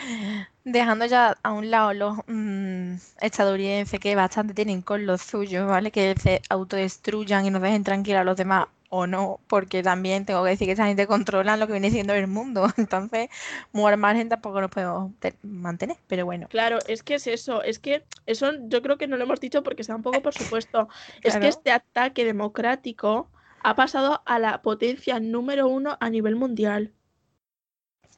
dejando 0.65 1.07
ya 1.07 1.37
a 1.43 1.53
un 1.53 1.71
lado 1.71 1.95
los 1.95 2.19
mm, 2.27 2.95
estadounidenses 3.21 4.01
que 4.01 4.17
bastante 4.17 4.53
tienen 4.55 4.83
con 4.83 5.07
los 5.07 5.23
suyos, 5.23 5.69
¿vale? 5.69 5.93
Que 5.93 6.15
se 6.21 6.43
autodestruyan 6.49 7.47
y 7.47 7.51
nos 7.51 7.63
dejen 7.63 7.85
tranquilos 7.85 8.21
a 8.21 8.25
los 8.25 8.37
demás 8.37 8.67
o 8.91 9.07
no, 9.07 9.41
porque 9.49 9.83
también 9.83 10.25
tengo 10.25 10.43
que 10.45 10.51
decir 10.51 10.67
que 10.67 10.73
esa 10.73 10.87
gente 10.87 11.07
controla 11.07 11.57
lo 11.57 11.67
que 11.67 11.73
viene 11.75 11.91
siendo 11.91 12.15
el 12.15 12.27
mundo, 12.27 12.67
entonces 12.77 13.29
muy 13.73 13.91
al 13.93 13.99
margen 13.99 14.29
tampoco 14.29 14.61
nos 14.61 14.71
podemos 14.71 15.13
te- 15.21 15.35
mantener, 15.43 15.97
pero 16.07 16.25
bueno, 16.25 16.49
Claro, 16.49 16.79
es 16.87 17.03
que 17.03 17.15
es 17.17 17.27
eso, 17.27 17.63
es 17.63 17.79
que 17.79 18.03
eso 18.27 18.53
yo 18.69 18.81
creo 18.83 18.97
que 18.99 19.07
no 19.07 19.17
lo 19.17 19.25
hemos 19.25 19.41
dicho 19.41 19.63
porque 19.63 19.85
sea 19.85 19.97
un 19.97 20.03
poco 20.03 20.23
por 20.23 20.35
supuesto. 20.35 20.89
Es 21.23 21.37
que 21.37 21.49
este 21.49 21.71
ataque 21.73 22.25
democrático 22.25 23.29
ha 23.63 23.75
pasado 23.77 24.23
a 24.25 24.39
la 24.39 24.63
potencia 24.63 25.21
número 25.21 25.69
uno 25.69 25.97
a 26.01 26.09
nivel 26.11 26.37
mundial. 26.37 26.93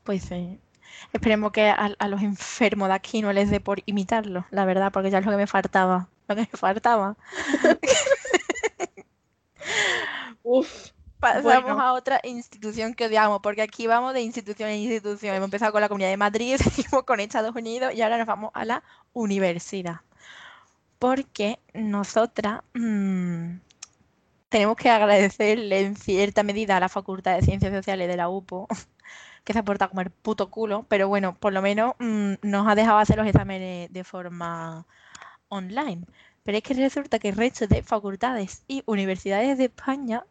pues 0.05 0.23
sí. 0.25 0.59
Esperemos 1.13 1.53
que 1.53 1.69
a, 1.69 1.95
a 1.99 2.09
los 2.09 2.23
enfermos 2.23 2.89
de 2.89 2.95
aquí 2.95 3.23
no 3.23 3.33
les 3.33 3.51
dé 3.51 3.61
por 3.61 3.81
imitarlo, 3.87 4.47
la 4.51 4.65
verdad, 4.65 4.93
porque 4.93 5.11
ya 5.11 5.19
es 5.19 5.25
lo 5.25 5.31
que 5.33 5.37
me 5.39 5.47
faltaba, 5.47 6.09
lo 6.29 6.35
que 6.37 6.43
me 6.43 6.59
faltaba. 6.59 7.17
Uf, 10.53 10.91
Pasamos 11.21 11.45
Bueno. 11.45 11.81
a 11.81 11.93
otra 11.93 12.21
institución 12.25 12.95
que 12.95 13.07
odiamos, 13.07 13.41
porque 13.43 13.63
aquí 13.63 13.87
vamos 13.87 14.15
de 14.15 14.23
institución 14.23 14.71
en 14.71 14.79
institución. 14.81 15.35
Hemos 15.37 15.47
empezado 15.47 15.73
con 15.73 15.81
la 15.83 15.89
Comunidad 15.89 16.11
de 16.11 16.17
Madrid, 16.17 16.57
seguimos 16.59 17.05
con 17.05 17.21
Estados 17.21 17.55
Unidos 17.55 17.93
y 17.95 18.03
ahora 18.03 18.19
nos 18.19 18.27
vamos 18.27 18.51
a 18.55 18.65
la 18.65 18.83
universidad. 19.13 20.01
Porque 20.99 21.61
nosotras 21.75 22.63
mm, 22.75 23.57
tenemos 24.49 24.77
que 24.77 24.91
agradecerle 24.91 25.81
en 25.81 25.97
cierta 25.97 26.43
medida 26.43 26.77
a 26.77 26.81
la 26.81 26.89
Facultad 26.89 27.37
de 27.37 27.43
Ciencias 27.43 27.73
Sociales 27.73 28.09
de 28.09 28.17
la 28.17 28.29
UPO, 28.29 28.69
que 29.45 29.53
se 29.53 29.59
ha 29.61 29.65
portado 29.65 29.91
como 29.91 30.03
el 30.03 30.11
puto 30.11 30.51
culo, 30.51 30.87
pero 30.89 31.09
bueno, 31.09 31.37
por 31.39 31.53
lo 31.53 31.63
menos 31.63 31.95
mm, 31.99 32.35
nos 32.43 32.67
ha 32.69 32.75
dejado 32.75 32.99
hacer 32.99 33.19
los 33.19 33.27
exámenes 33.27 33.93
de 33.93 34.05
forma 34.05 34.87
online. 35.49 36.07
Pero 36.43 36.57
es 36.59 36.65
que 36.65 36.75
resulta 36.75 37.19
que 37.19 37.29
el 37.29 37.37
resto 37.37 37.67
de 37.67 37.83
facultades 37.83 38.63
y 38.67 38.83
universidades 38.87 39.59
de 39.59 39.65
España 39.67 40.25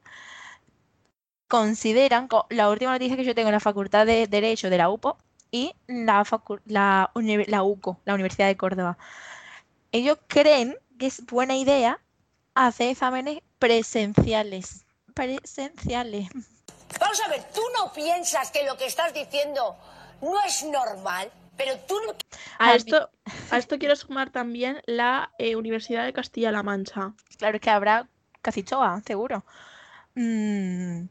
consideran, 1.47 2.27
co- 2.27 2.45
la 2.49 2.69
última 2.69 2.91
noticia 2.91 3.15
que 3.15 3.23
yo 3.23 3.35
tengo 3.35 3.49
en 3.49 3.53
la 3.53 3.59
Facultad 3.59 4.05
de 4.05 4.27
Derecho 4.27 4.69
de 4.69 4.77
la 4.77 4.89
UPO 4.89 5.17
y 5.51 5.73
la, 5.87 6.23
la 6.65 7.63
UCO, 7.63 7.99
la 8.05 8.13
Universidad 8.13 8.47
de 8.47 8.57
Córdoba, 8.57 8.97
ellos 9.91 10.17
creen 10.27 10.77
que 10.99 11.07
es 11.07 11.25
buena 11.25 11.55
idea 11.55 11.99
hacer 12.53 12.89
exámenes 12.89 13.39
presenciales. 13.57 14.85
Presenciales. 15.13 16.29
Vamos 16.99 17.21
a 17.25 17.29
ver, 17.29 17.43
tú 17.53 17.61
no 17.77 17.91
piensas 17.93 18.51
que 18.51 18.63
lo 18.63 18.77
que 18.77 18.85
estás 18.85 19.13
diciendo 19.13 19.75
no 20.21 20.39
es 20.45 20.63
normal, 20.63 21.31
pero 21.59 21.77
tú 21.87 21.95
no 22.07 22.13
a 22.57 22.73
esto, 22.73 23.09
a 23.51 23.57
esto 23.57 23.77
quiero 23.77 23.95
sumar 23.97 24.29
también 24.29 24.81
la 24.85 25.31
eh, 25.37 25.57
Universidad 25.57 26.05
de 26.05 26.13
Castilla-La 26.13 26.63
Mancha. 26.63 27.13
Claro, 27.37 27.57
es 27.57 27.61
que 27.61 27.69
habrá 27.69 28.07
casi 28.41 28.63
todas, 28.63 29.03
seguro. 29.03 29.43
Mm, 30.15 31.07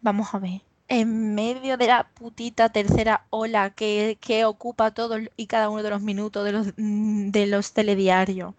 vamos 0.00 0.34
a 0.34 0.38
ver. 0.38 0.62
En 0.88 1.34
medio 1.34 1.76
de 1.76 1.88
la 1.88 2.08
putita 2.08 2.70
tercera 2.70 3.26
ola 3.28 3.70
que, 3.70 4.16
que 4.20 4.46
ocupa 4.46 4.92
todos 4.92 5.20
y 5.36 5.46
cada 5.46 5.68
uno 5.68 5.82
de 5.82 5.90
los 5.90 6.00
minutos 6.00 6.44
de 6.44 6.52
los, 6.52 6.66
mm, 6.76 7.30
de 7.30 7.46
los 7.46 7.72
telediarios, 7.72 8.54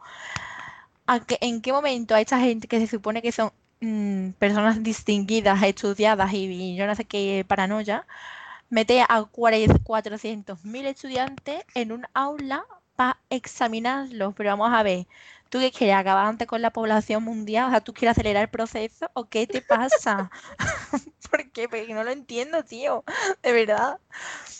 ¿a 1.07 1.21
¿en 1.41 1.61
qué 1.61 1.71
momento 1.73 2.13
a 2.15 2.21
esta 2.21 2.39
gente 2.39 2.67
que 2.67 2.79
se 2.79 2.87
supone 2.87 3.21
que 3.21 3.31
son 3.31 3.51
mm, 3.81 4.31
personas 4.33 4.83
distinguidas, 4.83 5.63
estudiadas 5.63 6.33
y, 6.33 6.45
y 6.45 6.75
yo 6.75 6.85
no 6.85 6.95
sé 6.95 7.05
qué 7.05 7.43
paranoia, 7.47 8.05
mete 8.69 9.01
a 9.01 9.23
400.000 9.83 10.85
estudiantes 10.85 11.63
en 11.75 11.91
un 11.91 12.05
aula 12.13 12.65
para 12.95 13.19
examinarlos? 13.29 14.33
Pero 14.35 14.49
vamos 14.51 14.71
a 14.73 14.83
ver. 14.83 15.07
¿Tú 15.49 15.59
qué 15.59 15.71
quieres 15.71 15.95
acabar 15.95 16.25
antes 16.25 16.47
con 16.47 16.61
la 16.61 16.71
población 16.71 17.23
mundial? 17.23 17.67
O 17.67 17.69
sea, 17.69 17.81
¿tú 17.81 17.93
quieres 17.93 18.17
acelerar 18.17 18.43
el 18.43 18.49
proceso 18.49 19.09
o 19.13 19.29
qué 19.29 19.47
te 19.47 19.61
pasa? 19.61 20.29
Porque 21.31 21.67
no 21.89 22.03
lo 22.03 22.11
entiendo, 22.11 22.63
tío. 22.63 23.03
De 23.41 23.53
verdad. 23.53 23.99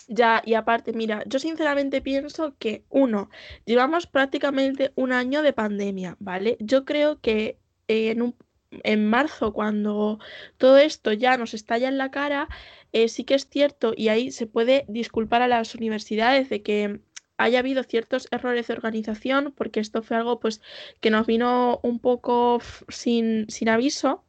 Ya, 0.06 0.42
y 0.44 0.54
aparte, 0.54 0.92
mira, 0.92 1.22
yo 1.26 1.38
sinceramente 1.38 2.00
pienso 2.00 2.54
que, 2.58 2.84
uno, 2.88 3.28
llevamos 3.66 4.06
prácticamente 4.06 4.92
un 4.94 5.12
año 5.12 5.42
de 5.42 5.52
pandemia, 5.52 6.16
¿vale? 6.20 6.56
Yo 6.60 6.84
creo 6.84 7.20
que 7.20 7.58
en 7.88 8.22
un- 8.22 8.36
en 8.70 9.08
marzo, 9.08 9.52
cuando 9.52 10.18
todo 10.56 10.78
esto 10.78 11.12
ya 11.12 11.36
nos 11.36 11.54
estalla 11.54 11.88
en 11.88 11.98
la 11.98 12.10
cara, 12.10 12.48
eh, 12.92 13.08
sí 13.08 13.24
que 13.24 13.34
es 13.34 13.48
cierto, 13.48 13.92
y 13.96 14.08
ahí 14.08 14.30
se 14.30 14.46
puede 14.46 14.84
disculpar 14.88 15.42
a 15.42 15.48
las 15.48 15.74
universidades 15.74 16.48
de 16.48 16.62
que 16.62 17.00
haya 17.38 17.60
habido 17.60 17.84
ciertos 17.84 18.28
errores 18.30 18.66
de 18.66 18.74
organización, 18.74 19.54
porque 19.56 19.80
esto 19.80 20.02
fue 20.02 20.16
algo 20.16 20.40
pues 20.40 20.60
que 21.00 21.10
nos 21.10 21.26
vino 21.26 21.80
un 21.82 22.00
poco 22.00 22.60
sin, 22.88 23.48
sin 23.48 23.68
aviso. 23.68 24.24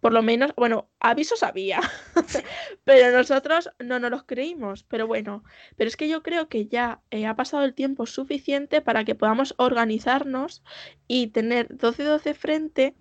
Por 0.00 0.12
lo 0.12 0.22
menos, 0.22 0.52
bueno, 0.54 0.90
avisos 1.00 1.42
había, 1.42 1.80
pero 2.84 3.16
nosotros 3.16 3.70
no 3.78 3.98
nos 3.98 4.10
los 4.10 4.24
creímos. 4.24 4.84
Pero 4.84 5.06
bueno, 5.06 5.44
pero 5.76 5.88
es 5.88 5.96
que 5.96 6.08
yo 6.08 6.22
creo 6.22 6.48
que 6.48 6.66
ya 6.66 7.00
eh, 7.10 7.26
ha 7.26 7.36
pasado 7.36 7.64
el 7.64 7.72
tiempo 7.72 8.04
suficiente 8.04 8.82
para 8.82 9.04
que 9.04 9.14
podamos 9.14 9.54
organizarnos 9.56 10.62
y 11.08 11.28
tener 11.28 11.68
12-12 11.68 12.34
frente 12.34 12.94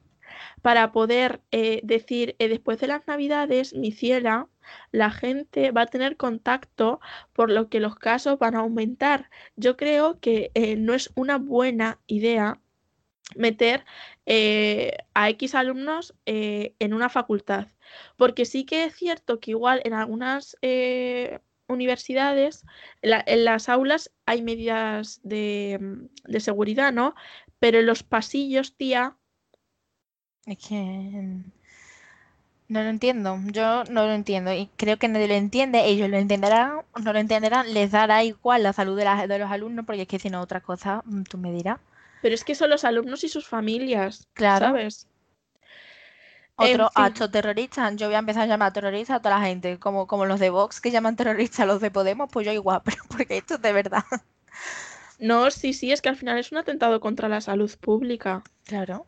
para 0.62 0.92
poder 0.92 1.42
eh, 1.52 1.82
decir, 1.84 2.36
eh, 2.40 2.50
después 2.50 2.80
de 2.80 2.88
las 2.88 3.08
navidades, 3.08 3.74
mi 3.74 3.92
ciela, 3.92 4.48
la 4.92 5.12
gente 5.12 5.72
va 5.72 5.82
a 5.84 5.86
tener 5.88 6.18
contacto, 6.18 7.00
por 7.34 7.50
lo 7.52 7.70
que 7.70 7.80
los 7.80 7.96
casos 7.96 8.40
van 8.40 8.56
a 8.56 8.60
aumentar. 8.60 9.30
Yo 9.56 9.78
creo 9.78 10.20
que 10.20 10.52
eh, 10.54 10.76
no 10.76 10.94
es 10.94 11.12
una 11.16 11.38
buena 11.38 12.00
idea 12.08 12.60
meter 13.36 13.86
a 15.14 15.30
X 15.30 15.56
alumnos 15.56 16.14
en 16.26 16.94
una 16.94 17.10
facultad. 17.10 17.68
Porque 18.18 18.46
sí 18.46 18.66
que 18.66 18.86
es 18.86 18.96
cierto 18.96 19.40
que 19.40 19.52
igual 19.52 19.82
en 19.86 19.94
algunas 19.94 20.58
universidades, 21.72 22.66
en 23.02 23.46
las 23.46 23.70
aulas 23.70 24.12
hay 24.26 24.42
medidas 24.42 25.20
de, 25.24 25.80
mm, 25.82 26.32
de 26.32 26.40
seguridad, 26.40 26.94
¿no? 26.94 27.16
Pero 27.60 27.80
en 27.80 27.86
los 27.86 28.04
pasillos, 28.04 28.76
tía, 28.76 29.18
Es 30.52 30.58
que 30.68 30.76
mm, 30.76 31.52
no 32.70 32.82
lo 32.84 32.90
entiendo. 32.90 33.38
Yo 33.52 33.84
no 33.86 34.06
lo 34.06 34.14
entiendo. 34.14 34.52
Y 34.54 34.68
creo 34.78 34.98
que 34.98 35.08
nadie 35.08 35.28
lo 35.28 35.34
entiende. 35.36 35.86
Ellos 35.86 36.10
lo 36.10 36.18
entenderán, 36.18 36.82
no 37.04 37.14
lo 37.14 37.20
entenderán. 37.20 37.72
Les 37.74 37.92
dará 37.92 38.24
igual 38.24 38.64
la 38.64 38.74
salud 38.74 38.98
de, 38.98 39.06
la- 39.06 39.28
de 39.28 39.40
los 39.40 39.52
alumnos, 39.52 39.86
porque 39.86 40.04
es 40.04 40.08
que 40.08 40.20
si 40.20 40.30
no, 40.30 40.42
otra 40.42 40.62
cosa, 40.62 41.02
mm, 41.06 41.24
tú 41.24 41.38
me 41.38 41.52
dirás. 41.52 41.80
pero 42.20 42.34
es 42.36 42.44
que 42.46 42.56
son 42.56 42.70
los 42.72 42.84
alumnos 42.86 43.24
y 43.24 43.30
sus 43.30 43.48
familias, 43.48 44.28
Claro. 44.34 44.74
¿sabes? 44.74 45.08
En 46.58 46.78
Otro 46.78 46.88
fin. 46.88 47.14
acto 47.14 47.30
terrorista. 47.30 47.92
Yo 47.94 48.06
voy 48.08 48.16
a 48.16 48.20
empezar 48.20 48.44
a 48.44 48.46
llamar 48.46 48.72
terrorista 48.72 49.16
a 49.16 49.22
toda 49.22 49.38
la 49.40 49.46
gente, 49.46 49.80
como, 49.80 50.08
como 50.08 50.26
los 50.26 50.40
de 50.40 50.50
Vox 50.50 50.80
que 50.80 50.90
llaman 50.92 51.16
terroristas 51.18 51.60
a 51.62 51.66
los 51.66 51.82
de 51.82 51.92
Podemos, 51.92 52.30
pues 52.32 52.46
yo 52.46 52.54
igual, 52.54 52.82
pero 52.86 53.04
porque 53.10 53.38
esto 53.38 53.56
es 53.56 53.62
de 53.62 53.74
verdad. 53.74 54.04
No, 55.20 55.50
sí, 55.52 55.72
sí, 55.72 55.94
es 55.94 56.02
que 56.02 56.10
al 56.10 56.18
final 56.18 56.38
es 56.38 56.52
un 56.52 56.58
atentado 56.58 57.00
contra 57.00 57.30
la 57.30 57.40
salud 57.40 57.72
pública. 57.80 58.44
Claro. 58.64 59.06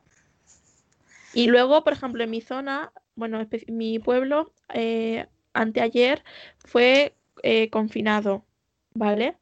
Y 1.34 1.48
luego, 1.48 1.84
por 1.84 1.94
ejemplo, 1.94 2.24
en 2.24 2.30
mi 2.30 2.42
zona, 2.42 2.92
bueno, 3.16 3.46
mi 3.68 4.00
pueblo, 4.00 4.54
eh, 4.74 5.26
anteayer 5.54 6.24
fue 6.66 7.16
eh, 7.44 7.70
confinado, 7.70 8.46
¿vale? 8.94 9.38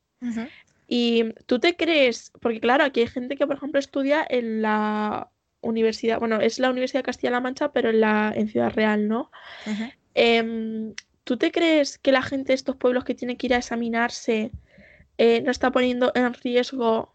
Y 0.88 1.34
tú 1.46 1.60
te 1.60 1.76
crees, 1.76 2.32
porque 2.42 2.60
claro, 2.60 2.84
aquí 2.84 3.02
hay 3.02 3.08
gente 3.08 3.36
que, 3.36 3.48
por 3.48 3.56
ejemplo, 3.56 3.80
estudia 3.80 4.26
en 4.30 4.62
la 4.62 5.30
universidad, 5.62 6.20
bueno, 6.20 6.39
es 6.42 6.60
la 6.60 6.70
Universidad 6.70 7.00
de 7.00 7.06
Castilla-La 7.06 7.39
Mancha, 7.39 7.72
pero 7.72 7.89
en 7.89 8.02
la, 8.02 8.34
en 8.36 8.48
Ciudad 8.48 8.74
Real, 8.74 9.08
¿no? 9.08 9.32
Em, 10.14 10.94
¿tú 11.24 11.38
te 11.38 11.52
crees 11.52 11.98
que 11.98 12.12
la 12.12 12.22
gente 12.22 12.50
de 12.50 12.56
estos 12.56 12.76
pueblos 12.76 13.04
que 13.04 13.16
tiene 13.16 13.38
que 13.38 13.48
ir 13.48 13.54
a 13.54 13.58
examinarse 13.58 14.52
eh, 15.18 15.42
no 15.42 15.52
está 15.52 15.72
poniendo 15.72 16.12
en 16.16 16.34
riesgo, 16.34 17.11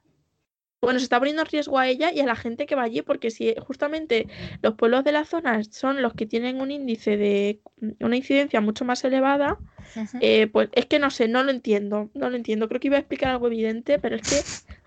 bueno, 0.86 1.00
se 1.00 1.04
está 1.06 1.18
poniendo 1.18 1.42
en 1.42 1.48
riesgo 1.48 1.80
a 1.80 1.88
ella 1.88 2.12
y 2.12 2.20
a 2.20 2.26
la 2.26 2.36
gente 2.36 2.64
que 2.64 2.76
va 2.76 2.84
allí? 2.84 3.02
Porque 3.02 3.32
si 3.32 3.56
justamente 3.58 4.28
los 4.62 4.76
pueblos 4.76 5.02
de 5.02 5.10
la 5.10 5.24
zona 5.24 5.64
son 5.64 6.00
los 6.00 6.14
que 6.14 6.26
tienen 6.26 6.60
un 6.60 6.70
índice 6.70 7.16
de 7.16 7.60
una 7.98 8.14
incidencia 8.14 8.60
mucho 8.60 8.84
más 8.84 9.02
elevada, 9.02 9.58
eh, 10.20 10.46
pues 10.46 10.68
es 10.70 10.86
que 10.86 11.00
no 11.00 11.10
sé, 11.10 11.26
no 11.26 11.42
lo 11.42 11.50
entiendo, 11.50 12.08
no 12.14 12.30
lo 12.30 12.36
entiendo. 12.36 12.68
Creo 12.68 12.78
que 12.78 12.86
iba 12.86 12.98
a 12.98 13.00
explicar 13.00 13.30
algo 13.30 13.48
evidente, 13.48 13.98
pero 13.98 14.14
es 14.14 14.22
que 14.22 14.36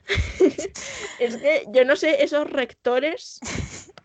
es 1.19 1.35
que 1.35 1.65
yo 1.73 1.83
no 1.83 1.97
sé 1.97 2.23
esos 2.23 2.49
rectores 2.49 3.41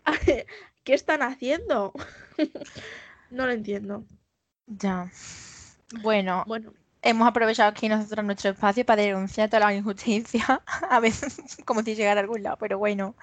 qué 0.83 0.93
están 0.93 1.21
haciendo. 1.21 1.93
No 3.31 3.45
lo 3.47 3.53
entiendo. 3.53 4.03
Ya. 4.67 5.09
Bueno, 6.01 6.43
Bueno, 6.45 6.73
hemos 7.05 7.27
aprovechado 7.27 7.69
aquí 7.69 7.87
nosotros 7.87 8.25
nuestro 8.25 8.49
espacio 8.49 8.83
para 8.83 9.03
denunciar 9.03 9.47
toda 9.47 9.67
la 9.67 9.73
injusticia, 9.73 10.61
a 10.89 10.99
veces 10.99 11.37
como 11.63 11.83
si 11.83 11.95
llegara 11.95 12.19
a 12.19 12.23
algún 12.23 12.43
lado, 12.43 12.57
pero 12.59 12.79
bueno, 12.79 13.15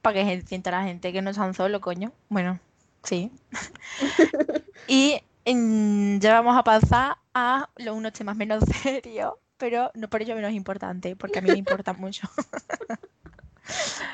para 0.00 0.14
que 0.14 0.40
se 0.40 0.46
sienta 0.46 0.70
la 0.70 0.84
gente 0.84 1.12
que 1.12 1.20
no 1.20 1.30
están 1.30 1.54
solos, 1.54 1.80
coño. 1.80 2.12
Bueno, 2.30 2.58
sí. 3.02 3.30
Y 4.86 5.18
mm, 5.46 6.18
ya 6.18 6.34
vamos 6.34 6.58
a 6.58 6.62
pasar 6.62 7.16
a 7.32 7.70
los 7.76 7.96
unos 7.96 8.12
temas 8.12 8.36
menos 8.36 8.62
serios, 8.82 9.34
pero 9.56 9.90
no 9.94 10.08
por 10.08 10.22
ello 10.22 10.36
menos 10.36 10.52
importante, 10.52 11.16
porque 11.16 11.38
a 11.38 11.42
mí 11.42 11.50
me 11.50 11.58
importa 11.58 11.94
mucho. 11.94 12.28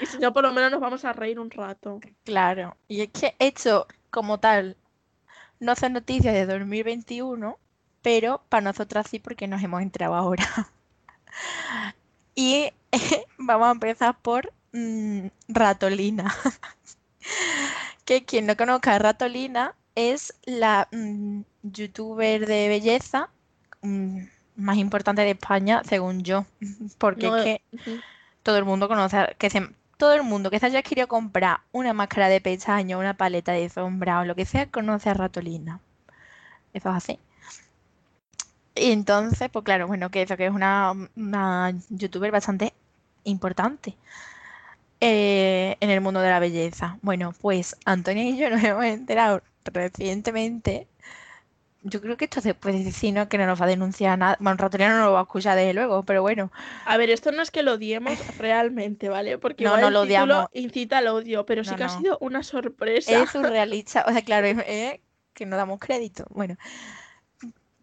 Y 0.00 0.06
si 0.06 0.18
no, 0.18 0.32
por 0.32 0.44
lo 0.44 0.52
menos 0.52 0.70
nos 0.70 0.80
vamos 0.80 1.04
a 1.04 1.12
reír 1.12 1.40
un 1.40 1.50
rato. 1.50 2.00
Claro, 2.24 2.76
y 2.86 3.02
es 3.02 3.08
que 3.08 3.34
he 3.40 3.48
hecho 3.48 3.88
como 4.10 4.38
tal, 4.38 4.76
no 5.58 5.72
hace 5.72 5.90
noticias 5.90 6.34
de 6.34 6.46
2021, 6.46 7.58
pero 8.02 8.42
para 8.48 8.62
nosotras 8.62 9.06
sí 9.10 9.18
porque 9.18 9.46
nos 9.48 9.62
hemos 9.62 9.82
entrado 9.82 10.14
ahora. 10.14 10.44
Y 12.34 12.72
vamos 13.38 13.68
a 13.68 13.72
empezar 13.72 14.16
por 14.20 14.52
mm, 14.72 15.26
Ratolina. 15.48 16.34
Que 18.04 18.24
quien 18.24 18.46
no 18.46 18.56
conozca 18.56 18.94
a 18.94 18.98
Ratolina 18.98 19.74
es 19.94 20.34
la 20.44 20.88
mm, 20.90 21.42
youtuber 21.62 22.46
de 22.46 22.68
belleza 22.68 23.28
mm, 23.82 24.20
más 24.56 24.76
importante 24.78 25.22
de 25.22 25.30
España, 25.32 25.82
según 25.84 26.22
yo. 26.24 26.46
Porque 26.98 27.28
No, 27.28 27.36
es 27.36 27.44
que 27.44 27.62
todo 28.42 28.58
el 28.58 28.64
mundo 28.64 28.88
conoce, 28.88 29.16
a- 29.18 29.34
que 29.38 29.50
se, 29.50 29.68
todo 29.96 30.14
el 30.14 30.22
mundo 30.22 30.50
que 30.50 30.58
se 30.58 30.66
haya 30.66 30.82
querido 30.82 31.08
comprar 31.08 31.60
una 31.72 31.92
máscara 31.92 32.28
de 32.28 32.40
pestaño, 32.40 32.98
una 32.98 33.14
paleta 33.14 33.52
de 33.52 33.68
sombra 33.68 34.20
o 34.20 34.24
lo 34.24 34.34
que 34.34 34.46
sea, 34.46 34.66
conoce 34.70 35.10
a 35.10 35.14
Ratolina. 35.14 35.80
Eso 36.74 36.90
es 36.90 36.96
así. 36.96 37.18
Y 38.74 38.92
entonces, 38.92 39.48
pues 39.50 39.64
claro, 39.64 39.86
bueno, 39.86 40.10
que 40.10 40.22
eso 40.22 40.36
que 40.36 40.46
es 40.46 40.52
una, 40.52 40.92
una 41.16 41.72
youtuber 41.90 42.30
bastante 42.32 42.74
importante 43.24 43.96
eh, 45.00 45.76
en 45.80 45.90
el 45.90 46.00
mundo 46.00 46.20
de 46.20 46.30
la 46.30 46.40
belleza. 46.40 46.98
Bueno, 47.02 47.32
pues 47.40 47.76
Antonia 47.84 48.24
y 48.24 48.36
yo 48.38 48.50
nos 48.50 48.62
hemos 48.64 48.84
enterado 48.84 49.42
recientemente. 49.64 50.88
Yo 51.82 52.00
creo 52.02 52.16
que 52.16 52.26
esto 52.26 52.40
se 52.42 52.54
puede 52.54 52.84
decir, 52.84 53.14
¿no? 53.14 53.28
Que 53.28 53.38
no 53.38 53.46
nos 53.46 53.60
va 53.60 53.64
a 53.66 53.68
denunciar 53.68 54.18
nada. 54.18 54.36
Bueno, 54.40 54.58
Ratolina 54.58 54.98
no 54.98 55.06
lo 55.06 55.12
va 55.12 55.20
a 55.20 55.22
escuchar 55.22 55.56
desde 55.56 55.74
luego, 55.74 56.04
pero 56.04 56.22
bueno. 56.22 56.52
A 56.84 56.96
ver, 56.98 57.10
esto 57.10 57.32
no 57.32 57.42
es 57.42 57.50
que 57.50 57.62
lo 57.62 57.72
odiemos 57.74 58.18
realmente, 58.38 59.08
¿vale? 59.08 59.38
Porque 59.38 59.64
No, 59.64 59.76
no 59.78 59.88
el 59.88 59.94
lo 59.94 60.00
título 60.00 60.02
odiamos. 60.06 60.48
incita 60.52 60.98
al 60.98 61.08
odio, 61.08 61.46
pero 61.46 61.64
sí 61.64 61.70
No, 61.70 61.76
que 61.76 61.84
ha 61.84 61.88
sido 61.88 62.18
una 62.20 62.42
sorpresa. 62.42 63.16
Es 63.22 63.30
surrealista, 63.30 64.04
o 64.06 64.12
sea, 64.12 64.22
claro, 64.22 64.46
es 64.48 65.00
que 65.34 65.46
no 65.46 65.56
damos 65.56 65.78
crédito. 65.80 66.24
Bueno, 66.30 66.56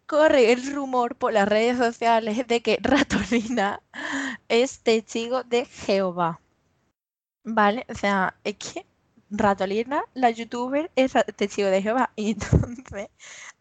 corre 0.08 0.52
el 0.52 0.74
rumor 0.74 1.16
por 1.16 1.32
las 1.32 1.46
redes 1.46 1.76
sociales 1.76 2.48
de 2.48 2.62
que 2.62 2.78
Ratolina 2.82 3.80
es 4.48 4.80
testigo 4.80 5.44
de 5.44 5.66
Jehová. 5.66 6.40
¿Vale? 7.44 7.86
O 7.88 7.94
sea, 7.94 8.34
es 8.42 8.56
que 8.56 8.86
Ratolina, 9.30 10.02
la 10.14 10.30
youtuber, 10.30 10.90
es 10.96 11.12
testigo 11.36 11.68
de 11.68 11.82
Jehová. 11.82 12.10
Y 12.16 12.32
entonces, 12.32 13.08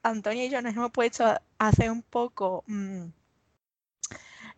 Antonia 0.02 0.46
y 0.46 0.50
yo 0.50 0.62
nos 0.62 0.74
hemos 0.74 0.92
puesto 0.92 1.26
a 1.26 1.42
hacer 1.60 1.92
un 1.92 2.02
poco 2.02 2.64
mm, 2.68 3.08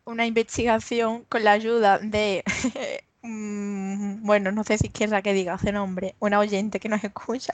una 0.05 0.25
investigación 0.27 1.25
con 1.25 1.43
la 1.43 1.53
ayuda 1.53 1.97
de, 1.99 2.43
mm, 3.21 4.23
bueno, 4.25 4.51
no 4.51 4.63
sé 4.63 4.77
si 4.77 4.89
quiera 4.89 5.21
que 5.21 5.33
diga 5.33 5.55
ese 5.55 5.71
nombre, 5.71 6.15
una 6.19 6.39
oyente 6.39 6.79
que 6.79 6.89
nos 6.89 7.03
escucha. 7.03 7.53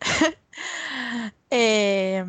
Eh, 1.50 2.24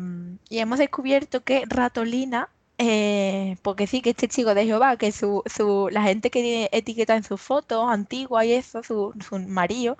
y 0.48 0.58
hemos 0.58 0.78
descubierto 0.78 1.42
que 1.42 1.64
Ratolina, 1.66 2.48
eh, 2.78 3.56
porque 3.62 3.86
sí 3.86 4.00
que 4.02 4.10
este 4.10 4.28
chico 4.28 4.54
de 4.54 4.64
Jehová, 4.66 4.96
que 4.96 5.12
su, 5.12 5.42
su, 5.46 5.88
la 5.90 6.02
gente 6.02 6.30
que 6.30 6.42
tiene 6.42 6.68
etiqueta 6.72 7.16
en 7.16 7.24
sus 7.24 7.40
fotos 7.40 7.90
antiguas 7.90 8.44
y 8.46 8.52
eso, 8.52 8.82
su, 8.82 9.12
su 9.28 9.38
marido, 9.40 9.98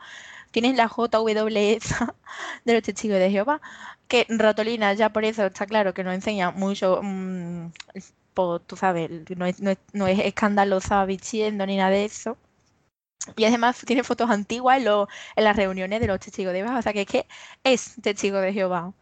tienen 0.51 0.77
la 0.77 0.89
JWS 0.89 1.95
de 2.65 2.75
los 2.75 2.83
testigos 2.83 3.19
de 3.19 3.31
Jehová. 3.31 3.61
Que 4.09 4.27
Ratolina 4.29 4.95
ya 4.95 5.11
por 5.13 5.25
eso 5.25 5.47
está 5.47 5.67
claro 5.67 5.93
que 5.95 6.05
nos 6.05 6.15
enseña 6.15 6.51
mucho, 6.51 7.01
mm, 7.03 7.71
tú 8.67 8.77
sabes, 8.77 9.11
no 9.37 9.47
es, 9.47 10.19
escandalosa 10.21 11.05
vistiendo 11.05 11.67
ni 11.67 11.77
nada 11.77 11.91
de 11.91 12.05
eso. 12.05 12.37
Y 13.37 13.45
además 13.45 13.83
tiene 13.87 14.05
fotos 14.05 14.31
antiguas 14.31 14.79
en, 14.79 15.45
las 15.45 15.57
reuniones 15.57 16.01
de 16.01 16.07
los 16.07 16.21
testigos 16.21 16.53
de 16.53 16.61
Jehová, 16.61 16.79
o 16.79 16.83
sea 16.83 16.93
que 16.93 17.03
es 17.03 17.07
que 17.07 17.27
es 17.65 17.97
testigo 18.03 18.39
de 18.39 18.53
Jehová. 18.53 18.93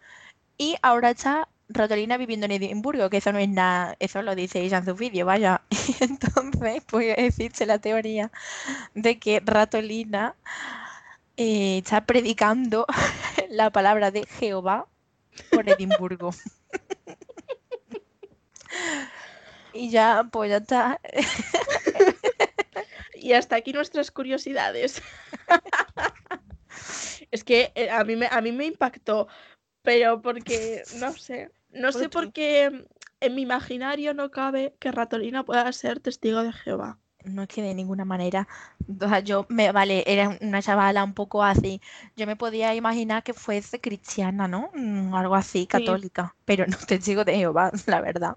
Y 0.59 0.76
ahora 0.82 1.11
está 1.11 1.49
Ratolina 1.68 2.16
viviendo 2.16 2.47
en 2.47 2.53
Edimburgo, 2.53 3.11
que 3.11 3.18
eso 3.18 3.32
no 3.32 3.39
es 3.39 3.49
nada, 3.49 3.97
eso 3.99 4.22
lo 4.22 4.34
dice 4.34 4.61
ella 4.61 4.78
en 4.78 4.87
su 4.87 4.95
vídeo, 4.95 5.26
vaya. 5.26 5.62
Y 6.01 6.05
entonces, 6.05 6.82
pues 6.87 7.14
existe 7.18 7.66
la 7.66 7.78
teoría 7.78 8.30
de 8.95 9.18
que 9.18 9.41
Ratolina 9.45 10.34
eh, 11.37 11.78
está 11.78 12.05
predicando 12.07 12.87
la 13.51 13.70
palabra 13.70 14.11
de 14.11 14.26
Jehová 14.26 14.87
por 15.51 15.68
Edimburgo. 15.68 16.30
Y 19.77 19.91
ya, 19.91 20.29
pues 20.31 20.51
ya 20.51 20.57
está. 20.59 21.01
Y 23.14 23.33
hasta 23.33 23.57
aquí 23.57 23.72
nuestras 23.72 24.11
curiosidades. 24.11 25.03
Es 27.31 27.43
que 27.43 27.72
eh, 27.74 27.91
a 27.91 28.05
mí 28.05 28.14
me, 28.14 28.29
a 28.31 28.41
mí 28.41 28.53
me 28.53 28.66
impactó, 28.66 29.27
pero 29.83 30.22
porque, 30.22 30.85
no 31.01 31.12
sé, 31.16 31.51
no 31.70 31.91
sé 31.91 32.09
por 32.09 32.33
qué 32.33 32.87
en 33.20 33.35
mi 33.35 33.43
imaginario 33.43 34.14
no 34.14 34.31
cabe 34.31 34.74
que 34.79 34.93
Ratolina 34.93 35.45
pueda 35.45 35.70
ser 35.72 36.01
testigo 36.01 36.43
de 36.43 36.53
Jehová. 36.53 36.99
No 37.24 37.43
es 37.43 37.49
que 37.49 37.62
de 37.62 37.74
ninguna 37.74 38.05
manera. 38.05 38.47
O 39.01 39.09
sea, 39.09 39.20
yo 39.20 39.47
me, 39.49 39.72
vale, 39.72 40.05
era 40.07 40.39
una 40.41 40.62
chavala 40.62 41.03
un 41.03 41.14
poco 41.14 41.43
así. 41.43 41.81
Yo 42.14 42.27
me 42.27 42.37
podía 42.37 42.74
imaginar 42.74 43.24
que 43.24 43.35
fuese 43.35 43.81
cristiana, 43.81 44.47
¿no? 44.47 44.70
Mm, 44.74 45.12
Algo 45.14 45.35
así, 45.35 45.66
católica. 45.66 46.37
Pero 46.45 46.66
no 46.66 46.77
testigo 46.87 47.24
de 47.24 47.35
Jehová, 47.37 47.72
la 47.87 48.01
verdad. 48.01 48.37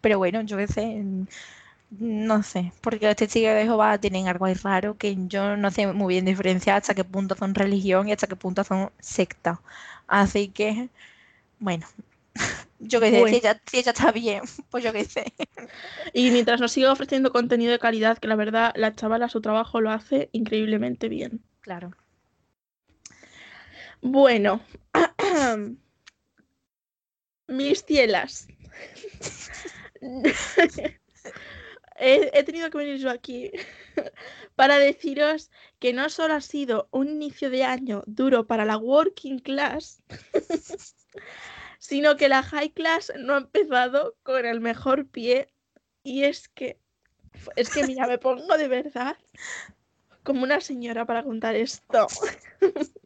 Pero 0.00 0.18
bueno, 0.18 0.42
yo 0.42 0.56
qué 0.56 0.66
sé. 0.68 1.04
No 1.90 2.42
sé, 2.42 2.72
porque 2.82 3.06
los 3.06 3.16
testigos 3.16 3.54
de 3.54 3.64
Jehová 3.64 3.98
tienen 3.98 4.28
algo 4.28 4.44
ahí 4.44 4.54
raro 4.54 4.98
que 4.98 5.16
yo 5.28 5.56
no 5.56 5.70
sé 5.70 5.86
muy 5.92 6.14
bien 6.14 6.26
diferenciar 6.26 6.76
hasta 6.78 6.94
qué 6.94 7.04
punto 7.04 7.34
son 7.36 7.54
religión 7.54 8.08
y 8.08 8.12
hasta 8.12 8.26
qué 8.26 8.36
punto 8.36 8.62
son 8.64 8.90
secta. 9.00 9.60
Así 10.06 10.48
que, 10.48 10.90
bueno, 11.60 11.86
yo 12.80 13.00
qué 13.00 13.10
sé, 13.12 13.18
Bueno. 13.18 13.28
si 13.28 13.36
ella, 13.36 13.60
si 13.70 13.78
ella 13.78 13.92
está 13.92 14.12
bien, 14.12 14.42
pues 14.70 14.84
yo 14.84 14.92
qué 14.92 15.04
sé. 15.04 15.32
Y 16.12 16.30
mientras 16.30 16.60
nos 16.60 16.72
siga 16.72 16.92
ofreciendo 16.92 17.32
contenido 17.32 17.72
de 17.72 17.78
calidad, 17.78 18.18
que 18.18 18.28
la 18.28 18.36
verdad 18.36 18.72
la 18.76 18.94
chavala 18.94 19.28
su 19.30 19.40
trabajo 19.40 19.80
lo 19.80 19.90
hace 19.90 20.28
increíblemente 20.32 21.08
bien. 21.08 21.42
Claro. 21.60 21.92
Bueno, 24.02 24.60
mis 27.48 27.84
cielas. 27.84 28.46
He, 31.98 32.44
tenido 32.44 32.70
que 32.70 32.78
venir 32.78 32.98
yo 32.98 33.10
aquí 33.10 33.50
para 34.56 34.78
deciros 34.78 35.50
que 35.78 35.92
no 35.92 36.08
solo 36.08 36.34
ha 36.34 36.40
sido 36.40 36.88
un 36.90 37.08
inicio 37.08 37.50
de 37.50 37.64
año 37.64 38.02
duro 38.06 38.46
para 38.46 38.64
la 38.64 38.76
working 38.76 39.38
class, 39.38 40.02
sino 41.78 42.16
que 42.16 42.28
la 42.28 42.42
high 42.42 42.70
class 42.70 43.12
no 43.18 43.34
ha 43.34 43.38
empezado 43.38 44.16
con 44.22 44.46
el 44.46 44.60
mejor 44.60 45.08
pie. 45.08 45.52
Y 46.02 46.24
es 46.24 46.48
que, 46.48 46.78
es 47.56 47.70
que 47.70 47.84
mira, 47.86 48.06
me 48.06 48.18
pongo 48.18 48.56
de 48.56 48.68
verdad 48.68 49.16
como 50.22 50.42
una 50.42 50.60
señora 50.60 51.04
para 51.06 51.22
contar 51.22 51.54
esto. 51.56 52.06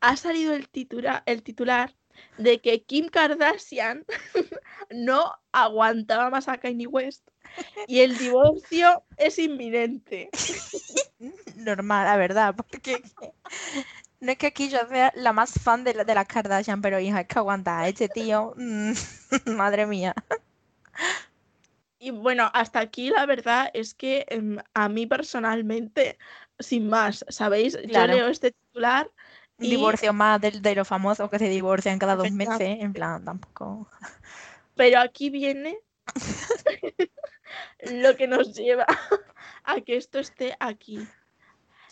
ha 0.00 0.16
salido 0.16 0.54
el 0.54 0.68
el 1.26 1.42
titular 1.42 1.94
de 2.38 2.60
que 2.60 2.82
Kim 2.82 3.08
Kardashian 3.08 4.04
no 4.90 5.34
aguantaba 5.52 6.30
más 6.30 6.48
a 6.48 6.58
Kanye 6.58 6.86
West 6.86 7.28
y 7.86 8.00
el 8.00 8.16
divorcio 8.16 9.04
es 9.16 9.38
inminente. 9.38 10.30
Normal, 11.56 12.06
la 12.06 12.16
verdad, 12.16 12.54
porque 12.56 13.02
no 14.20 14.32
es 14.32 14.38
que 14.38 14.46
aquí 14.46 14.68
yo 14.68 14.78
sea 14.88 15.12
la 15.16 15.32
más 15.32 15.52
fan 15.52 15.84
de, 15.84 15.94
la, 15.94 16.04
de 16.04 16.14
las 16.14 16.26
Kardashian, 16.26 16.80
pero 16.80 16.98
hija, 16.98 17.20
es 17.20 17.26
que 17.26 17.38
aguanta 17.38 17.80
a 17.80 17.88
este 17.88 18.08
tío, 18.08 18.54
mm, 18.56 18.92
madre 19.56 19.86
mía. 19.86 20.14
Y 21.98 22.10
bueno, 22.10 22.50
hasta 22.52 22.80
aquí 22.80 23.10
la 23.10 23.26
verdad 23.26 23.70
es 23.74 23.94
que 23.94 24.26
em, 24.28 24.58
a 24.74 24.88
mí 24.88 25.06
personalmente, 25.06 26.18
sin 26.58 26.88
más, 26.88 27.24
¿sabéis? 27.28 27.76
Claro. 27.88 28.12
Yo 28.12 28.18
leo 28.18 28.28
este 28.28 28.52
titular 28.52 29.10
y 29.62 29.70
divorcio 29.70 30.12
más 30.12 30.40
de, 30.40 30.50
de 30.50 30.74
los 30.74 30.86
famosos 30.86 31.30
que 31.30 31.38
se 31.38 31.48
divorcian 31.48 31.98
cada 31.98 32.16
dos 32.16 32.30
meses, 32.30 32.60
en 32.60 32.92
plan, 32.92 33.24
tampoco. 33.24 33.88
Pero 34.74 35.00
aquí 35.00 35.30
viene 35.30 35.78
lo 37.92 38.16
que 38.16 38.26
nos 38.26 38.54
lleva 38.54 38.86
a 39.64 39.80
que 39.80 39.96
esto 39.96 40.18
esté 40.18 40.56
aquí. 40.60 41.06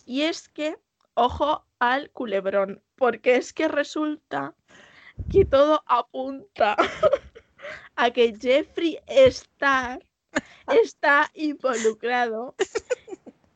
Y 0.07 0.23
es 0.23 0.49
que, 0.49 0.77
ojo 1.15 1.65
al 1.79 2.11
culebrón, 2.11 2.83
porque 2.97 3.37
es 3.37 3.53
que 3.53 3.69
resulta 3.69 4.55
que 5.31 5.45
todo 5.45 5.83
apunta 5.87 6.77
a 7.97 8.11
que 8.11 8.35
Jeffree 8.39 9.03
Star 9.07 10.03
está 10.83 11.31
involucrado 11.35 12.55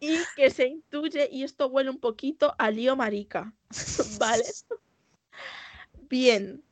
y 0.05 0.19
que 0.37 0.51
se 0.51 0.67
intuye, 0.69 1.29
y 1.31 1.43
esto 1.45 1.69
huele 1.69 1.91
un 1.91 1.99
poquito 1.99 2.55
a 2.59 2.71
lío 2.71 2.97
marica, 2.97 3.53
¿vale? 4.19 4.45
Bien. 6.09 6.63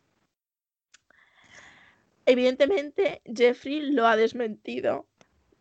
evidentemente 2.26 3.22
Jeffrey 3.24 3.80
lo 3.92 4.06
ha 4.06 4.16
desmentido. 4.16 5.06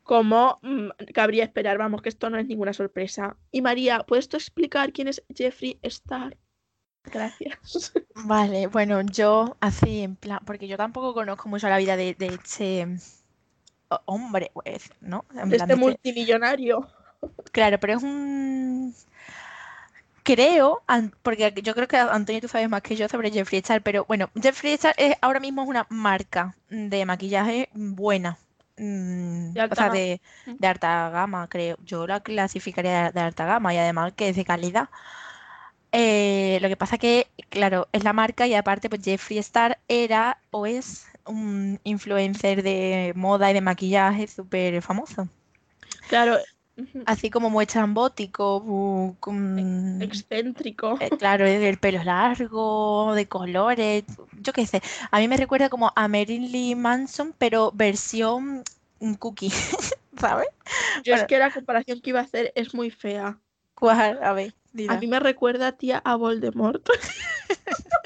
Como 0.04 0.60
mm, 0.62 0.90
cabría 1.14 1.44
esperar, 1.44 1.78
vamos, 1.78 2.02
que 2.02 2.10
esto 2.10 2.30
no 2.30 2.38
es 2.38 2.48
ninguna 2.48 2.74
sorpresa. 2.74 3.38
Y 3.52 3.62
María, 3.62 4.00
¿puedes 4.04 4.28
tú 4.28 4.38
explicar 4.38 4.92
quién 4.92 5.08
es 5.08 5.24
Jeffrey 5.34 5.80
Star? 5.84 6.38
Gracias. 7.04 7.94
Vale, 8.26 8.68
bueno, 8.68 9.02
yo 9.02 9.58
así 9.62 10.02
en 10.02 10.16
plan, 10.16 10.40
porque 10.46 10.68
yo 10.68 10.78
tampoco 10.78 11.14
conozco 11.14 11.50
mucho 11.50 11.70
la 11.70 11.78
vida 11.78 11.96
de, 11.98 12.14
de 12.16 12.28
este 12.28 12.88
ho- 13.90 14.02
hombre, 14.06 14.52
pues, 14.54 14.92
¿no? 15.02 15.26
En 15.32 15.50
plan, 15.50 15.54
Este 15.54 15.66
de 15.68 15.74
este- 15.74 15.76
multimillonario. 15.76 16.88
Claro, 17.52 17.80
pero 17.80 17.94
es 17.98 18.04
un... 18.04 18.94
Creo, 20.24 20.84
porque 21.24 21.52
yo 21.64 21.74
creo 21.74 21.88
que 21.88 21.98
Antonio 21.98 22.42
tú 22.42 22.48
sabes 22.48 22.70
más 22.70 22.84
que 22.84 22.96
yo 22.96 23.10
sobre 23.10 23.32
Jeffree 23.32 23.60
Star, 23.60 23.82
pero 23.82 24.06
bueno, 24.06 24.30
Jeffree 24.40 24.76
Star 24.76 24.94
es, 24.98 25.16
ahora 25.22 25.40
mismo 25.40 25.64
es 25.64 25.70
una 25.70 25.88
marca 25.90 26.56
de 26.70 27.06
maquillaje 27.06 27.70
buena. 27.74 28.38
mm, 28.78 29.54
De 29.54 29.62
o 29.70 29.76
sea, 29.76 29.90
de, 29.90 30.22
de 30.60 30.68
alta 30.68 31.10
gama, 31.10 31.48
creo. 31.50 31.76
Yo 31.84 32.06
la 32.06 32.20
clasificaría 32.22 33.06
de, 33.06 33.12
de 33.14 33.20
alta 33.20 33.46
gama 33.46 33.74
y 33.74 33.78
además 33.78 34.14
que 34.14 34.30
es 34.30 34.36
de 34.36 34.46
calidad. 34.46 34.90
Eh, 35.94 36.60
lo 36.62 36.70
que 36.70 36.78
pasa 36.78 36.98
que, 36.98 37.28
claro, 37.50 37.88
es 37.92 38.04
la 38.04 38.14
marca 38.14 38.48
y 38.48 38.54
aparte, 38.56 38.90
pues 38.90 39.04
Jeffree 39.04 39.40
Star 39.40 39.80
era 39.90 40.40
o 40.52 40.66
es 40.66 41.08
un 41.26 41.80
influencer 41.84 42.64
de 42.64 43.12
moda 43.16 43.52
y 43.52 43.54
de 43.54 43.62
maquillaje 43.62 44.28
súper 44.28 44.82
famoso. 44.82 45.28
Claro, 46.08 46.38
Así 47.06 47.30
como 47.30 47.50
muy 47.50 47.66
con- 49.20 50.02
excéntrico. 50.02 50.98
eh, 51.00 51.10
claro, 51.18 51.46
el 51.46 51.64
el 51.64 51.78
pelo 51.78 52.04
largo, 52.04 53.14
de 53.16 53.28
colores, 53.28 54.04
yo 54.42 54.54
qué 54.54 54.66
sé. 54.66 54.82
A 55.12 55.20
mí 55.20 55.28
me 55.28 55.38
recuerda 55.38 55.70
como 55.70 55.92
a 55.96 56.08
Marilyn 56.08 56.82
Manson, 56.82 57.34
pero 57.38 57.72
versión 57.74 58.64
cookie, 59.16 59.50
¿sabes? 60.20 60.48
Yo 61.04 61.14
es 61.16 61.24
que 61.26 61.38
la 61.40 61.52
comparación 61.52 62.02
que 62.02 62.12
iba 62.12 62.20
a 62.20 62.24
hacer 62.24 62.52
es 62.56 62.74
muy 62.74 62.92
fea. 62.92 63.38
¿Cuál? 63.76 64.24
A 64.24 64.34
ver, 64.34 64.54
A 64.88 64.98
mí 65.00 65.08
me 65.08 65.20
recuerda, 65.20 65.72
tía, 65.74 65.98
a 66.06 66.16
Voldemort. 66.16 66.88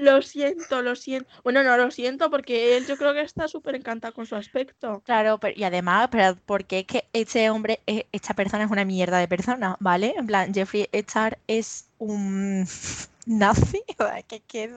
Lo 0.00 0.22
siento, 0.22 0.80
lo 0.80 0.96
siento. 0.96 1.28
Bueno, 1.44 1.62
no 1.62 1.76
lo 1.76 1.90
siento 1.90 2.30
porque 2.30 2.76
él 2.76 2.86
yo 2.86 2.96
creo 2.96 3.12
que 3.12 3.20
está 3.20 3.48
súper 3.48 3.74
encantado 3.74 4.14
con 4.14 4.24
su 4.24 4.34
aspecto. 4.34 5.02
Claro, 5.04 5.38
pero, 5.38 5.54
y 5.58 5.64
además, 5.64 6.08
pero 6.10 6.36
porque 6.46 6.80
es 6.80 6.86
que 6.86 7.04
este 7.12 7.50
hombre, 7.50 7.80
eh, 7.86 8.06
esta 8.10 8.32
persona 8.34 8.64
es 8.64 8.70
una 8.70 8.86
mierda 8.86 9.18
de 9.18 9.28
persona, 9.28 9.76
¿vale? 9.78 10.14
En 10.16 10.26
plan, 10.26 10.54
Jeffree 10.54 10.88
Star 10.92 11.38
es 11.46 11.86
un 11.98 12.66
nazi, 13.26 13.82
que, 14.28 14.40
que 14.40 14.64
es, 14.64 14.70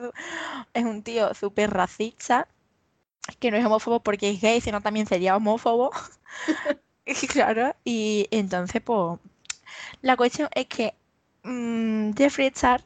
es 0.74 0.84
un 0.84 1.02
tío 1.02 1.32
súper 1.34 1.70
racista, 1.70 2.46
que 3.40 3.50
no 3.50 3.56
es 3.56 3.64
homófobo 3.64 4.00
porque 4.00 4.30
es 4.30 4.40
gay, 4.40 4.60
sino 4.60 4.80
también 4.80 5.06
sería 5.06 5.36
homófobo. 5.36 5.90
Claro, 7.28 7.74
y 7.84 8.28
entonces, 8.30 8.80
pues, 8.82 9.18
la 10.02 10.16
cuestión 10.16 10.48
es 10.54 10.66
que 10.66 10.94
mm, 11.44 12.12
Jeffree 12.16 12.48
Star, 12.48 12.82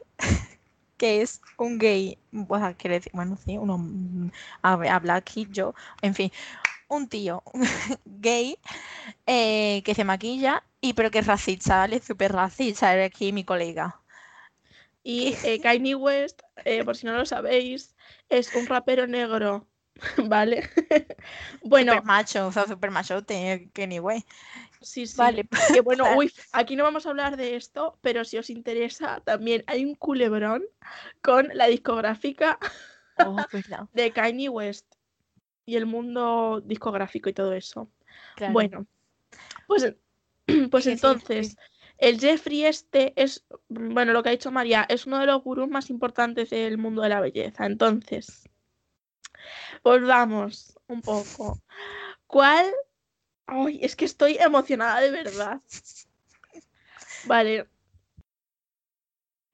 que 0.97 1.21
es 1.23 1.41
un 1.57 1.79
gay, 1.79 2.18
o 2.47 2.57
sea, 2.57 2.73
quiere 2.75 2.95
decir, 2.97 3.11
bueno, 3.15 3.37
sí, 3.37 3.57
uno, 3.57 3.77
mm, 3.77 4.31
habla 4.61 5.15
aquí 5.15 5.47
yo, 5.51 5.73
en 6.01 6.13
fin, 6.15 6.31
un 6.89 7.07
tío 7.09 7.43
gay 8.05 8.57
eh, 9.27 9.81
que 9.83 9.95
se 9.95 10.03
maquilla 10.05 10.63
y 10.81 10.93
pero 10.93 11.11
que 11.11 11.19
es 11.19 11.27
racista, 11.27 11.77
¿vale? 11.77 12.01
Súper 12.01 12.33
racista, 12.33 12.93
era 12.93 13.05
aquí 13.05 13.33
mi 13.33 13.43
colega. 13.45 14.01
Y 15.03 15.37
eh, 15.43 15.59
Kanye 15.61 15.95
West, 15.95 16.41
eh, 16.65 16.83
por 16.83 16.95
si 16.95 17.05
no 17.05 17.13
lo 17.13 17.25
sabéis, 17.25 17.95
es 18.29 18.53
un 18.53 18.67
rapero 18.67 19.07
negro. 19.07 19.67
¿Vale? 20.29 20.69
Bueno, 21.61 21.93
Súper 21.93 22.03
macho, 22.03 22.47
o 22.47 22.51
sea, 22.51 22.65
súper 22.67 22.91
machote, 22.91 23.69
que 23.73 23.87
ni 23.87 23.97
güey. 23.99 24.25
Sí, 24.81 25.07
sí. 25.07 25.17
Vale, 25.17 25.47
Que 25.73 25.81
bueno, 25.81 26.05
uy, 26.17 26.31
aquí 26.53 26.75
no 26.75 26.83
vamos 26.83 27.05
a 27.05 27.09
hablar 27.09 27.37
de 27.37 27.55
esto, 27.55 27.97
pero 28.01 28.23
si 28.23 28.37
os 28.37 28.49
interesa, 28.49 29.21
también 29.25 29.63
hay 29.67 29.85
un 29.85 29.95
culebrón 29.95 30.63
con 31.21 31.49
la 31.53 31.67
discográfica 31.67 32.59
Oh, 33.17 33.35
verdad, 33.51 33.87
de 33.93 34.11
Kanye 34.11 34.49
West 34.49 34.85
y 35.65 35.75
el 35.75 35.85
mundo 35.85 36.61
discográfico 36.65 37.29
y 37.29 37.33
todo 37.33 37.53
eso. 37.53 37.89
claro. 38.35 38.53
Bueno, 38.53 38.87
pues, 39.67 39.93
pues 40.71 40.83
Sí, 40.83 40.89
sí, 40.89 40.91
entonces, 40.91 41.57
el 41.97 42.19
Jeffrey 42.19 42.63
este 42.63 43.13
es, 43.21 43.45
bueno, 43.67 44.13
lo 44.13 44.23
que 44.23 44.29
ha 44.29 44.31
dicho 44.31 44.51
María, 44.51 44.85
es 44.89 45.05
uno 45.05 45.19
de 45.19 45.25
los 45.25 45.43
gurús 45.43 45.67
más 45.67 45.89
importantes 45.89 46.49
del 46.49 46.77
mundo 46.77 47.01
de 47.01 47.09
la 47.09 47.19
belleza. 47.19 47.65
Entonces, 47.65 48.49
volvamos 49.83 50.79
un 50.87 51.01
poco. 51.01 51.59
¿Cuál? 52.27 52.65
Ay, 53.51 53.79
es 53.81 53.95
que 53.95 54.05
estoy 54.05 54.37
emocionada 54.37 55.01
de 55.01 55.09
verdad. 55.11 55.61
Vale. 57.25 57.67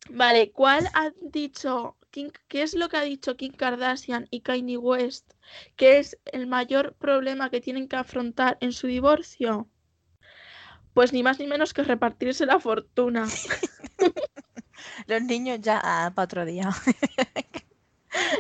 Vale, 0.10 0.52
¿cuál 0.52 0.88
ha 0.93 1.12
dicho 1.22 1.98
Kim- 2.12 2.32
qué 2.48 2.62
es 2.62 2.76
lo 2.76 2.89
que 2.89 2.98
ha 2.98 3.02
dicho 3.02 3.38
Kim 3.38 3.54
Kardashian 3.54 4.28
y 4.30 4.41
Kanye 4.41 4.78
West 4.78 5.34
que 5.78 5.98
es 6.00 6.20
el 6.26 6.46
mayor 6.48 6.93
problema 6.96 7.50
que 7.50 7.62
tienen 7.62 7.88
que 7.88 7.96
afrontar 7.96 8.58
en 8.62 8.72
su 8.74 8.88
divorcio? 8.88 9.68
Pues 10.93 11.12
ni 11.14 11.24
más 11.24 11.39
ni 11.39 11.48
menos 11.48 11.74
que 11.74 11.84
repartirse 11.84 12.46
la 12.46 12.60
fortuna. 12.60 13.26
Los 15.08 15.22
niños 15.24 15.60
ya 15.62 15.80
ah, 15.84 16.12
para 16.14 16.26
otro 16.26 16.46
día. 16.46 16.70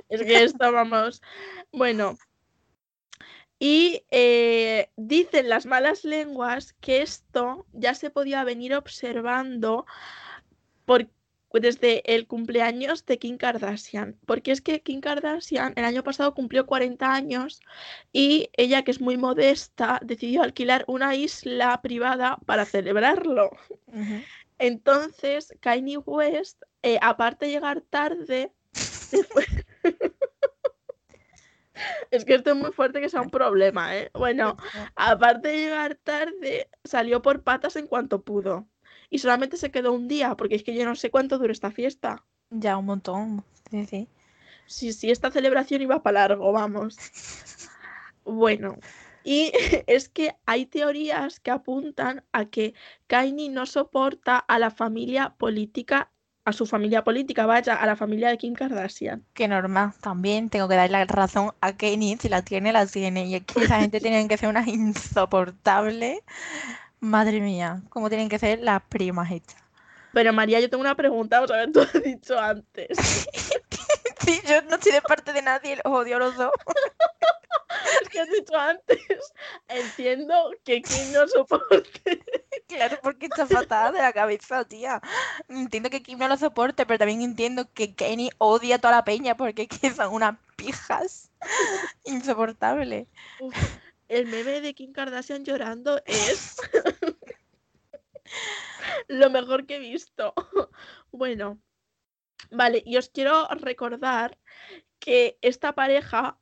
Es 0.09 0.21
que 0.21 0.43
esto, 0.43 0.71
vamos. 0.71 1.21
Bueno. 1.71 2.17
Y 3.57 4.03
eh, 4.11 4.89
dicen 4.97 5.47
las 5.49 5.65
malas 5.65 6.03
lenguas 6.03 6.73
que 6.81 7.01
esto 7.01 7.65
ya 7.73 7.93
se 7.93 8.09
podía 8.09 8.43
venir 8.43 8.75
observando 8.75 9.85
por, 10.83 11.07
desde 11.53 12.13
el 12.13 12.27
cumpleaños 12.27 13.05
de 13.05 13.17
Kim 13.17 13.37
Kardashian. 13.37 14.17
Porque 14.25 14.51
es 14.51 14.59
que 14.61 14.81
Kim 14.81 14.99
Kardashian 14.99 15.71
el 15.77 15.85
año 15.85 16.03
pasado 16.03 16.33
cumplió 16.33 16.65
40 16.65 17.13
años 17.13 17.61
y 18.11 18.49
ella, 18.57 18.83
que 18.83 18.91
es 18.91 18.99
muy 18.99 19.15
modesta, 19.17 19.99
decidió 20.03 20.43
alquilar 20.43 20.83
una 20.87 21.15
isla 21.15 21.81
privada 21.81 22.37
para 22.45 22.65
celebrarlo. 22.65 23.51
Entonces, 24.59 25.53
Kanye 25.61 25.97
West, 25.99 26.61
eh, 26.83 26.97
aparte 27.01 27.45
de 27.45 27.51
llegar 27.53 27.81
tarde, 27.81 28.51
se 28.73 29.23
fue- 29.23 29.45
es 32.15 32.25
que 32.25 32.35
esto 32.35 32.51
es 32.51 32.55
muy 32.55 32.71
fuerte 32.71 33.01
que 33.01 33.09
sea 33.09 33.21
un 33.21 33.29
problema, 33.29 33.95
¿eh? 33.95 34.11
Bueno, 34.13 34.57
aparte 34.95 35.49
de 35.49 35.57
llegar 35.57 35.95
tarde, 35.95 36.69
salió 36.83 37.21
por 37.21 37.43
patas 37.43 37.75
en 37.75 37.87
cuanto 37.87 38.23
pudo. 38.23 38.67
Y 39.09 39.19
solamente 39.19 39.57
se 39.57 39.71
quedó 39.71 39.93
un 39.93 40.07
día, 40.07 40.35
porque 40.35 40.55
es 40.55 40.63
que 40.63 40.73
yo 40.73 40.85
no 40.85 40.95
sé 40.95 41.11
cuánto 41.11 41.37
dura 41.37 41.51
esta 41.51 41.71
fiesta. 41.71 42.25
Ya 42.49 42.77
un 42.77 42.85
montón. 42.85 43.43
Sí, 43.69 43.85
sí. 43.85 44.07
Sí, 44.65 44.93
sí, 44.93 45.11
esta 45.11 45.31
celebración 45.31 45.81
iba 45.81 46.01
para 46.01 46.27
largo, 46.27 46.51
vamos. 46.51 46.97
Bueno, 48.23 48.77
y 49.23 49.51
es 49.87 50.09
que 50.09 50.35
hay 50.45 50.65
teorías 50.65 51.39
que 51.39 51.51
apuntan 51.51 52.23
a 52.31 52.45
que 52.45 52.73
Kanye 53.07 53.49
no 53.49 53.65
soporta 53.65 54.37
a 54.37 54.59
la 54.59 54.71
familia 54.71 55.35
política, 55.37 56.11
a 56.45 56.53
su 56.53 56.67
familia 56.67 57.03
política, 57.03 57.47
vaya, 57.47 57.73
a 57.73 57.85
la 57.87 57.95
familia 57.95 58.29
de 58.29 58.37
Kim 58.37 58.53
Kardashian. 58.53 59.25
Que 59.33 59.47
normal, 59.47 59.93
también 59.99 60.49
tengo 60.49 60.67
que 60.67 60.75
darle 60.75 60.99
la 60.99 61.05
razón 61.05 61.51
a 61.59 61.73
Kenny, 61.73 62.17
si 62.17 62.29
la 62.29 62.43
tiene, 62.43 62.71
la 62.71 62.85
tiene. 62.85 63.25
Y 63.25 63.41
que 63.41 63.63
esa 63.63 63.79
gente 63.81 63.99
tiene 63.99 64.27
que 64.27 64.37
ser 64.37 64.49
unas 64.49 64.67
insoportables. 64.67 66.19
Madre 66.99 67.41
mía, 67.41 67.81
cómo 67.89 68.09
tienen 68.09 68.29
que 68.29 68.39
ser 68.39 68.59
las 68.59 68.81
primas 68.83 69.31
estas. 69.31 69.57
Pero 70.13 70.31
María, 70.31 70.59
yo 70.61 70.69
tengo 70.69 70.81
una 70.81 70.95
pregunta, 70.95 71.37
vamos 71.37 71.51
a 71.51 71.57
ver, 71.57 71.71
tú 71.71 71.81
has 71.81 72.01
dicho 72.01 72.39
antes. 72.39 73.27
Sí, 74.25 74.41
yo 74.47 74.61
no 74.63 74.75
estoy 74.75 74.91
de 74.91 75.01
parte 75.01 75.33
de 75.33 75.41
nadie, 75.41 75.75
los 75.83 75.93
odio 75.93 76.17
a 76.17 76.19
los 76.19 76.35
dos. 76.37 76.51
Es 78.01 78.09
que 78.09 78.19
has 78.19 78.29
dicho 78.29 78.55
antes. 78.57 79.33
Entiendo 79.67 80.51
que 80.63 80.81
Kim 80.81 81.11
no 81.13 81.27
soporte. 81.27 82.23
Claro, 82.67 82.97
porque 83.03 83.27
está 83.27 83.45
fatal 83.45 83.93
de 83.93 84.01
la 84.01 84.11
cabeza, 84.13 84.65
tía. 84.65 85.01
Entiendo 85.47 85.89
que 85.89 86.01
Kim 86.01 86.17
no 86.17 86.27
lo 86.27 86.37
soporte, 86.37 86.85
pero 86.85 86.97
también 86.97 87.21
entiendo 87.21 87.71
que 87.73 87.93
Kenny 87.93 88.31
odia 88.37 88.75
a 88.75 88.79
toda 88.79 88.95
la 88.95 89.03
peña 89.03 89.37
porque 89.37 89.67
son 89.95 90.13
unas 90.13 90.37
pijas 90.55 91.29
insoportables. 92.05 93.07
Uf, 93.39 93.55
el 94.07 94.25
meme 94.27 94.61
de 94.61 94.73
Kim 94.73 94.93
Kardashian 94.93 95.43
llorando 95.45 96.01
es 96.05 96.57
lo 99.07 99.29
mejor 99.29 99.65
que 99.65 99.77
he 99.77 99.79
visto. 99.79 100.33
Bueno, 101.11 101.59
vale, 102.51 102.83
y 102.85 102.97
os 102.97 103.09
quiero 103.09 103.47
recordar 103.49 104.37
que 104.99 105.37
esta 105.41 105.73
pareja, 105.73 106.37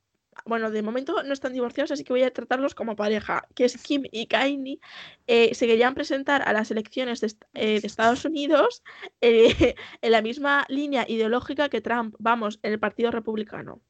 bueno, 0.46 0.70
de 0.70 0.82
momento 0.82 1.22
no 1.22 1.32
están 1.32 1.52
divorciados, 1.52 1.92
así 1.92 2.04
que 2.04 2.12
voy 2.12 2.22
a 2.22 2.32
tratarlos 2.32 2.74
como 2.74 2.96
pareja, 2.96 3.46
que 3.54 3.64
es 3.64 3.80
Kim 3.82 4.04
y 4.10 4.26
Kanye, 4.26 4.80
eh, 5.26 5.54
se 5.54 5.66
querían 5.66 5.94
presentar 5.94 6.42
a 6.42 6.52
las 6.52 6.70
elecciones 6.70 7.20
de, 7.20 7.34
eh, 7.54 7.80
de 7.80 7.86
Estados 7.86 8.24
Unidos 8.24 8.82
eh, 9.20 9.74
en 10.00 10.12
la 10.12 10.22
misma 10.22 10.64
línea 10.68 11.04
ideológica 11.08 11.68
que 11.68 11.80
Trump, 11.80 12.14
vamos, 12.18 12.58
en 12.62 12.72
el 12.72 12.80
Partido 12.80 13.10
Republicano. 13.10 13.80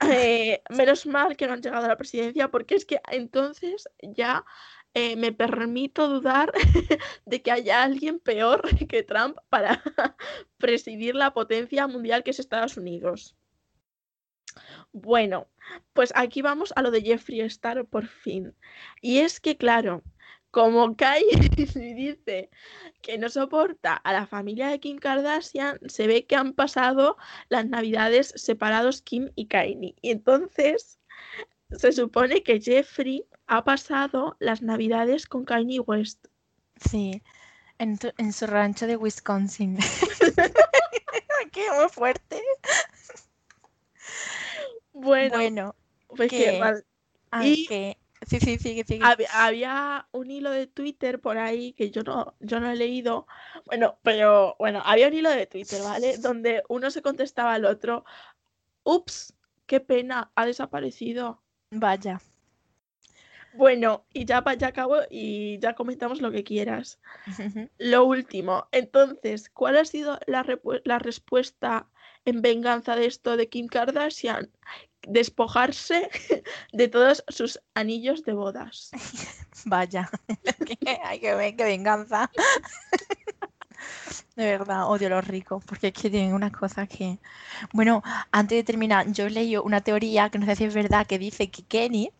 menos 0.70 1.06
mal 1.06 1.36
que 1.36 1.46
no 1.46 1.52
han 1.52 1.62
llegado 1.62 1.84
a 1.84 1.88
la 1.88 1.96
presidencia 1.96 2.50
porque 2.50 2.74
es 2.74 2.84
que 2.84 3.00
entonces 3.12 3.88
ya 4.02 4.44
eh, 4.94 5.16
me 5.16 5.32
permito 5.32 6.08
dudar 6.08 6.52
de 7.26 7.42
que 7.42 7.50
haya 7.50 7.82
alguien 7.82 8.20
peor 8.20 8.62
que 8.88 9.02
Trump 9.02 9.38
para 9.48 9.82
presidir 10.58 11.14
la 11.14 11.32
potencia 11.32 11.86
mundial 11.86 12.22
que 12.22 12.30
es 12.30 12.38
Estados 12.38 12.76
Unidos. 12.76 13.36
Bueno, 14.92 15.48
pues 15.94 16.12
aquí 16.14 16.42
vamos 16.42 16.72
a 16.76 16.82
lo 16.82 16.90
de 16.90 17.00
Jeffree 17.00 17.44
Star 17.46 17.86
por 17.86 18.06
fin. 18.06 18.54
Y 19.00 19.18
es 19.20 19.40
que, 19.40 19.56
claro, 19.56 20.02
como 20.50 20.94
Kai 20.96 21.24
dice 21.56 22.50
que 23.00 23.16
no 23.16 23.30
soporta 23.30 23.94
a 23.94 24.12
la 24.12 24.26
familia 24.26 24.68
de 24.68 24.80
Kim 24.80 24.98
Kardashian, 24.98 25.78
se 25.86 26.06
ve 26.06 26.26
que 26.26 26.36
han 26.36 26.52
pasado 26.52 27.16
las 27.48 27.66
navidades 27.66 28.34
separados 28.36 29.00
Kim 29.00 29.30
y 29.34 29.46
Kanye. 29.46 29.94
Y 30.02 30.10
entonces 30.10 30.98
se 31.78 31.92
supone 31.92 32.42
que 32.42 32.60
Jeffrey 32.60 33.24
ha 33.46 33.64
pasado 33.64 34.36
las 34.40 34.62
navidades 34.62 35.26
con 35.26 35.44
Kanye 35.44 35.80
West. 35.80 36.26
Sí, 36.90 37.22
en, 37.78 37.98
tu- 37.98 38.12
en 38.18 38.32
su 38.32 38.46
rancho 38.46 38.86
de 38.86 38.96
Wisconsin. 38.96 39.78
Qué 41.52 41.62
muy 41.78 41.88
fuerte. 41.90 42.42
Bueno, 44.92 45.36
Bueno, 45.36 45.76
pues 46.08 46.30
que 46.30 46.60
ah, 47.30 47.44
y- 47.46 47.66
Sí, 48.28 48.38
sí, 48.38 48.56
sigue, 48.58 48.84
sigue. 48.84 49.04
Hab- 49.04 49.26
había 49.32 50.06
un 50.12 50.30
hilo 50.30 50.50
de 50.52 50.68
Twitter 50.68 51.20
por 51.20 51.38
ahí 51.38 51.72
que 51.72 51.90
yo 51.90 52.02
no, 52.04 52.36
yo 52.38 52.60
no 52.60 52.70
he 52.70 52.76
leído. 52.76 53.26
Bueno, 53.66 53.98
pero 54.02 54.54
bueno, 54.60 54.80
había 54.84 55.08
un 55.08 55.14
hilo 55.14 55.30
de 55.30 55.46
Twitter, 55.46 55.82
¿vale? 55.82 56.18
Donde 56.18 56.62
uno 56.68 56.88
se 56.92 57.02
contestaba 57.02 57.54
al 57.54 57.64
otro, 57.64 58.04
ups, 58.84 59.34
qué 59.66 59.80
pena, 59.80 60.30
ha 60.36 60.46
desaparecido. 60.46 61.41
Vaya. 61.72 62.20
Bueno, 63.54 64.04
y 64.12 64.24
ya, 64.24 64.44
ya 64.56 64.68
acabo 64.68 64.96
y 65.10 65.58
ya 65.58 65.74
comentamos 65.74 66.20
lo 66.20 66.30
que 66.30 66.44
quieras. 66.44 67.00
Lo 67.78 68.04
último, 68.04 68.68
entonces, 68.72 69.48
¿cuál 69.48 69.76
ha 69.76 69.84
sido 69.84 70.18
la, 70.26 70.46
la 70.84 70.98
respuesta 70.98 71.88
en 72.24 72.40
venganza 72.40 72.96
de 72.96 73.06
esto 73.06 73.36
de 73.36 73.48
Kim 73.48 73.66
Kardashian? 73.66 74.50
Despojarse 75.02 76.08
de 76.72 76.88
todos 76.88 77.24
sus 77.28 77.60
anillos 77.74 78.22
de 78.24 78.32
bodas. 78.34 78.90
Vaya. 79.66 80.08
Hay 81.04 81.20
que 81.20 81.34
ver 81.34 81.56
qué 81.56 81.64
venganza. 81.64 82.30
De 84.36 84.46
verdad, 84.46 84.88
odio 84.90 85.08
a 85.08 85.10
los 85.10 85.26
ricos, 85.28 85.64
porque 85.64 85.88
es 85.88 85.92
que 85.94 86.10
tienen 86.10 86.34
unas 86.34 86.52
cosas 86.52 86.88
que... 86.88 87.18
Bueno, 87.72 88.02
antes 88.32 88.58
de 88.58 88.64
terminar, 88.64 89.10
yo 89.12 89.28
leí 89.28 89.56
una 89.56 89.80
teoría, 89.82 90.30
que 90.30 90.38
no 90.38 90.46
sé 90.46 90.56
si 90.56 90.64
es 90.64 90.74
verdad, 90.74 91.06
que 91.06 91.18
dice 91.18 91.50
que 91.50 91.64
Kenny 91.64 92.10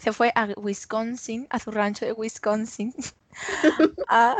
se 0.00 0.12
fue 0.12 0.32
a 0.34 0.48
Wisconsin, 0.56 1.46
a 1.50 1.58
su 1.58 1.70
rancho 1.70 2.06
de 2.06 2.12
Wisconsin, 2.12 2.94
a 4.08 4.36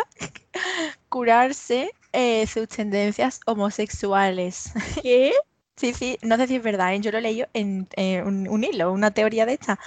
curarse 1.09 1.91
eh, 2.13 2.47
sus 2.47 2.69
tendencias 2.69 3.41
homosexuales. 3.47 4.73
¿Qué? 5.03 5.33
Sí, 5.77 5.93
sí, 5.93 6.19
no 6.23 6.37
sé 6.37 6.47
si 6.47 6.57
es 6.57 6.63
verdad, 6.63 6.95
¿eh? 6.95 7.01
yo 7.01 7.13
lo 7.13 7.21
leído 7.21 7.49
en, 7.53 7.87
eh, 7.97 8.23
un, 8.23 8.49
un 8.49 8.65
hilo, 8.65 8.93
una 8.93 9.11
teoría 9.11 9.45
de 9.45 9.55
esta. 9.55 9.79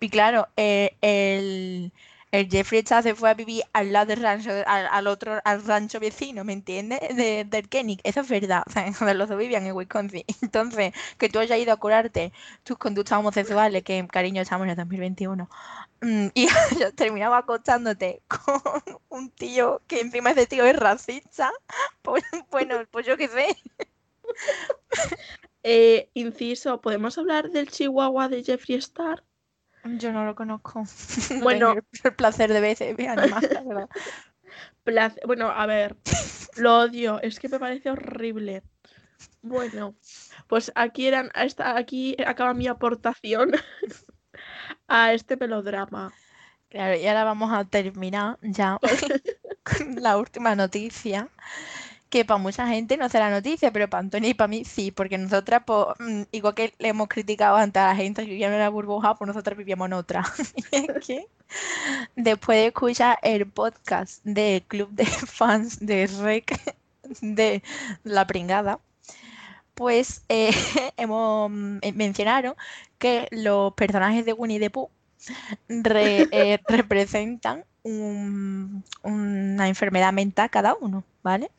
Y 0.00 0.08
claro, 0.10 0.48
el, 0.56 1.92
el 2.32 2.48
Jeffrey 2.50 2.80
Epstein 2.80 3.02
se 3.02 3.14
fue 3.14 3.30
a 3.30 3.34
vivir 3.34 3.62
al 3.74 3.92
lado 3.92 4.06
del 4.06 4.22
rancho, 4.22 4.50
al, 4.66 4.86
al 4.86 5.06
otro, 5.06 5.38
al 5.44 5.64
rancho 5.64 6.00
vecino, 6.00 6.44
¿me 6.44 6.54
entiendes? 6.54 7.00
De, 7.14 7.44
del 7.44 7.68
Kenny. 7.68 7.98
Eso 8.04 8.20
es 8.20 8.28
verdad, 8.28 8.64
o 8.66 8.94
sea, 8.94 9.14
los 9.14 9.28
dos 9.28 9.38
vivían 9.38 9.66
en 9.66 9.74
Wisconsin. 9.76 10.24
Entonces, 10.42 10.92
que 11.18 11.28
tú 11.28 11.38
hayas 11.38 11.58
ido 11.58 11.72
a 11.72 11.76
curarte 11.76 12.32
tus 12.64 12.78
conductas 12.78 13.18
homosexuales, 13.18 13.82
que 13.84 14.06
cariño, 14.10 14.42
estamos 14.42 14.64
en 14.64 14.70
el 14.70 14.76
2021, 14.76 15.48
mm, 16.00 16.26
y 16.34 16.48
hayas 16.72 16.94
terminado 16.94 17.34
acostándote 17.34 18.22
con 18.28 18.82
un 19.10 19.30
tío 19.30 19.82
que 19.86 20.00
encima 20.00 20.30
ese 20.30 20.46
tío 20.46 20.64
es 20.64 20.76
racista, 20.76 21.52
pues, 22.02 22.24
bueno, 22.50 22.76
pues 22.90 23.06
yo 23.06 23.16
qué 23.16 23.28
sé. 23.28 23.56
Eh, 25.64 26.08
inciso, 26.14 26.80
¿podemos 26.80 27.18
hablar 27.18 27.50
del 27.50 27.68
chihuahua 27.70 28.28
de 28.28 28.44
Jeffree 28.44 28.78
Star? 28.78 29.24
Yo 29.84 30.12
no 30.12 30.24
lo 30.24 30.34
conozco. 30.34 30.84
No 31.38 31.44
Bueno. 31.44 31.74
el 32.04 32.14
placer 32.14 32.52
de 32.52 32.60
la 33.16 33.64
verdad. 33.64 33.88
Place- 34.84 35.20
Bueno, 35.26 35.48
a 35.48 35.66
ver, 35.66 35.96
lo 36.56 36.78
odio, 36.80 37.20
es 37.22 37.38
que 37.38 37.48
me 37.48 37.58
parece 37.58 37.90
horrible. 37.90 38.62
Bueno, 39.42 39.94
pues 40.48 40.70
aquí 40.74 41.06
eran, 41.06 41.30
esta, 41.34 41.76
aquí 41.76 42.16
acaba 42.24 42.54
mi 42.54 42.66
aportación 42.68 43.52
a 44.88 45.12
este 45.12 45.36
melodrama. 45.36 46.12
Claro, 46.68 46.96
y 46.96 47.06
ahora 47.06 47.24
vamos 47.24 47.52
a 47.52 47.64
terminar 47.64 48.38
ya 48.42 48.78
con 49.62 49.96
la 50.02 50.16
última 50.16 50.54
noticia, 50.54 51.28
que 52.12 52.26
para 52.26 52.38
mucha 52.38 52.68
gente 52.68 52.98
no 52.98 53.08
será 53.08 53.30
noticia, 53.30 53.72
pero 53.72 53.88
para 53.88 54.00
Antonio 54.02 54.28
y 54.30 54.34
para 54.34 54.48
mí 54.48 54.64
sí, 54.66 54.90
porque 54.92 55.16
nosotras, 55.18 55.62
pues, 55.66 55.86
mm, 55.98 56.22
igual 56.32 56.54
que 56.54 56.74
le 56.78 56.88
hemos 56.88 57.08
criticado 57.08 57.56
antes 57.56 57.82
a 57.82 57.86
la 57.88 57.96
gente 57.96 58.22
que 58.24 58.30
vivía 58.30 58.48
en 58.48 58.54
una 58.54 58.68
burbuja, 58.68 59.14
pues 59.16 59.26
nosotras 59.28 59.56
vivíamos 59.56 59.86
en 59.86 59.94
otra. 59.94 60.22
Después 62.16 62.58
de 62.58 62.66
escuchar 62.66 63.18
el 63.22 63.46
podcast 63.46 64.22
del 64.24 64.62
club 64.62 64.90
de 64.90 65.06
fans 65.26 65.78
de 65.80 66.06
Rec 66.22 66.76
de 67.22 67.62
La 68.04 68.26
Pringada, 68.26 68.78
pues 69.74 70.22
eh, 70.28 70.52
hemos 70.98 71.50
mm, 71.50 71.78
mencionaron 71.94 72.54
que 72.98 73.28
los 73.30 73.74
personajes 73.74 74.24
de 74.26 74.32
Winnie 74.34 74.60
the 74.60 74.70
Pooh 74.70 74.90
eh, 75.68 76.58
representan 76.68 77.64
un- 77.82 78.84
una 79.02 79.68
enfermedad 79.68 80.12
mental 80.12 80.50
cada 80.50 80.74
uno, 80.74 81.04
¿vale? 81.22 81.50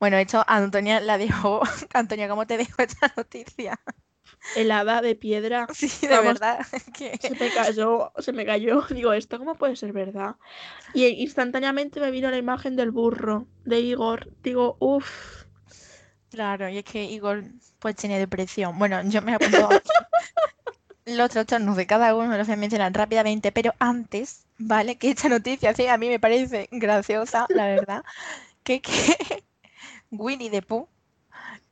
Bueno, 0.00 0.16
esto 0.16 0.42
Antonia 0.46 0.98
la 1.00 1.18
dejó. 1.18 1.60
Antonia, 1.92 2.28
¿cómo 2.28 2.46
te 2.46 2.56
dejo 2.56 2.82
esta 2.82 3.12
noticia? 3.16 3.78
Helada 4.56 5.02
de 5.02 5.14
piedra. 5.14 5.66
Sí, 5.74 6.06
de 6.06 6.16
Vamos, 6.16 6.40
verdad. 6.40 6.66
Se 7.20 7.30
me 7.34 7.52
cayó, 7.52 8.12
se 8.18 8.32
me 8.32 8.46
cayó. 8.46 8.82
Digo, 8.90 9.12
¿esto 9.12 9.38
cómo 9.38 9.56
puede 9.56 9.76
ser 9.76 9.92
verdad? 9.92 10.36
Y 10.94 11.04
instantáneamente 11.06 12.00
me 12.00 12.10
vino 12.10 12.30
la 12.30 12.38
imagen 12.38 12.76
del 12.76 12.90
burro 12.90 13.46
de 13.66 13.80
Igor. 13.80 14.32
Digo, 14.42 14.78
uff. 14.80 15.44
Claro, 16.30 16.68
y 16.70 16.78
es 16.78 16.84
que 16.84 17.04
Igor 17.04 17.44
pues 17.78 17.94
tiene 17.96 18.18
depresión. 18.18 18.78
Bueno, 18.78 19.02
yo 19.04 19.20
me 19.20 19.34
apunto 19.34 19.68
los 21.04 21.30
trastornos 21.30 21.76
de 21.76 21.86
cada 21.86 22.14
uno, 22.14 22.38
los 22.38 22.46
voy 22.46 22.54
a 22.54 22.56
mencionar 22.56 22.92
rápidamente, 22.92 23.52
pero 23.52 23.74
antes, 23.78 24.46
¿vale? 24.58 24.96
Que 24.96 25.10
esta 25.10 25.28
noticia 25.28 25.74
sí, 25.74 25.88
a 25.88 25.98
mí 25.98 26.08
me 26.08 26.20
parece 26.20 26.68
graciosa, 26.70 27.46
la 27.48 27.66
verdad, 27.66 28.04
que, 28.62 28.80
que 28.80 29.42
Winnie 30.10 30.50
the 30.50 30.62
Pooh 30.62 30.88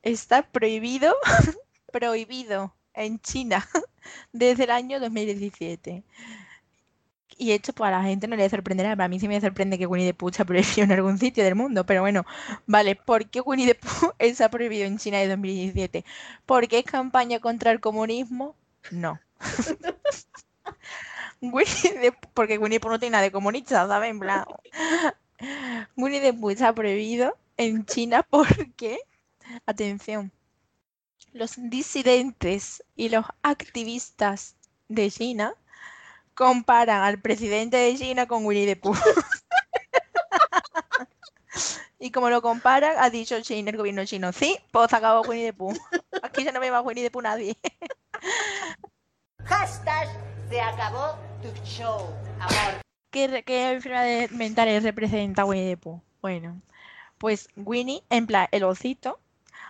está 0.03 0.43
prohibido, 0.43 1.15
prohibido 1.91 2.73
en 2.93 3.19
China 3.21 3.67
desde 4.33 4.65
el 4.65 4.71
año 4.71 4.99
2017. 4.99 6.03
Y 7.37 7.51
esto 7.53 7.73
pues 7.73 7.87
a 7.87 7.91
la 7.91 8.03
gente 8.03 8.27
no 8.27 8.35
le 8.35 8.49
sorprenderá, 8.49 8.95
para 8.97 9.07
mí 9.07 9.19
sí 9.19 9.27
me 9.27 9.39
sorprende 9.39 9.77
que 9.77 9.85
Winnie 9.87 10.07
the 10.09 10.13
Pooh 10.13 10.29
está 10.29 10.45
prohibido 10.45 10.83
en 10.83 10.91
algún 10.91 11.17
sitio 11.17 11.43
del 11.43 11.55
mundo, 11.55 11.85
pero 11.85 12.01
bueno, 12.01 12.25
vale, 12.67 12.95
¿por 12.97 13.29
qué 13.29 13.41
Winnie 13.41 13.67
the 13.67 13.75
Pooh 13.75 14.13
está 14.19 14.49
prohibido 14.49 14.85
en 14.85 14.97
China 14.97 15.19
de 15.19 15.27
2017? 15.29 16.05
¿Por 16.45 16.67
qué 16.67 16.79
es 16.79 16.85
campaña 16.85 17.39
contra 17.39 17.71
el 17.71 17.79
comunismo? 17.79 18.55
No. 18.91 19.19
Winnie 21.41 21.99
the 22.01 22.11
Pooh- 22.11 22.31
porque 22.33 22.57
Winnie 22.57 22.77
the 22.79 22.81
Pooh 22.81 22.91
no 22.91 22.99
tiene 22.99 23.11
nada 23.13 23.23
de 23.23 23.31
comunista, 23.31 23.87
¿sabes? 23.87 24.09
En 24.11 24.19
plan, 24.19 24.45
Winnie 25.95 26.21
the 26.21 26.33
Pooh 26.33 26.49
está 26.51 26.73
prohibido 26.73 27.37
en 27.59 27.85
China 27.85 28.23
porque, 28.29 28.99
atención, 29.65 30.31
los 31.33 31.53
disidentes 31.57 32.83
y 32.95 33.09
los 33.09 33.25
activistas 33.43 34.55
de 34.87 35.11
China 35.11 35.53
comparan 36.33 37.03
al 37.03 37.21
presidente 37.21 37.77
de 37.77 37.95
China 37.97 38.25
con 38.25 38.45
Winnie 38.45 38.65
the 38.65 38.75
Pooh. 38.75 38.95
Y 42.01 42.11
como 42.11 42.29
lo 42.29 42.41
comparan, 42.41 42.95
ha 42.97 43.09
dicho 43.09 43.41
China, 43.41 43.71
el 43.71 43.77
gobierno 43.77 44.05
chino, 44.05 44.31
sí, 44.31 44.57
pues 44.71 44.93
acabó 44.93 45.21
Winnie 45.27 45.47
the 45.47 45.53
Pooh. 45.53 45.75
Aquí 46.23 46.45
ya 46.45 46.53
no 46.53 46.61
ve 46.61 46.71
más 46.71 46.85
Winnie 46.85 47.03
the 47.03 47.11
Pooh 47.11 47.21
nadie. 47.21 47.57
Hashtag 49.43 50.07
se 50.49 50.61
acabó 50.61 51.17
tu 51.41 51.49
show, 51.65 52.07
amor. 52.39 52.81
¿Qué, 53.11 53.43
qué 53.45 53.71
enfermedades 53.71 54.31
mentales 54.31 54.83
representa 54.83 55.43
Winnie 55.43 55.75
the 55.75 55.77
Pooh? 55.77 56.01
Bueno, 56.21 56.61
pues 57.19 57.49
Winnie, 57.55 58.03
en 58.09 58.25
plan, 58.25 58.47
el 58.51 58.63
osito. 58.63 59.19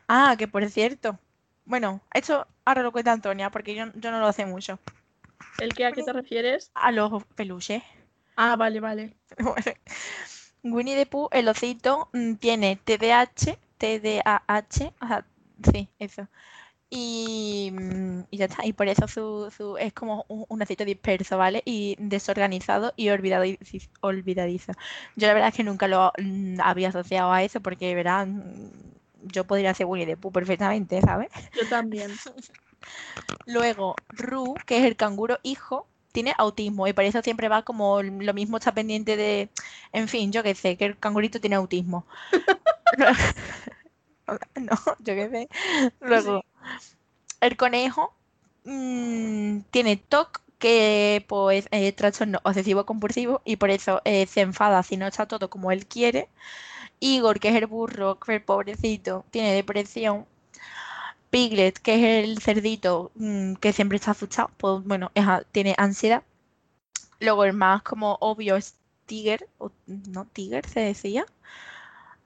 Ah, 0.07 0.35
que 0.37 0.47
por 0.47 0.67
cierto, 0.69 1.19
bueno, 1.65 2.01
esto 2.13 2.47
ahora 2.65 2.83
lo 2.83 2.91
cuenta 2.91 3.11
Antonia, 3.11 3.49
porque 3.49 3.75
yo, 3.75 3.85
yo 3.95 4.11
no 4.11 4.19
lo 4.19 4.31
sé 4.33 4.45
mucho. 4.45 4.79
¿El 5.59 5.73
que 5.73 5.85
a 5.85 5.91
qué 5.91 6.03
te 6.03 6.13
refieres? 6.13 6.71
A 6.73 6.91
los 6.91 7.23
peluches. 7.35 7.83
Ah, 8.35 8.55
vale, 8.55 8.79
vale. 8.79 9.17
Bueno, 9.37 9.71
Winnie 10.63 10.95
the 10.95 11.05
Pooh, 11.05 11.29
el 11.31 11.47
osito, 11.47 12.09
mm, 12.13 12.35
tiene 12.35 12.77
TDAH, 12.77 13.57
TDAH, 13.77 14.93
ajá, 14.99 15.25
sí, 15.71 15.89
eso. 15.99 16.27
Y, 16.91 17.71
mm, 17.71 18.21
y 18.31 18.37
ya 18.37 18.45
está. 18.45 18.65
Y 18.65 18.73
por 18.73 18.87
eso 18.87 19.07
su, 19.07 19.51
su- 19.55 19.77
es 19.77 19.93
como 19.93 20.25
un, 20.27 20.45
un 20.49 20.61
acito 20.61 20.85
disperso, 20.85 21.37
¿vale? 21.37 21.61
Y 21.65 21.95
desorganizado 21.99 22.93
y 22.95 23.07
olvidadiz- 23.09 23.89
olvidadizo. 24.01 24.73
Yo 25.15 25.27
la 25.27 25.33
verdad 25.33 25.49
es 25.49 25.55
que 25.55 25.63
nunca 25.63 25.87
lo 25.87 26.11
mm, 26.17 26.59
había 26.61 26.89
asociado 26.89 27.31
a 27.31 27.43
eso 27.43 27.61
porque, 27.61 27.93
verán, 27.95 28.71
yo 29.23 29.45
podría 29.45 29.73
ser 29.73 29.85
Winnie 29.85 30.07
the 30.07 30.17
Pooh 30.17 30.31
perfectamente, 30.31 31.01
¿sabes? 31.01 31.29
Yo 31.53 31.67
también. 31.67 32.11
Luego, 33.45 33.95
Ru, 34.09 34.55
que 34.65 34.77
es 34.79 34.85
el 34.85 34.95
canguro 34.95 35.39
hijo, 35.43 35.87
tiene 36.11 36.33
autismo 36.37 36.87
y 36.87 36.93
por 36.93 37.03
eso 37.03 37.21
siempre 37.21 37.47
va 37.49 37.63
como 37.63 38.01
lo 38.01 38.33
mismo, 38.33 38.57
está 38.57 38.73
pendiente 38.73 39.17
de, 39.17 39.49
en 39.93 40.07
fin, 40.07 40.31
yo 40.31 40.43
qué 40.43 40.55
sé, 40.55 40.77
que 40.77 40.85
el 40.85 40.97
cangurito 40.99 41.39
tiene 41.39 41.55
autismo. 41.55 42.05
No, 44.59 44.77
yo 44.99 45.15
qué 45.15 45.29
sé. 45.29 45.49
Luego, 46.01 46.43
el 47.41 47.57
conejo 47.57 48.13
mm, 48.65 49.59
tiene 49.71 49.97
TOC, 49.97 50.41
que 50.59 51.25
pues 51.27 51.67
es 51.71 51.95
trastorno 51.95 52.39
obsesivo 52.43 52.85
compulsivo 52.85 53.41
y 53.45 53.55
por 53.55 53.69
eso 53.69 54.01
eh, 54.03 54.27
se 54.27 54.41
enfada 54.41 54.83
si 54.83 54.97
no 54.97 55.07
está 55.07 55.27
todo 55.27 55.49
como 55.49 55.71
él 55.71 55.87
quiere. 55.87 56.29
Igor, 56.99 57.39
que 57.39 57.49
es 57.49 57.55
el 57.55 57.67
burro, 57.67 58.19
que 58.19 58.35
el 58.35 58.41
pobrecito, 58.43 59.25
tiene 59.31 59.53
depresión. 59.53 60.25
Piglet, 61.29 61.77
que 61.79 61.95
es 61.95 62.27
el 62.27 62.39
cerdito 62.41 63.11
mm, 63.15 63.53
que 63.55 63.71
siempre 63.73 63.97
está 63.97 64.11
asustado, 64.11 64.49
pues 64.57 64.83
bueno, 64.83 65.11
es 65.13 65.25
tiene 65.51 65.75
ansiedad. 65.77 66.23
Luego 67.19 67.45
el 67.45 67.53
más 67.53 67.83
como 67.83 68.17
obvio 68.19 68.55
es 68.55 68.75
Tiger, 69.05 69.47
o 69.57 69.71
no, 69.87 70.25
Tiger 70.25 70.65
se 70.67 70.79
decía. 70.81 71.25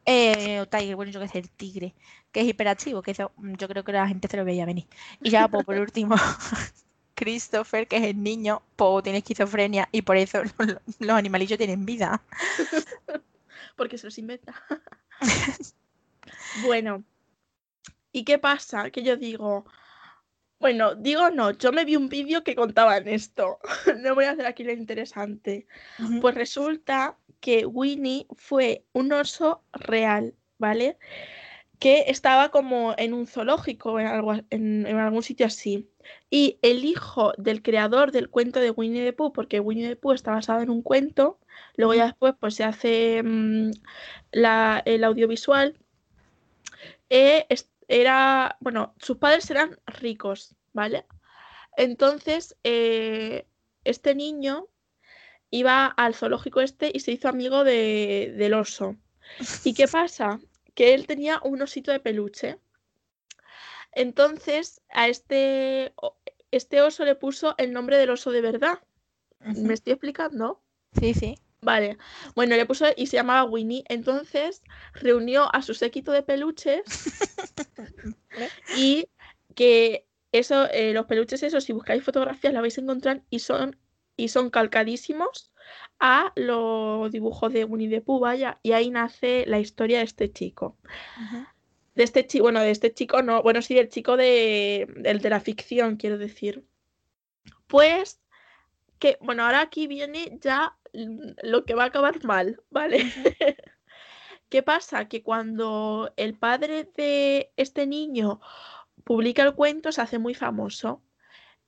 Eh, 0.05 0.59
o 0.59 0.67
Tiger, 0.67 0.95
bueno, 0.95 1.11
yo 1.11 1.19
qué 1.19 1.27
sé, 1.27 1.39
el 1.39 1.49
tigre, 1.49 1.93
que 2.31 2.41
es 2.41 2.47
hiperactivo, 2.47 3.01
que 3.01 3.11
eso 3.11 3.31
mm, 3.37 3.53
yo 3.55 3.67
creo 3.67 3.83
que 3.83 3.93
la 3.93 4.07
gente 4.07 4.27
se 4.27 4.37
lo 4.37 4.45
veía 4.45 4.65
venir. 4.65 4.85
Y 5.21 5.29
ya, 5.29 5.47
pues, 5.47 5.65
por 5.65 5.77
último, 5.77 6.15
Christopher, 7.15 7.87
que 7.87 7.97
es 7.97 8.03
el 8.03 8.21
niño, 8.21 8.61
pues 8.75 9.03
tiene 9.03 9.19
esquizofrenia 9.19 9.87
y 9.91 10.01
por 10.01 10.17
eso 10.17 10.43
los, 10.57 10.77
los 10.99 11.17
animalillos 11.17 11.57
tienen 11.57 11.85
vida. 11.85 12.21
Porque 13.75 13.97
se 13.97 14.07
los 14.07 14.17
inventa. 14.17 14.53
bueno, 16.65 17.03
¿y 18.11 18.23
qué 18.23 18.37
pasa? 18.37 18.91
Que 18.91 19.03
yo 19.03 19.17
digo, 19.17 19.65
bueno, 20.63 20.95
digo 20.95 21.29
no, 21.29 21.51
yo 21.51 21.73
me 21.73 21.83
vi 21.83 21.97
un 21.97 22.07
vídeo 22.07 22.41
que 22.41 22.55
contaban 22.55 23.07
esto. 23.07 23.59
No 23.99 24.15
voy 24.15 24.25
a 24.25 24.31
hacer 24.31 24.45
aquí 24.45 24.63
lo 24.63 24.71
interesante. 24.71 25.67
Pues 26.21 26.35
resulta 26.35 27.17
que 27.43 27.65
Winnie 27.65 28.25
fue 28.37 28.85
un 28.93 29.11
oso 29.11 29.65
real, 29.73 30.33
¿vale? 30.57 30.97
Que 31.77 32.05
estaba 32.07 32.51
como 32.51 32.95
en 32.97 33.13
un 33.13 33.27
zoológico, 33.27 33.99
en, 33.99 34.07
algo, 34.07 34.33
en, 34.49 34.87
en 34.87 34.97
algún 34.97 35.23
sitio 35.23 35.47
así. 35.47 35.89
Y 36.29 36.57
el 36.61 36.85
hijo 36.85 37.33
del 37.37 37.61
creador 37.61 38.13
del 38.13 38.29
cuento 38.29 38.61
de 38.61 38.71
Winnie 38.71 39.03
the 39.03 39.11
Pooh, 39.11 39.33
porque 39.33 39.59
Winnie 39.59 39.89
the 39.89 39.97
Pooh 39.97 40.13
está 40.13 40.31
basado 40.31 40.61
en 40.61 40.69
un 40.69 40.81
cuento, 40.81 41.37
luego 41.75 41.93
ya 41.93 42.05
después 42.05 42.33
pues 42.39 42.55
se 42.55 42.63
hace 42.63 43.21
mm, 43.21 43.71
la- 44.31 44.81
el 44.85 45.03
audiovisual, 45.03 45.77
eh, 47.09 47.45
era, 47.89 48.55
bueno, 48.61 48.95
sus 48.99 49.17
padres 49.17 49.51
eran 49.51 49.77
ricos, 49.85 50.55
¿vale? 50.71 51.05
Entonces, 51.75 52.55
eh, 52.63 53.45
este 53.83 54.15
niño 54.15 54.69
iba 55.55 55.85
al 55.85 56.15
zoológico 56.15 56.61
este 56.61 56.91
y 56.93 56.99
se 56.99 57.11
hizo 57.11 57.29
amigo 57.29 57.63
de- 57.63 58.33
del 58.37 58.55
oso. 58.55 58.95
¿Y 59.63 59.73
qué 59.75 59.87
pasa? 59.87 60.39
Que 60.73 60.95
él 60.95 61.05
tenía 61.05 61.39
un 61.43 61.61
osito 61.61 61.91
de 61.91 61.99
peluche. 61.99 62.57
Entonces, 63.91 64.81
a 64.89 65.07
este, 65.07 65.93
este 66.51 66.81
oso 66.81 67.05
le 67.05 67.15
puso 67.15 67.53
el 67.57 67.71
nombre 67.71 67.97
del 67.97 68.09
oso 68.09 68.31
de 68.31 68.41
verdad. 68.41 68.79
¿Me 69.39 69.73
estoy 69.73 69.93
explicando? 69.93 70.61
Sí, 70.99 71.13
sí. 71.13 71.37
Vale. 71.61 71.97
Bueno, 72.35 72.55
le 72.55 72.65
puso 72.65 72.85
y 72.95 73.07
se 73.07 73.17
llamaba 73.17 73.43
Winnie. 73.49 73.83
Entonces, 73.89 74.63
reunió 74.93 75.53
a 75.53 75.61
su 75.61 75.73
séquito 75.75 76.11
de 76.11 76.23
peluches 76.23 76.81
y 78.75 79.07
que 79.55 80.07
eso, 80.31 80.67
eh, 80.71 80.93
los 80.93 81.05
peluches 81.05 81.43
esos, 81.43 81.63
si 81.63 81.73
buscáis 81.73 82.03
fotografías, 82.03 82.53
la 82.53 82.61
vais 82.61 82.77
a 82.77 82.81
encontrar 82.81 83.21
y 83.29 83.39
son, 83.39 83.77
y 84.15 84.29
son 84.29 84.49
calcadísimos 84.49 85.51
a 85.99 86.33
los 86.35 87.11
dibujos 87.11 87.53
de 87.53 87.65
Winnie 87.65 87.89
the 87.89 88.01
Pooh, 88.01 88.19
vaya, 88.19 88.59
y 88.63 88.73
ahí 88.73 88.89
nace 88.89 89.45
la 89.47 89.59
historia 89.59 89.99
de 89.99 90.05
este 90.05 90.31
chico. 90.31 90.77
De 91.95 92.03
este 92.03 92.25
chico, 92.27 92.43
bueno, 92.43 92.61
de 92.61 92.71
este 92.71 92.93
chico 92.93 93.21
no, 93.21 93.41
bueno, 93.43 93.61
sí, 93.61 93.75
del 93.75 93.89
chico 93.89 94.17
de, 94.17 94.87
de 94.97 95.29
la 95.29 95.39
ficción, 95.39 95.95
quiero 95.95 96.17
decir. 96.17 96.65
Pues 97.67 98.19
que, 98.99 99.17
bueno, 99.21 99.45
ahora 99.45 99.61
aquí 99.61 99.87
viene 99.87 100.37
ya 100.41 100.77
lo 100.93 101.65
que 101.65 101.75
va 101.75 101.83
a 101.83 101.87
acabar 101.87 102.23
mal, 102.23 102.61
¿vale? 102.69 103.03
¿Qué 104.49 104.61
pasa? 104.61 105.07
Que 105.07 105.23
cuando 105.23 106.13
el 106.15 106.37
padre 106.37 106.89
de 106.95 107.51
este 107.57 107.87
niño 107.87 108.39
publica 109.03 109.43
el 109.43 109.55
cuento, 109.55 109.91
se 109.91 110.01
hace 110.01 110.19
muy 110.19 110.35
famoso 110.35 111.01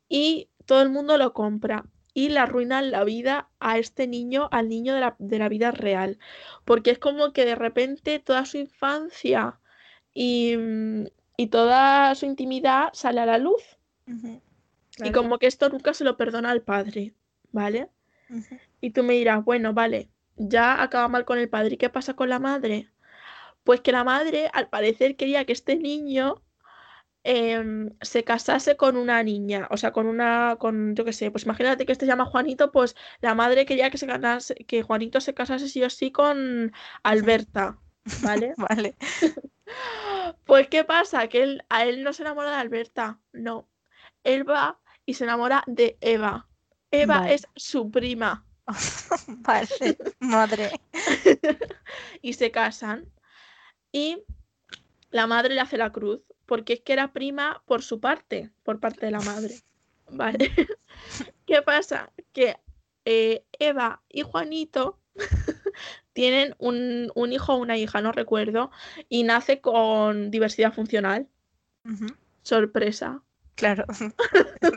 y 0.07 0.49
todo 0.65 0.81
el 0.81 0.89
mundo 0.89 1.17
lo 1.17 1.33
compra 1.33 1.85
y 2.15 2.29
le 2.31 2.39
arruinan 2.41 2.91
la 2.91 3.05
vida 3.05 3.51
a 3.61 3.79
este 3.79 4.07
niño, 4.07 4.49
al 4.53 4.69
niño 4.69 4.95
de 4.95 5.01
la, 5.01 5.17
de 5.19 5.39
la 5.39 5.49
vida 5.49 5.71
real, 5.71 6.19
porque 6.65 6.91
es 6.91 6.99
como 6.99 7.33
que 7.33 7.45
de 7.45 7.55
repente 7.55 8.19
toda 8.19 8.45
su 8.47 8.57
infancia 8.59 9.61
y, 10.13 10.57
mm, 10.57 11.05
y 11.37 11.47
toda 11.49 12.15
su 12.15 12.25
intimidad 12.27 12.89
sale 12.93 13.21
a 13.21 13.27
la 13.27 13.39
luz 13.39 13.63
y 15.01 15.11
Claro. 15.11 15.13
como 15.13 15.37
que 15.39 15.47
esto 15.47 15.69
nunca 15.69 15.93
se 15.93 16.03
lo 16.03 16.17
perdona 16.17 16.51
al 16.51 16.61
padre, 16.63 17.15
¿vale? 17.51 17.89
Y 18.81 18.91
tú 18.91 19.03
me 19.03 19.15
dirás, 19.15 19.43
bueno, 19.45 19.73
vale, 19.73 20.11
ya 20.37 20.81
acaba 20.83 21.07
mal 21.09 21.25
con 21.25 21.39
el 21.39 21.49
padre. 21.49 21.75
¿Y 21.75 21.77
qué 21.77 21.89
pasa 21.89 22.15
con 22.15 22.29
la 22.29 22.39
madre? 22.39 22.91
Pues 23.65 23.81
que 23.81 23.93
la 23.93 24.05
madre, 24.05 24.49
al 24.53 24.69
parecer, 24.69 25.17
quería 25.17 25.45
que 25.45 25.53
este 25.53 25.77
niño 25.77 26.43
em, 27.25 27.89
se 28.01 28.23
casase 28.23 28.77
con 28.77 28.97
una 28.97 29.21
niña, 29.23 29.67
o 29.71 29.77
sea, 29.77 29.91
con 29.91 30.05
una, 30.05 30.57
con, 30.59 30.95
yo 30.95 31.03
qué 31.03 31.11
sé, 31.11 31.31
pues 31.31 31.45
imagínate 31.45 31.85
que 31.85 31.91
este 31.91 32.05
se 32.05 32.11
llama 32.11 32.25
Juanito, 32.25 32.71
pues 32.71 32.95
la 33.19 33.33
madre 33.33 33.65
quería 33.65 33.89
que 33.89 33.97
se 33.97 34.05
ganase, 34.05 34.55
que 34.55 34.83
Juanito 34.83 35.19
se 35.19 35.33
casase 35.33 35.67
sí 35.67 35.83
o 35.83 35.89
sí 35.89 36.11
con 36.11 36.71
Alberta, 37.03 37.79
¿vale? 38.21 38.53
Vale. 38.57 38.95
Pues 40.45 40.67
¿qué 40.67 40.83
pasa? 40.83 41.27
Que 41.27 41.41
él, 41.43 41.63
a 41.69 41.85
él 41.85 42.03
no 42.03 42.13
se 42.13 42.21
enamora 42.21 42.51
de 42.51 42.57
Alberta, 42.57 43.19
no. 43.33 43.67
Él 44.23 44.47
va 44.47 44.79
y 45.05 45.15
se 45.15 45.23
enamora 45.23 45.63
de 45.65 45.97
Eva. 46.01 46.47
Eva 46.91 47.21
Vale. 47.21 47.33
es 47.33 47.47
su 47.55 47.89
prima. 47.89 48.45
Vale. 49.27 49.67
Madre. 50.19 50.71
y 52.21 52.33
se 52.33 52.51
casan. 52.51 53.11
Y 53.91 54.23
la 55.09 55.27
madre 55.27 55.55
le 55.55 55.61
hace 55.61 55.77
la 55.77 55.91
cruz, 55.91 56.21
porque 56.45 56.73
es 56.73 56.81
que 56.81 56.93
era 56.93 57.11
prima 57.13 57.61
por 57.65 57.83
su 57.83 57.99
parte, 57.99 58.51
por 58.63 58.79
parte 58.79 59.05
de 59.05 59.11
la 59.11 59.21
madre. 59.21 59.55
¿Vale? 60.09 60.51
¿Qué 61.47 61.61
pasa? 61.61 62.11
Que 62.31 62.57
eh, 63.05 63.43
Eva 63.59 64.01
y 64.09 64.21
Juanito 64.21 64.99
tienen 66.13 66.55
un, 66.59 67.11
un 67.15 67.33
hijo 67.33 67.53
o 67.53 67.57
una 67.57 67.77
hija, 67.77 68.01
no 68.01 68.11
recuerdo, 68.11 68.71
y 69.09 69.23
nace 69.23 69.61
con 69.61 70.31
diversidad 70.31 70.73
funcional. 70.73 71.27
Sorpresa. 72.41 73.21
Claro. 73.55 73.85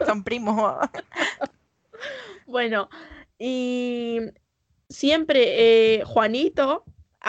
Son 0.07 0.25
primos. 0.25 0.77
Bueno, 2.47 2.89
y 3.39 4.21
siempre 4.89 5.99
eh, 5.99 6.05
Juanito 6.05 6.85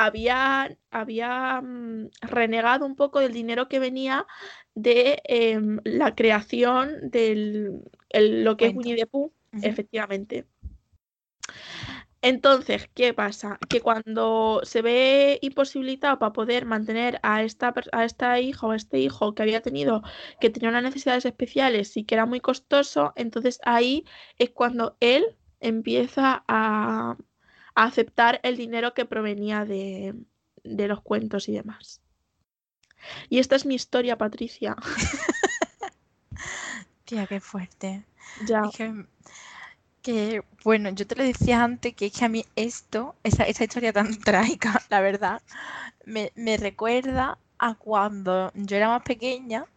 había, 0.06 0.78
había 0.92 1.62
mm, 1.62 2.10
renegado 2.22 2.86
un 2.86 2.96
poco 2.96 3.20
del 3.20 3.34
dinero 3.34 3.68
que 3.68 3.80
venía 3.80 4.26
de 4.76 5.22
em, 5.26 5.80
la 5.84 6.16
creación 6.16 7.10
del 7.10 7.82
el- 8.10 8.44
lo 8.44 8.58
que 8.58 8.68
es. 8.68 8.76
Winnie 8.76 8.96
the 8.96 9.08
Pooh, 9.08 9.32
efectivamente. 9.62 10.46
Entonces, 12.22 12.90
¿qué 12.94 13.14
pasa? 13.14 13.58
Que 13.70 13.80
cuando 13.80 14.60
se 14.64 14.82
ve 14.82 15.40
imposibilitado 15.42 16.20
para 16.20 16.34
poder 16.34 16.66
mantener 16.66 17.18
a 17.24 17.44
esta, 17.44 17.74
a 17.94 18.04
esta 18.04 18.40
hija 18.42 18.68
o 18.68 18.72
a 18.72 18.76
este 18.76 19.00
hijo 19.00 19.34
que 19.34 19.44
había 19.44 19.62
tenido, 19.62 20.04
que 20.42 20.50
tenía 20.50 20.70
unas 20.70 20.84
necesidades 20.84 21.26
especiales 21.26 21.96
y 21.96 22.04
que 22.04 22.16
era 22.16 22.26
muy 22.26 22.42
costoso, 22.42 23.14
entonces 23.16 23.60
ahí 23.64 24.04
es 24.38 24.50
cuando 24.50 24.98
él 25.00 25.24
empieza 25.62 26.44
a, 26.50 27.16
a 27.80 27.86
aceptar 27.86 28.42
el 28.44 28.58
dinero 28.58 28.94
que 28.94 29.06
provenía 29.06 29.64
de, 29.64 30.14
de 30.66 30.88
los 30.90 31.02
cuentos 31.02 31.48
y 31.48 31.54
demás. 31.54 32.02
Y 33.30 33.40
esta 33.40 33.56
es 33.56 33.66
mi 33.66 33.76
historia, 33.76 34.18
Patricia. 34.18 34.76
Tía, 37.06 37.26
qué 37.26 37.40
fuerte. 37.40 38.04
Ya. 38.46 38.64
Es 38.66 38.76
que, 38.76 39.06
que, 40.02 40.44
bueno, 40.66 40.90
yo 40.90 41.08
te 41.08 41.16
lo 41.16 41.24
decía 41.24 41.64
antes 41.64 41.96
que 41.96 42.08
es 42.08 42.12
que 42.12 42.26
a 42.26 42.28
mí 42.28 42.44
esto, 42.58 43.16
esa, 43.24 43.44
esa 43.44 43.64
historia 43.64 43.94
tan 43.94 44.20
trágica, 44.20 44.82
la 44.90 45.00
verdad, 45.00 45.42
me, 46.04 46.34
me 46.36 46.58
recuerda 46.58 47.38
a 47.60 47.76
cuando 47.76 48.52
yo 48.56 48.76
era 48.76 48.90
más 48.90 49.04
pequeña 49.04 49.68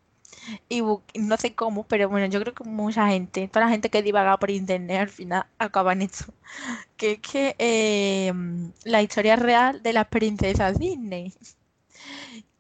Y 0.68 0.82
no 1.16 1.36
sé 1.36 1.54
cómo, 1.54 1.84
pero 1.86 2.08
bueno, 2.08 2.26
yo 2.26 2.40
creo 2.40 2.54
que 2.54 2.64
mucha 2.64 3.08
gente, 3.08 3.48
toda 3.48 3.66
la 3.66 3.70
gente 3.72 3.90
que 3.90 4.02
divaga 4.02 4.38
por 4.38 4.50
internet 4.50 5.00
al 5.00 5.08
final 5.08 5.46
acaba 5.58 5.92
en 5.92 6.02
esto. 6.02 6.32
Que 6.96 7.12
es 7.12 7.20
que 7.20 7.56
eh, 7.58 8.32
la 8.84 9.02
historia 9.02 9.36
real 9.36 9.82
de 9.82 9.92
las 9.94 10.06
princesas 10.08 10.78
Disney. 10.78 11.32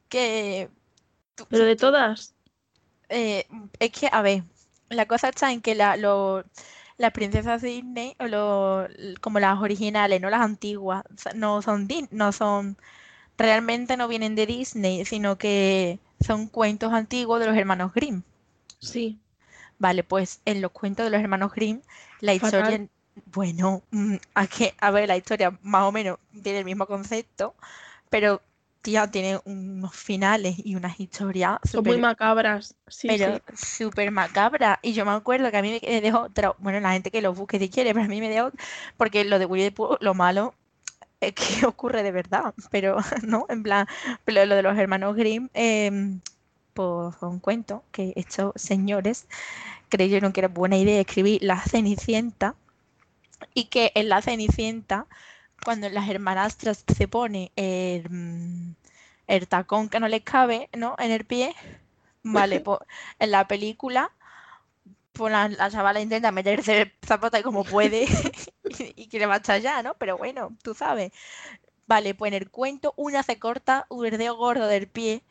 Que 0.08 0.70
tú- 1.36 1.46
Pero 1.50 1.64
de 1.66 1.76
todas. 1.76 2.34
eh, 3.10 3.46
es 3.80 3.92
que, 3.92 4.08
a 4.12 4.22
ver, 4.22 4.44
la 4.90 5.06
cosa 5.06 5.30
está 5.30 5.52
en 5.52 5.62
que 5.62 5.74
la, 5.76 5.96
lo- 5.96 6.44
las 6.98 7.12
princesas 7.12 7.62
Disney, 7.62 8.16
o 8.20 8.26
lo- 8.28 8.88
como 9.22 9.40
las 9.40 9.60
originales, 9.60 10.20
no 10.20 10.30
las 10.30 10.42
antiguas, 10.42 11.04
no 11.36 11.62
son, 11.62 11.88
no 12.12 12.32
son, 12.32 12.78
realmente 13.38 13.96
no 13.96 14.08
vienen 14.08 14.34
de 14.34 14.46
Disney, 14.46 15.04
sino 15.04 15.36
que 15.36 15.98
son 16.20 16.46
cuentos 16.46 16.92
antiguos 16.92 17.40
de 17.40 17.46
los 17.46 17.56
hermanos 17.56 17.92
Grimm. 17.94 18.22
Sí. 18.78 19.18
Vale, 19.78 20.04
pues 20.04 20.40
en 20.44 20.60
los 20.60 20.70
cuentos 20.70 21.04
de 21.04 21.10
los 21.10 21.20
hermanos 21.20 21.52
Grimm, 21.52 21.80
la 22.20 22.36
Fatal. 22.38 22.60
historia, 22.60 22.88
bueno, 23.26 23.82
mm, 23.90 24.14
a, 24.34 24.46
que, 24.46 24.74
a 24.78 24.90
ver, 24.90 25.08
la 25.08 25.16
historia 25.16 25.58
más 25.62 25.82
o 25.84 25.92
menos 25.92 26.18
tiene 26.42 26.60
el 26.60 26.64
mismo 26.64 26.86
concepto, 26.86 27.54
pero 28.10 28.40
tía, 28.82 29.10
tiene 29.10 29.40
unos 29.44 29.94
finales 29.94 30.56
y 30.64 30.74
unas 30.74 30.98
historias 31.00 31.58
Son 31.64 31.84
muy 31.84 31.98
macabras. 31.98 32.74
Sí, 32.88 33.08
pero 33.08 33.40
sí. 33.56 33.84
súper 33.84 34.10
macabra. 34.10 34.78
Y 34.82 34.92
yo 34.92 35.04
me 35.04 35.12
acuerdo 35.12 35.50
que 35.50 35.56
a 35.56 35.62
mí 35.62 35.80
me 35.82 36.00
dejó, 36.00 36.28
bueno, 36.58 36.80
la 36.80 36.92
gente 36.92 37.10
que 37.10 37.22
lo 37.22 37.32
busque 37.32 37.58
si 37.58 37.68
quiere, 37.68 37.94
pero 37.94 38.04
a 38.04 38.08
mí 38.08 38.20
me 38.20 38.28
dejó, 38.28 38.50
porque 38.96 39.24
lo 39.24 39.38
de 39.38 39.46
Winnie 39.46 39.70
the 39.70 39.76
Pooh, 39.76 39.96
lo 40.00 40.14
malo 40.14 40.54
es 41.26 41.34
que 41.34 41.66
ocurre 41.66 42.02
de 42.02 42.12
verdad, 42.12 42.54
pero 42.70 42.96
no, 43.22 43.46
en 43.48 43.62
plan, 43.62 43.86
pero 44.24 44.44
lo 44.44 44.56
de 44.56 44.62
los 44.62 44.76
hermanos 44.76 45.16
Grimm, 45.16 45.48
em, 45.54 46.20
pues 46.74 47.14
un 47.20 47.38
cuento 47.38 47.84
que 47.92 48.12
estos 48.16 48.52
señores 48.56 49.26
creyeron 49.88 50.32
que 50.32 50.40
era 50.40 50.48
buena 50.48 50.76
idea 50.76 51.00
escribir 51.00 51.42
La 51.42 51.60
Cenicienta 51.60 52.56
y 53.54 53.66
que 53.66 53.92
en 53.94 54.08
La 54.08 54.22
Cenicienta, 54.22 55.06
cuando 55.64 55.88
las 55.90 56.08
hermanastras 56.08 56.84
se 56.86 57.08
pone 57.08 57.52
el, 57.56 58.74
el 59.28 59.48
tacón 59.48 59.88
que 59.88 60.00
no 60.00 60.08
les 60.08 60.22
cabe, 60.22 60.70
¿no? 60.76 60.96
En 60.98 61.12
el 61.12 61.24
pie, 61.24 61.54
vale, 62.22 62.60
pues 62.64 62.80
en 63.20 63.30
la 63.30 63.46
película, 63.46 64.10
pues 65.12 65.32
la, 65.32 65.48
la 65.48 65.70
chavala 65.70 66.00
intenta 66.00 66.32
meterse 66.32 66.92
ahí 67.32 67.42
como 67.42 67.64
puede 67.64 68.04
y, 68.68 69.02
y 69.02 69.08
quiere 69.08 69.26
marchar 69.26 69.60
ya, 69.60 69.82
¿no? 69.82 69.94
Pero 69.98 70.18
bueno, 70.18 70.56
tú 70.62 70.74
sabes. 70.74 71.12
Vale, 71.86 72.14
pues 72.14 72.32
en 72.32 72.36
el 72.42 72.50
cuento 72.50 72.94
una 72.96 73.22
se 73.22 73.38
corta 73.38 73.86
un 73.90 74.10
dedo 74.10 74.36
gordo 74.36 74.66
del 74.68 74.88
pie 74.88 75.24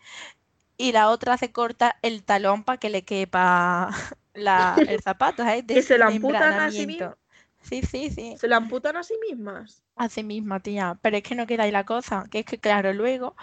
y 0.78 0.92
la 0.92 1.10
otra 1.10 1.38
se 1.38 1.52
corta 1.52 1.98
el 2.02 2.24
talón 2.24 2.64
para 2.64 2.80
que 2.80 2.90
le 2.90 3.04
quepa 3.04 3.90
la, 4.34 4.84
el 4.88 5.02
zapato, 5.02 5.44
¿sabes? 5.44 5.66
Que 5.72 5.82
se 5.82 5.98
la 5.98 6.08
amputan 6.08 6.60
a 6.60 6.72
sí 6.72 6.86
Desmembranamiento. 6.88 7.18
Sí, 7.62 7.82
sí, 7.84 8.10
sí. 8.10 8.38
¿Se 8.38 8.48
la 8.48 8.58
amputan 8.58 8.98
a 8.98 9.04
sí 9.04 9.16
mismas? 9.30 9.84
Así 9.96 10.24
misma, 10.24 10.60
tía. 10.60 11.00
Pero 11.02 11.18
es 11.18 11.24
que 11.24 11.36
no 11.36 11.48
queda 11.48 11.64
ahí 11.64 11.72
la 11.72 11.86
cosa, 11.86 12.26
que 12.32 12.40
es 12.40 12.46
que, 12.46 12.60
claro, 12.60 12.94
luego, 12.94 13.36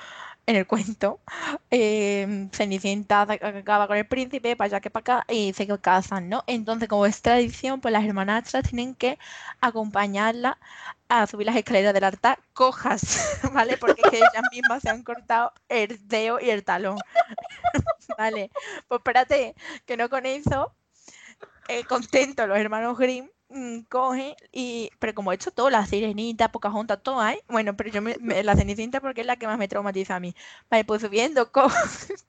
en 0.49 0.57
el 0.57 0.67
cuento, 0.67 1.21
eh, 1.71 2.49
Cenicienta 2.53 3.27
ac- 3.27 3.45
acaba 3.61 3.87
con 3.87 3.97
el 3.99 4.07
príncipe, 4.07 4.57
para 4.57 4.67
allá 4.67 4.81
que 4.81 4.91
para 4.91 5.03
acá, 5.21 5.27
y 5.33 5.53
se 5.55 5.67
casan, 5.81 6.29
¿no? 6.29 6.45
Entonces, 6.47 6.89
como 6.89 7.07
es 7.07 7.21
tradición, 7.23 7.81
pues 7.81 7.93
las 7.93 8.05
hermanastras 8.05 8.65
tienen 8.69 8.95
que 8.95 9.19
acompañarla 9.61 10.59
a 11.09 11.27
subir 11.27 11.47
las 11.47 11.57
escaleras 11.57 11.95
del 11.95 12.05
altar 12.05 12.39
cojas, 12.55 13.03
¿vale? 13.53 13.77
Porque 13.79 14.07
ellas 14.13 14.45
mismas 14.53 14.83
se 14.83 14.91
han 14.91 15.03
cortado 15.03 15.53
el 15.69 16.07
dedo 16.09 16.41
y 16.41 16.51
el 16.51 16.65
talón. 16.65 16.99
Vale, 18.19 18.51
pues 18.89 18.99
espérate, 19.01 19.55
que 19.87 19.97
no 19.97 20.09
con 20.09 20.27
eso, 20.27 20.75
eh, 21.69 21.87
contentos 21.87 22.49
los 22.49 22.59
hermanos 22.59 22.99
Grimm 22.99 23.29
mm, 23.49 23.81
cogen 23.89 24.35
y 24.53 24.91
pero 24.99 25.15
como 25.15 25.33
he 25.33 25.35
hecho 25.37 25.51
todo 25.51 25.71
la 25.71 25.87
sirenita 25.87 26.51
Pocahontas 26.53 27.03
todo 27.03 27.21
hay 27.21 27.39
bueno 27.49 27.77
pero 27.77 27.91
yo 27.91 28.01
la 28.43 28.57
cenicienta 28.57 29.01
porque 29.01 29.23
es 29.23 29.27
la 29.27 29.37
que 29.37 29.47
más 29.47 29.59
me 29.59 29.69
traumatiza 29.69 30.17
a 30.17 30.21
mí. 30.21 30.35
Vale 30.71 30.85
pues 30.85 31.03
subiendo 31.03 31.51
co 31.53 31.69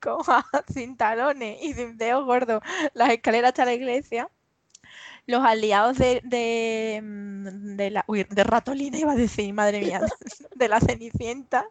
cojas 0.02 0.46
sin 0.74 0.98
talones 0.98 1.62
y 1.64 1.74
sin 1.74 1.98
dedos 1.98 2.26
gordos 2.26 2.62
las 2.94 3.10
escaleras 3.12 3.50
hasta 3.50 3.66
la 3.66 3.74
iglesia 3.74 4.30
los 5.26 5.44
aliados 5.46 5.98
de, 5.98 6.22
de, 6.24 7.02
mm, 7.04 7.76
de 7.78 7.92
la 7.92 8.06
de 8.08 8.44
Ratolina 8.44 8.98
iba 8.98 9.12
a 9.14 9.16
decir 9.16 9.54
madre 9.54 9.80
mía 9.82 10.02
de 10.56 10.68
la 10.70 10.80
cenicienta 10.80 11.66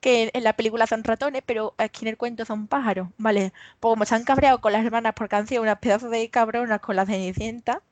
que 0.00 0.30
en 0.32 0.44
la 0.44 0.54
película 0.54 0.86
son 0.86 1.04
ratones 1.04 1.42
pero 1.46 1.74
aquí 1.78 2.04
en 2.04 2.08
el 2.08 2.16
cuento 2.16 2.44
son 2.44 2.66
pájaros 2.68 3.08
vale 3.18 3.52
pues 3.80 3.92
como 3.92 4.04
se 4.04 4.14
han 4.14 4.24
cabreado 4.24 4.60
con 4.60 4.72
las 4.72 4.84
hermanas 4.84 5.14
porque 5.16 5.36
han 5.36 5.46
sido 5.46 5.62
unas 5.62 5.78
pedazos 5.78 6.10
de 6.10 6.28
cabronas 6.30 6.80
con 6.80 6.96
la 6.96 7.06
cenicienta 7.06 7.82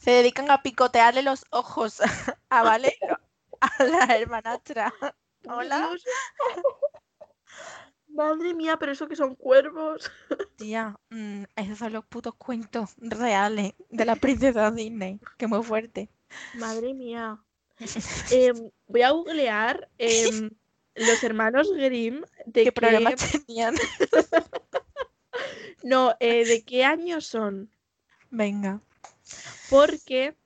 se 0.00 0.10
dedican 0.10 0.50
a 0.50 0.62
picotearle 0.62 1.22
los 1.22 1.44
ojos 1.50 2.00
a 2.50 2.62
Vale 2.62 2.96
a 3.60 3.84
la 3.84 4.16
hermanastra. 4.16 4.92
Hola. 5.46 5.90
Madre 8.08 8.54
mía, 8.54 8.76
pero 8.78 8.92
eso 8.92 9.06
que 9.06 9.14
son 9.14 9.36
cuervos. 9.36 10.10
tía, 10.56 10.98
mm, 11.10 11.44
esos 11.56 11.78
son 11.78 11.92
los 11.92 12.04
putos 12.06 12.34
cuentos 12.34 12.94
reales 12.98 13.74
de 13.90 14.04
la 14.04 14.16
princesa 14.16 14.70
Disney, 14.70 15.20
que 15.36 15.46
muy 15.46 15.62
fuerte. 15.62 16.08
Madre 16.54 16.94
mía. 16.94 17.38
Em, 18.30 18.70
voy 18.88 19.02
a 19.02 19.10
googlear 19.10 19.88
em, 19.96 20.50
los 20.94 21.24
hermanos 21.24 21.72
Grimm 21.72 22.22
de 22.44 22.64
¿Qué 22.64 22.72
problemas 22.72 23.14
qué, 23.14 23.38
tenían? 23.38 23.74
no, 25.82 26.14
eh, 26.20 26.44
de 26.44 26.62
qué 26.62 26.84
año 26.84 27.22
son. 27.22 27.70
Venga, 28.30 28.82
Porque, 29.68 30.36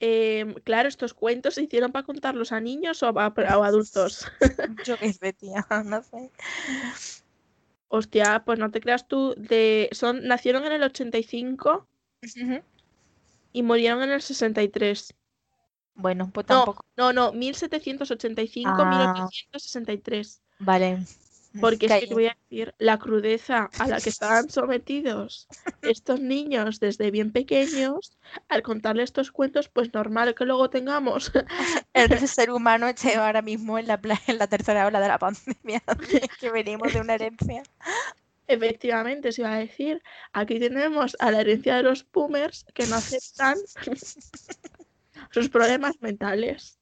em, 0.00 0.54
claro, 0.54 0.88
estos 0.88 1.14
cuentos 1.14 1.54
se 1.54 1.62
hicieron 1.62 1.92
para 1.92 2.06
contarlos 2.06 2.52
a 2.52 2.60
niños 2.60 3.02
o 3.02 3.18
a, 3.18 3.26
adultos. 3.26 4.26
yo 4.84 4.98
qué 4.98 5.12
sé, 5.12 5.32
tía, 5.32 5.66
no 5.84 6.02
sé. 6.02 6.30
Hostia, 7.88 8.42
pues 8.44 8.58
no 8.58 8.70
te 8.70 8.80
creas 8.80 9.08
tú, 9.08 9.34
de, 9.36 9.88
son, 9.92 10.24
nacieron 10.26 10.64
en 10.64 10.72
el 10.72 10.82
85 10.84 11.86
Ujú. 12.22 12.60
y 13.52 13.62
murieron 13.62 14.02
en 14.02 14.10
el 14.10 14.22
63. 14.22 15.14
Bueno, 15.94 16.30
pues 16.32 16.46
No, 16.48 16.64
tampoco. 16.64 16.84
no, 16.96 17.12
no, 17.12 17.32
1785, 17.32 18.82
Ah. 18.82 18.84
1863. 18.84 20.40
Vale. 20.60 21.04
Porque 21.58 21.86
es 21.86 21.92
que 21.92 22.06
te 22.06 22.14
voy 22.14 22.26
a 22.26 22.36
decir, 22.48 22.74
la 22.78 22.98
crudeza 22.98 23.70
a 23.78 23.88
la 23.88 24.00
que 24.00 24.08
estaban 24.08 24.50
sometidos 24.50 25.48
estos 25.82 26.20
niños 26.20 26.78
desde 26.78 27.10
bien 27.10 27.32
pequeños, 27.32 28.16
al 28.48 28.62
contarle 28.62 29.02
estos 29.02 29.32
cuentos, 29.32 29.68
pues 29.68 29.92
normal 29.92 30.34
que 30.34 30.44
luego 30.44 30.70
tengamos 30.70 31.32
El 31.92 32.28
ser 32.28 32.50
humano 32.50 32.86
esté 32.88 33.16
ahora 33.16 33.42
mismo 33.42 33.78
en 33.78 33.88
la, 33.88 34.00
en 34.26 34.38
la 34.38 34.46
tercera 34.46 34.86
ola 34.86 35.00
de 35.00 35.08
la 35.08 35.18
pandemia, 35.18 35.82
que 36.40 36.50
venimos 36.50 36.92
de 36.92 37.00
una 37.00 37.14
herencia. 37.14 37.62
Efectivamente, 38.46 39.30
se 39.30 39.42
iba 39.42 39.54
a 39.54 39.58
decir, 39.58 40.02
aquí 40.32 40.58
tenemos 40.58 41.16
a 41.20 41.30
la 41.30 41.40
herencia 41.40 41.76
de 41.76 41.84
los 41.84 42.04
boomers 42.10 42.64
que 42.74 42.86
no 42.86 42.96
aceptan 42.96 43.56
sus 45.30 45.48
problemas 45.48 46.00
mentales. 46.00 46.79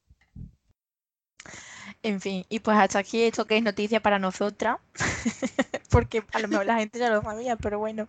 En 2.09 2.23
fin, 2.23 2.47
y 2.49 2.61
pues 2.61 2.79
hasta 2.79 2.99
aquí 3.01 3.23
esto 3.23 3.47
que 3.47 3.59
es 3.59 3.63
noticia 3.63 4.01
para 4.01 4.19
nosotras, 4.19 4.79
porque 5.91 6.25
a 6.33 6.39
lo 6.41 6.49
mejor 6.49 6.65
la 6.67 6.79
gente 6.79 6.99
ya 6.99 7.11
lo 7.11 7.21
sabía, 7.23 7.57
pero 7.57 7.79
bueno. 7.79 8.09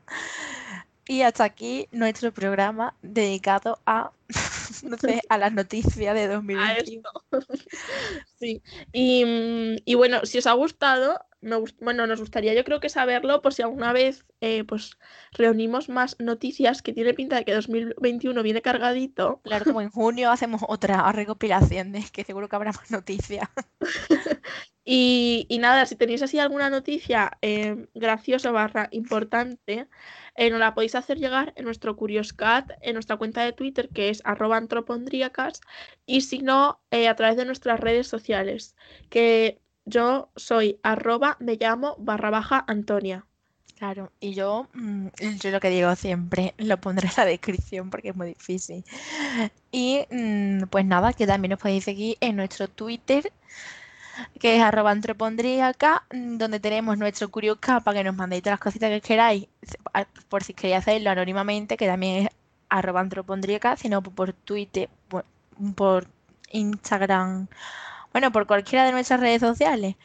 Y 1.08 1.24
hasta 1.24 1.44
aquí 1.44 1.88
nuestro 1.92 2.32
programa 2.32 2.96
dedicado 3.02 3.82
a, 3.86 4.12
no 4.84 4.98
sé, 4.98 5.22
a 5.28 5.38
las 5.38 5.52
noticias 5.52 6.16
de 6.16 6.24
A 6.56 6.76
2021. 6.76 7.10
esto. 7.32 7.54
Sí. 8.40 8.62
Y, 8.94 9.26
mm, 9.26 9.82
y 9.86 9.96
bueno, 9.96 10.26
si 10.26 10.38
os 10.38 10.48
ha 10.48 10.54
gustado, 10.54 11.20
me 11.42 11.56
gust- 11.58 11.78
bueno, 11.80 12.06
nos 12.08 12.20
gustaría 12.20 12.54
yo 12.54 12.64
creo 12.64 12.80
que 12.80 12.90
saberlo 12.90 13.42
por 13.42 13.54
si 13.54 13.62
alguna 13.62 13.94
vez 13.94 14.26
eh, 14.42 14.64
pues 14.64 14.98
reunimos 15.32 15.90
más 15.90 16.16
noticias 16.20 16.82
que 16.82 16.94
tiene 16.94 17.14
pinta 17.14 17.38
de 17.38 17.46
que 17.46 17.54
2021 17.54 18.44
viene 18.44 18.62
cargadito. 18.62 19.42
Claro, 19.44 19.66
como 19.66 19.82
en 19.82 19.90
junio 19.90 20.32
hacemos 20.32 20.62
otra 20.68 21.12
recopilación 21.12 21.92
de 21.92 22.04
que 22.12 22.24
seguro 22.24 22.50
que 22.50 22.56
habrá 22.56 22.72
más 22.72 22.92
noticias. 22.92 23.48
Y, 24.92 25.46
y 25.50 25.60
nada, 25.60 25.86
si 25.86 25.96
tenéis 25.96 26.24
así 26.24 26.40
alguna 26.40 26.72
noticia 26.72 27.38
eh, 27.44 27.88
graciosa 27.94 28.50
barra 28.50 28.88
importante, 28.92 29.88
eh, 30.36 30.50
nos 30.50 30.60
la 30.60 30.74
podéis 30.74 30.96
hacer 30.96 31.20
llegar 31.20 31.54
en 31.58 31.66
nuestro 31.66 31.96
Curioscat, 31.96 32.72
en 32.82 32.94
nuestra 32.96 33.18
cuenta 33.18 33.44
de 33.44 33.54
Twitter, 33.54 33.90
que 33.90 34.10
es 34.10 34.22
arroba 34.26 34.58
antropondríacas, 34.58 35.62
y 36.08 36.22
si 36.22 36.40
no, 36.40 36.82
eh, 36.90 37.08
a 37.08 37.16
través 37.16 37.38
de 37.38 37.46
nuestras 37.46 37.80
redes 37.80 38.08
sociales, 38.08 38.76
que 39.10 39.62
yo 39.90 40.30
soy 40.36 40.80
arroba 40.84 41.38
me 41.40 41.56
llamo 41.58 41.96
barra 42.00 42.30
baja 42.30 42.64
Antonia. 42.68 43.26
Claro, 43.78 44.12
y 44.20 44.34
yo, 44.34 44.68
mm, 44.74 45.08
yo 45.40 45.52
lo 45.52 45.60
que 45.62 45.70
digo 45.70 45.96
siempre, 45.96 46.54
lo 46.58 46.78
pondré 46.82 47.08
en 47.08 47.14
la 47.18 47.26
descripción 47.26 47.90
porque 47.90 48.10
es 48.10 48.16
muy 48.16 48.28
difícil. 48.30 48.84
Y 49.72 50.06
mm, 50.12 50.64
pues 50.70 50.86
nada, 50.86 51.14
que 51.14 51.26
también 51.28 51.52
nos 51.52 51.60
podéis 51.62 51.86
seguir 51.86 52.18
en 52.20 52.36
nuestro 52.36 52.68
Twitter, 52.68 53.32
que 54.40 54.56
es 54.58 54.62
arroba 54.62 54.92
antropondríaca, 54.92 56.04
mm, 56.14 56.38
donde 56.38 56.60
tenemos 56.60 56.98
nuestro 56.98 57.30
Curioscat 57.30 57.84
para 57.84 57.98
que 58.00 58.04
nos 58.04 58.16
mandéis 58.16 58.44
todas 58.44 58.54
las 58.54 58.64
cositas 58.64 58.90
que 58.90 59.02
queráis, 59.02 59.48
a- 59.94 60.06
por 60.30 60.44
si 60.44 60.54
queréis 60.54 60.80
hacerlo 60.80 61.10
anónimamente, 61.12 61.78
que 61.78 61.88
también 61.88 62.26
es 62.28 62.30
arroba 62.70 63.02
antropondríaca, 63.02 63.76
sino 63.78 64.02
por 64.02 64.34
Twitter, 64.34 64.90
por 65.76 66.08
Instagram, 66.52 67.48
bueno, 68.12 68.32
por 68.32 68.48
cualquiera 68.48 68.86
de 68.86 68.92
nuestras 68.92 69.20
redes 69.20 69.42
sociales, 69.42 69.96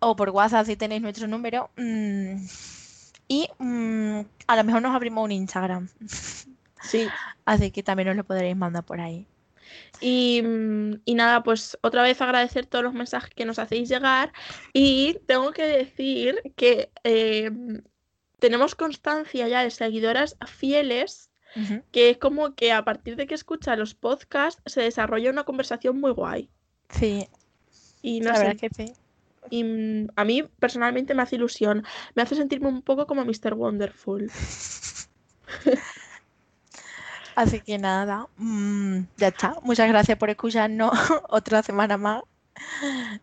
o 0.00 0.16
por 0.16 0.30
WhatsApp 0.30 0.66
si 0.66 0.76
tenéis 0.76 1.02
nuestro 1.02 1.26
número. 1.28 1.70
mm, 1.76 2.36
y 3.28 3.48
mm, 3.58 4.20
a 4.46 4.56
lo 4.56 4.64
mejor 4.64 4.82
nos 4.82 4.94
abrimos 4.94 5.24
un 5.24 5.32
Instagram, 5.32 5.88
Sí. 6.82 7.08
así 7.44 7.70
que 7.70 7.82
también 7.82 8.08
os 8.10 8.16
lo 8.16 8.24
podréis 8.24 8.56
mandar 8.56 8.84
por 8.84 9.00
ahí. 9.00 9.26
Y, 10.00 10.40
mm, 10.42 11.02
y 11.04 11.14
nada, 11.14 11.42
pues 11.42 11.76
otra 11.82 12.02
vez 12.02 12.20
agradecer 12.22 12.66
todos 12.66 12.84
los 12.84 12.94
mensajes 12.94 13.34
que 13.34 13.44
nos 13.44 13.58
hacéis 13.58 13.88
llegar. 13.88 14.32
Y 14.72 15.18
tengo 15.26 15.52
que 15.52 15.64
decir 15.64 16.40
que 16.56 16.90
eh, 17.04 17.50
tenemos 18.38 18.74
constancia 18.74 19.48
ya 19.48 19.62
de 19.62 19.70
seguidoras 19.70 20.36
fieles, 20.46 21.30
que 21.90 22.10
es 22.10 22.18
como 22.18 22.54
que 22.54 22.72
a 22.72 22.84
partir 22.84 23.16
de 23.16 23.26
que 23.26 23.34
escuchan 23.34 23.78
los 23.80 23.94
podcasts 23.94 24.62
se 24.66 24.80
desarrolla 24.82 25.30
una 25.30 25.44
conversación 25.44 25.98
muy 26.00 26.12
guay. 26.12 26.48
Sí, 26.90 27.28
Y 28.02 28.20
no 28.20 28.30
la 28.30 28.36
sé, 28.36 28.44
verdad 28.44 28.60
que 28.60 28.70
sí. 28.74 28.92
y 29.50 30.06
a 30.16 30.24
mí 30.24 30.44
personalmente 30.58 31.14
me 31.14 31.22
hace 31.22 31.36
ilusión. 31.36 31.84
Me 32.14 32.22
hace 32.22 32.34
sentirme 32.36 32.68
un 32.68 32.82
poco 32.82 33.06
como 33.06 33.24
Mr. 33.24 33.54
Wonderful. 33.54 34.30
Así 37.34 37.60
que 37.60 37.78
nada, 37.78 38.26
mm, 38.36 39.02
ya 39.16 39.28
está. 39.28 39.54
Muchas 39.62 39.88
gracias 39.88 40.18
por 40.18 40.28
escucharnos 40.28 40.90
otra 41.28 41.62
semana 41.62 41.96
más. 41.96 42.24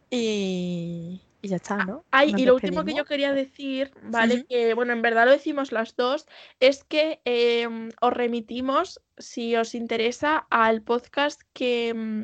Y, 0.09 1.21
y 1.41 1.47
ya 1.49 1.57
está, 1.57 1.84
¿no? 1.84 2.05
Ay, 2.11 2.32
Nos 2.32 2.41
y 2.41 2.45
lo 2.45 2.55
último 2.55 2.86
que 2.86 2.95
yo 2.95 3.03
quería 3.03 3.34
decir, 3.34 3.91
¿vale? 4.03 4.45
Que 4.45 4.73
bueno, 4.73 4.93
en 4.93 5.01
verdad 5.01 5.26
lo 5.26 5.32
decimos 5.32 5.73
las 5.73 5.97
dos, 5.97 6.28
es 6.61 6.86
que 6.86 7.19
em, 7.26 7.89
os 7.99 8.13
remitimos, 8.13 9.01
si 9.17 9.57
os 9.57 9.76
interesa, 9.76 10.47
al 10.49 10.82
podcast 10.82 11.41
que, 11.51 11.93
mm, 11.93 12.23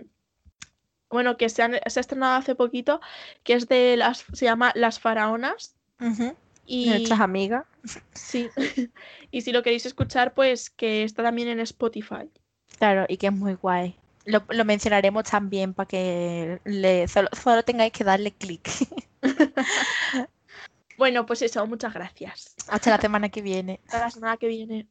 bueno, 1.12 1.38
que 1.38 1.50
se, 1.50 1.64
han- 1.64 1.80
se 1.86 2.00
ha 2.00 2.02
estrenado 2.02 2.36
hace 2.38 2.56
poquito, 2.56 3.02
que 3.44 3.54
es 3.54 3.68
de 3.68 3.98
las, 3.98 4.26
se 4.34 4.46
llama 4.46 4.72
Las 4.76 5.00
Faraonas. 5.00 5.76
Ujú. 6.00 6.36
Y 6.66 6.90
Nuestras 6.90 7.20
amigas. 7.20 7.66
sí, 8.14 8.50
y 9.32 9.42
si 9.42 9.52
lo 9.52 9.64
queréis 9.64 9.86
escuchar, 9.86 10.34
pues 10.34 10.70
que 10.70 11.04
está 11.04 11.24
también 11.24 11.48
en 11.50 11.60
Spotify. 11.60 12.30
Claro, 12.78 13.06
y 13.10 13.18
que 13.18 13.28
es 13.28 13.34
muy 13.34 13.54
guay. 13.56 13.96
Lo, 14.26 14.44
lo 14.50 14.66
mencionaremos 14.66 15.24
también 15.26 15.74
para 15.74 15.88
que 15.88 16.60
le, 16.64 17.08
solo, 17.08 17.28
solo 17.34 17.64
tengáis 17.64 17.92
que 17.92 18.04
darle 18.04 18.32
clic. 18.32 18.70
Bueno, 20.98 21.26
pues 21.26 21.42
eso, 21.42 21.66
muchas 21.66 21.94
gracias. 21.94 22.54
Hasta 22.68 22.92
la 22.92 23.02
semana 23.02 23.30
que 23.30 23.42
viene. 23.42 23.80
Hasta 23.86 24.00
la 24.02 24.12
semana 24.12 24.38
que 24.38 24.48
viene. 24.48 24.88